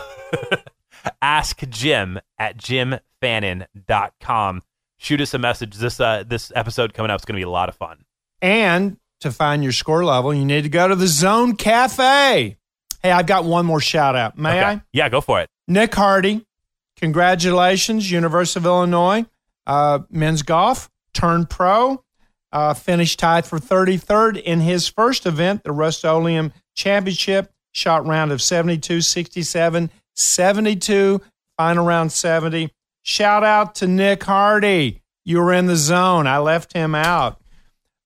[1.23, 4.63] Ask Jim at jimfannin.com.
[4.99, 5.77] Shoot us a message.
[5.77, 8.05] This uh, this episode coming up is going to be a lot of fun.
[8.41, 12.57] And to find your score level, you need to go to the Zone Cafe.
[13.07, 14.37] Hey, I've got one more shout out.
[14.37, 14.65] May okay.
[14.65, 14.83] I?
[14.93, 15.49] Yeah, go for it.
[15.69, 16.45] Nick Hardy,
[16.97, 19.25] congratulations, University of Illinois,
[19.65, 22.03] uh, men's golf, turned pro,
[22.51, 28.43] uh, finished tied for 33rd in his first event, the Rust-Oleum Championship, shot round of
[28.43, 31.21] 72, 67, 72,
[31.57, 32.73] final round 70.
[33.03, 35.01] Shout out to Nick Hardy.
[35.25, 36.27] You were in the zone.
[36.27, 37.41] I left him out.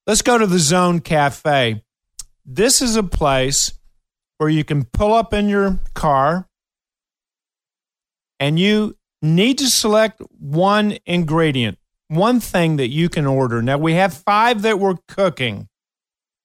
[0.06, 1.82] Let's go to the Zone Cafe.
[2.44, 3.72] This is a place
[4.40, 6.48] where you can pull up in your car
[8.38, 11.76] and you need to select one ingredient,
[12.08, 13.60] one thing that you can order.
[13.60, 15.68] Now, we have five that we're cooking.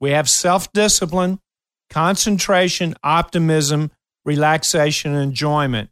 [0.01, 1.39] We have self discipline,
[1.89, 3.91] concentration, optimism,
[4.25, 5.89] relaxation, and enjoyment.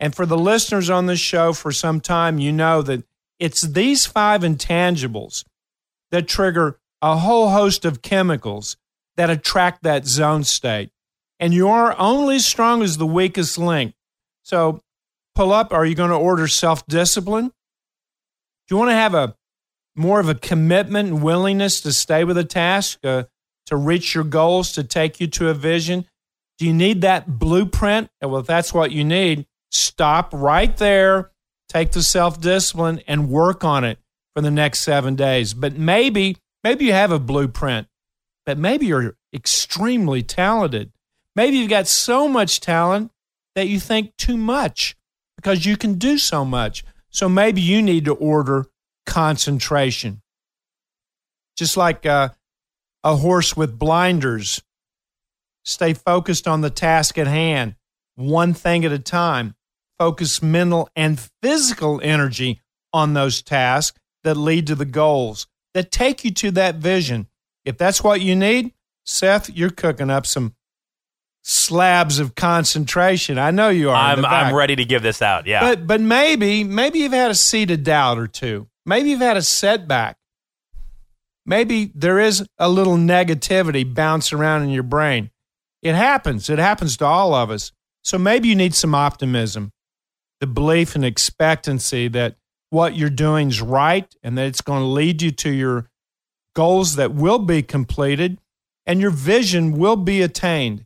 [0.00, 3.04] And for the listeners on this show for some time, you know that
[3.38, 5.44] it's these five intangibles
[6.10, 8.78] that trigger a whole host of chemicals
[9.18, 10.88] that attract that zone state.
[11.38, 13.94] And you are only as strong as the weakest link.
[14.42, 14.80] So
[15.34, 15.72] pull up.
[15.72, 17.46] Are you going to order self discipline?
[17.46, 19.36] Do you want to have a
[19.94, 23.24] more of a commitment and willingness to stay with a task, uh,
[23.66, 26.06] to reach your goals, to take you to a vision?
[26.58, 28.08] Do you need that blueprint?
[28.22, 31.32] Well, if that's what you need, Stop right there,
[31.68, 33.98] take the self discipline, and work on it
[34.34, 35.54] for the next seven days.
[35.54, 37.88] But maybe, maybe you have a blueprint,
[38.44, 40.92] but maybe you're extremely talented.
[41.36, 43.12] Maybe you've got so much talent
[43.54, 44.96] that you think too much
[45.36, 46.82] because you can do so much.
[47.10, 48.66] So maybe you need to order
[49.04, 50.22] concentration.
[51.56, 52.30] Just like uh,
[53.04, 54.62] a horse with blinders,
[55.64, 57.76] stay focused on the task at hand,
[58.14, 59.54] one thing at a time.
[59.98, 62.60] Focus mental and physical energy
[62.92, 67.28] on those tasks that lead to the goals that take you to that vision.
[67.64, 68.72] If that's what you need,
[69.04, 70.55] Seth, you're cooking up some
[71.48, 73.38] slabs of concentration.
[73.38, 73.94] I know you are.
[73.94, 75.46] I'm I'm ready to give this out.
[75.46, 75.60] Yeah.
[75.60, 78.66] But but maybe maybe you've had a seed of doubt or two.
[78.84, 80.16] Maybe you've had a setback.
[81.46, 85.30] Maybe there is a little negativity bouncing around in your brain.
[85.82, 86.50] It happens.
[86.50, 87.70] It happens to all of us.
[88.02, 89.72] So maybe you need some optimism,
[90.40, 92.36] the belief and expectancy that
[92.70, 95.88] what you're doing is right and that it's going to lead you to your
[96.56, 98.40] goals that will be completed
[98.84, 100.85] and your vision will be attained.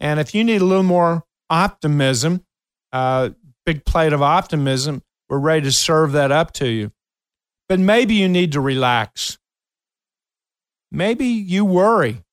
[0.00, 2.44] And if you need a little more optimism,
[2.92, 3.30] uh,
[3.66, 6.90] big plate of optimism, we're ready to serve that up to you.
[7.68, 9.38] But maybe you need to relax.
[10.90, 12.24] Maybe you worry.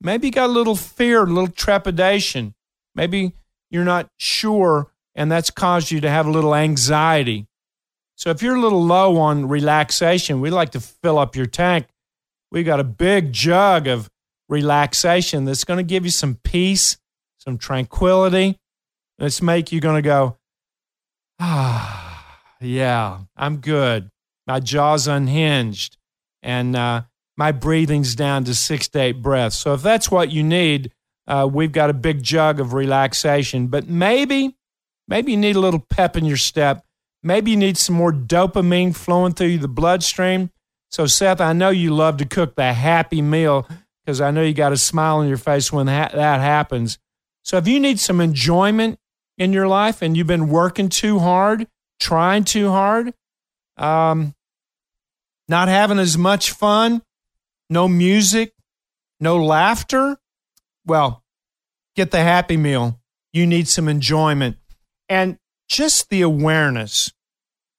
[0.00, 2.54] Maybe you got a little fear, a little trepidation.
[2.94, 3.34] Maybe
[3.70, 7.48] you're not sure, and that's caused you to have a little anxiety.
[8.16, 11.86] So if you're a little low on relaxation, we'd like to fill up your tank.
[12.50, 14.08] We got a big jug of
[14.48, 16.96] relaxation that's going to give you some peace,
[17.48, 18.58] some tranquility.
[19.18, 20.36] It's make you going to go,
[21.40, 24.10] ah, yeah, I'm good.
[24.46, 25.96] My jaw's unhinged,
[26.42, 27.02] and uh,
[27.38, 29.56] my breathing's down to six to eight breaths.
[29.56, 30.92] So if that's what you need,
[31.26, 33.68] uh, we've got a big jug of relaxation.
[33.68, 34.54] But maybe,
[35.06, 36.84] maybe you need a little pep in your step.
[37.22, 40.50] Maybe you need some more dopamine flowing through the bloodstream.
[40.90, 43.66] So, Seth, I know you love to cook the happy meal
[44.04, 46.98] because I know you got a smile on your face when that happens.
[47.48, 48.98] So, if you need some enjoyment
[49.38, 51.66] in your life and you've been working too hard,
[51.98, 53.14] trying too hard,
[53.78, 54.34] um,
[55.48, 57.00] not having as much fun,
[57.70, 58.52] no music,
[59.18, 60.18] no laughter,
[60.84, 61.24] well,
[61.96, 63.00] get the happy meal.
[63.32, 64.58] You need some enjoyment.
[65.08, 65.38] And
[65.70, 67.10] just the awareness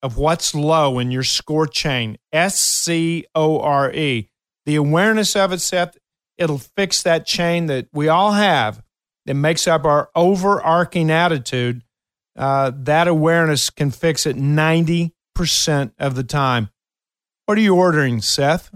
[0.02, 4.32] of what's low in your score chain, S C O R E,
[4.66, 5.96] the awareness of it, Seth,
[6.40, 8.82] it'll fix that chain that we all have
[9.30, 11.84] that makes up our overarching attitude.
[12.36, 15.12] Uh, that awareness can fix it 90%
[16.00, 16.70] of the time.
[17.46, 18.74] What are you ordering, Seth?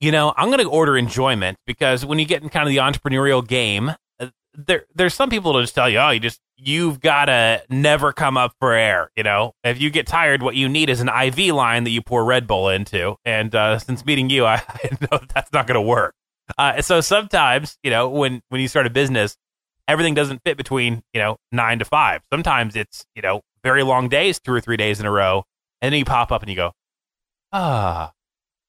[0.00, 2.78] You know, I'm going to order enjoyment because when you get in kind of the
[2.78, 7.00] entrepreneurial game, uh, there there's some people that just tell you, oh, you just you've
[7.00, 9.10] got to never come up for air.
[9.18, 12.00] You know, if you get tired, what you need is an IV line that you
[12.00, 13.16] pour Red Bull into.
[13.26, 16.14] And uh, since meeting you, I, I know that's not going to work.
[16.56, 19.36] Uh, so sometimes, you know, when when you start a business,
[19.90, 22.22] everything doesn't fit between you know nine to five.
[22.32, 25.44] Sometimes it's you know very long days, two or three days in a row,
[25.80, 26.72] and then you pop up and you go,
[27.52, 28.12] ah,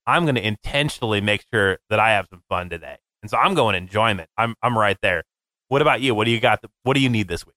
[0.05, 2.97] I'm going to intentionally make sure that I have some fun today.
[3.21, 4.29] And so I'm going enjoyment.
[4.37, 5.23] I'm I'm right there.
[5.67, 6.15] What about you?
[6.15, 6.63] What do you got?
[6.83, 7.55] What do you need this week?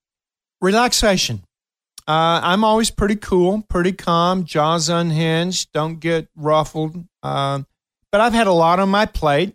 [0.60, 1.42] Relaxation.
[2.06, 7.02] Uh, I'm always pretty cool, pretty calm, jaws unhinged, don't get ruffled.
[7.22, 7.62] Uh,
[8.12, 9.54] but I've had a lot on my plate,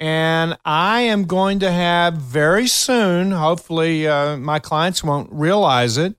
[0.00, 6.14] and I am going to have very soon, hopefully, uh, my clients won't realize it,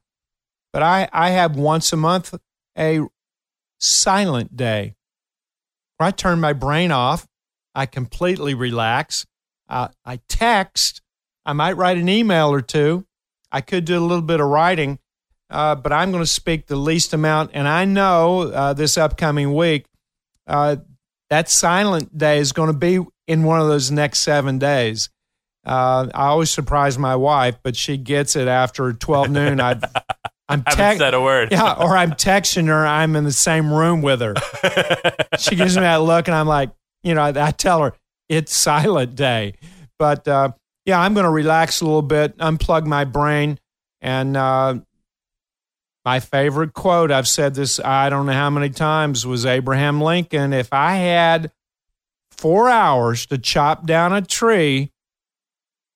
[0.74, 2.36] but I, I have once a month
[2.78, 3.02] a
[3.80, 4.96] silent day
[5.98, 7.26] where I turn my brain off.
[7.74, 9.26] I completely relax.
[9.70, 11.02] Uh, I text.
[11.46, 13.06] I might write an email or two.
[13.52, 15.00] I could do a little bit of writing,
[15.50, 17.52] uh, but I'm going to speak the least amount.
[17.54, 19.86] And I know uh, this upcoming week,
[20.48, 20.78] uh,
[21.30, 23.00] that silent day is going to be
[23.30, 25.10] in one of those next seven days.
[25.64, 29.62] Uh, I always surprise my wife, but she gets it after 12 noon.
[29.62, 29.80] I
[30.50, 31.52] I'm te- haven't said a word.
[31.52, 32.88] Yeah, or I'm texting her.
[32.88, 34.34] I'm in the same room with her.
[35.38, 36.72] she gives me that look, and I'm like,
[37.04, 37.94] you know, I, I tell her
[38.30, 39.54] it's silent day.
[40.00, 40.54] But uh,
[40.86, 43.60] yeah, I'm going to relax a little bit, unplug my brain,
[44.02, 44.80] and uh,
[46.04, 47.12] my favorite quote.
[47.12, 50.52] I've said this I don't know how many times was Abraham Lincoln.
[50.52, 51.52] If I had
[52.40, 54.92] four hours to chop down a tree,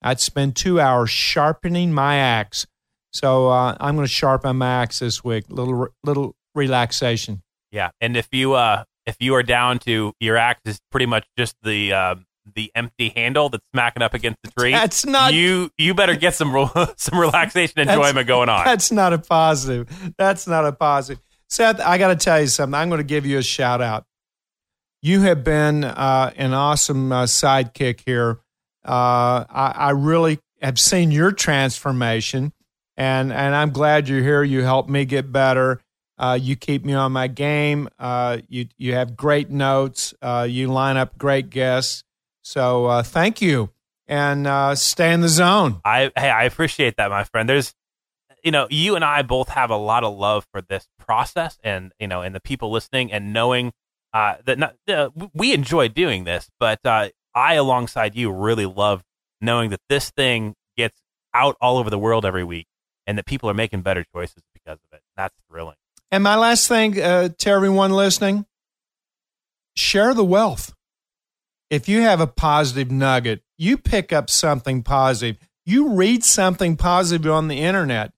[0.02, 2.68] I'd spend two hours sharpening my axe
[3.14, 5.46] so uh, I'm going to sharpen my axe this week.
[5.50, 7.44] Little little relaxation.
[7.72, 11.26] Yeah, and if you uh if you are down to your axe is pretty much
[11.38, 12.16] just the uh,
[12.56, 14.72] the empty handle that's smacking up against the tree.
[14.72, 15.70] That's not- you.
[15.78, 16.52] You better get some
[16.98, 18.66] some relaxation enjoyment going on.
[18.66, 19.88] That's not a positive.
[20.18, 21.22] That's not a positive.
[21.50, 22.74] Seth, I got to tell you something.
[22.74, 24.06] I'm going to give you a shout out.
[25.06, 28.40] You have been uh, an awesome uh, sidekick here.
[28.86, 32.54] Uh, I, I really have seen your transformation,
[32.96, 34.44] and and I'm glad you're here.
[34.44, 35.82] You help me get better.
[36.18, 37.90] Uh, you keep me on my game.
[38.00, 40.14] Uh, you you have great notes.
[40.22, 42.06] Uh, you line up great guests.
[42.42, 43.72] So thank you,
[44.08, 45.82] and stay in the zone.
[45.84, 47.50] I hey, I appreciate that, my friend.
[47.50, 47.76] There's,
[48.42, 51.92] you know, you and I both have a lot of love for this process, and
[52.00, 53.74] you know, and the people listening, and knowing
[54.14, 59.04] uh, that not, uh, we enjoy doing this, but uh, I, alongside you, really love
[59.42, 61.00] knowing that this thing gets
[61.34, 62.68] out all over the world every week,
[63.08, 65.02] and that people are making better choices because of it.
[65.18, 65.76] That's thrilling.
[66.12, 68.46] And my last thing uh, to everyone listening
[69.76, 70.74] share the wealth.
[71.70, 77.32] If you have a positive nugget, you pick up something positive, you read something positive
[77.32, 78.12] on the internet,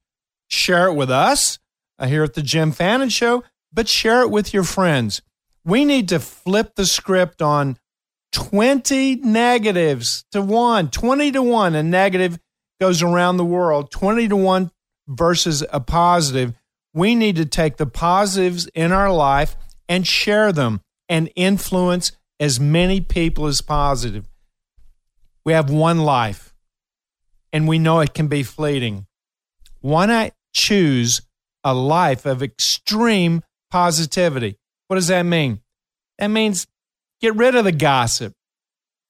[0.49, 1.57] share it with us
[1.97, 5.21] uh, here at the Jim Fannin Show, but share it with your friends.
[5.65, 7.77] We need to flip the script on
[8.33, 11.75] 20 negatives to one, 20 to one.
[11.75, 12.39] A negative
[12.79, 14.71] goes around the world, 20 to one
[15.07, 16.53] versus a positive
[16.95, 19.57] we need to take the positives in our life
[19.89, 20.79] and share them
[21.09, 24.25] and influence as many people as positive.
[25.43, 26.55] We have one life,
[27.51, 29.07] and we know it can be fleeting.
[29.81, 31.21] Why not choose
[31.65, 34.57] a life of extreme positivity?
[34.87, 35.61] What does that mean?
[36.19, 36.67] That means
[37.21, 38.33] get rid of the gossip,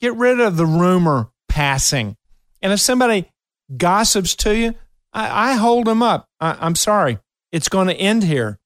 [0.01, 2.15] get rid of the rumor passing.
[2.61, 3.29] And if somebody
[3.75, 4.75] gossips to you,
[5.13, 6.27] I, I hold them up.
[6.39, 7.19] I, I'm sorry.
[7.51, 8.59] It's going to end here.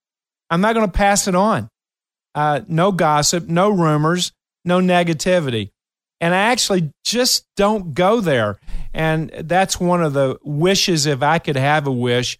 [0.49, 1.69] I'm not going to pass it on.
[2.33, 4.31] Uh, no gossip, no rumors,
[4.65, 5.71] no negativity.
[6.21, 8.59] And I actually just don't go there.
[8.93, 12.37] And that's one of the wishes, if I could have a wish,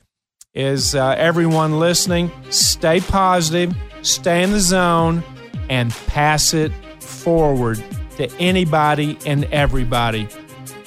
[0.53, 5.23] is uh, everyone listening, stay positive, stay in the zone,
[5.69, 7.83] and pass it forward
[8.17, 10.27] to anybody and everybody.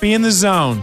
[0.00, 0.82] Be in the zone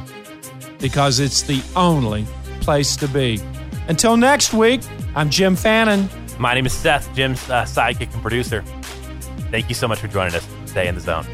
[0.79, 2.25] because it's the only
[2.61, 3.39] place to be.
[3.87, 4.81] Until next week,
[5.15, 6.09] I'm Jim Fannin.
[6.37, 8.63] My name is Seth, Jim's uh, sidekick and producer.
[9.51, 10.47] Thank you so much for joining us.
[10.65, 11.25] Stay in the zone.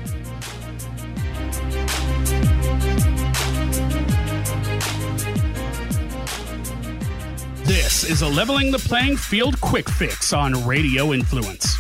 [7.66, 11.76] This is a leveling the playing field quick fix on Radio Influence.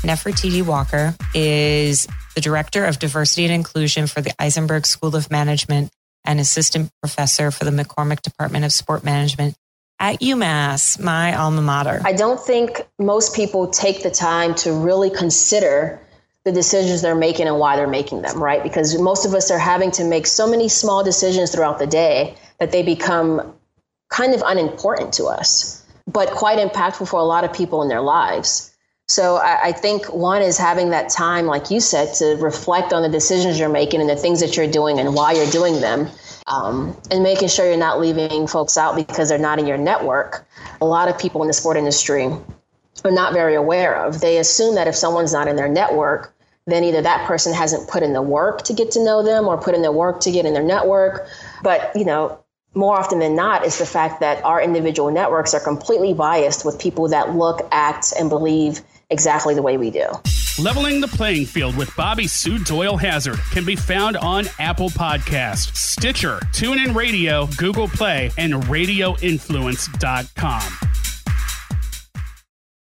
[0.00, 5.90] Nefertiti Walker is the Director of Diversity and Inclusion for the Isenberg School of Management
[6.24, 9.56] and assistant professor for the McCormick Department of Sport Management
[9.98, 12.00] at UMass, my alma mater.
[12.06, 16.00] I don't think most people take the time to really consider
[16.44, 18.62] the decisions they're making and why they're making them, right?
[18.62, 22.34] Because most of us are having to make so many small decisions throughout the day
[22.58, 23.52] that they become
[24.16, 28.00] kind of unimportant to us, but quite impactful for a lot of people in their
[28.00, 28.74] lives.
[29.08, 33.02] So I, I, think one is having that time, like you said, to reflect on
[33.02, 36.08] the decisions you're making and the things that you're doing and why you're doing them.
[36.48, 40.46] Um, and making sure you're not leaving folks out because they're not in your network.
[40.80, 42.30] A lot of people in the sport industry
[43.04, 44.20] are not very aware of.
[44.20, 46.32] They assume that if someone's not in their network,
[46.66, 49.58] then either that person hasn't put in the work to get to know them or
[49.58, 51.26] put in the work to get in their network.
[51.64, 52.38] But, you know,
[52.76, 56.78] more often than not, is the fact that our individual networks are completely biased with
[56.78, 58.80] people that look, act, and believe
[59.10, 60.06] exactly the way we do.
[60.58, 65.76] Leveling the Playing Field with Bobby Sue Doyle Hazard can be found on Apple Podcast,
[65.76, 70.95] Stitcher, TuneIn Radio, Google Play, and RadioInfluence.com.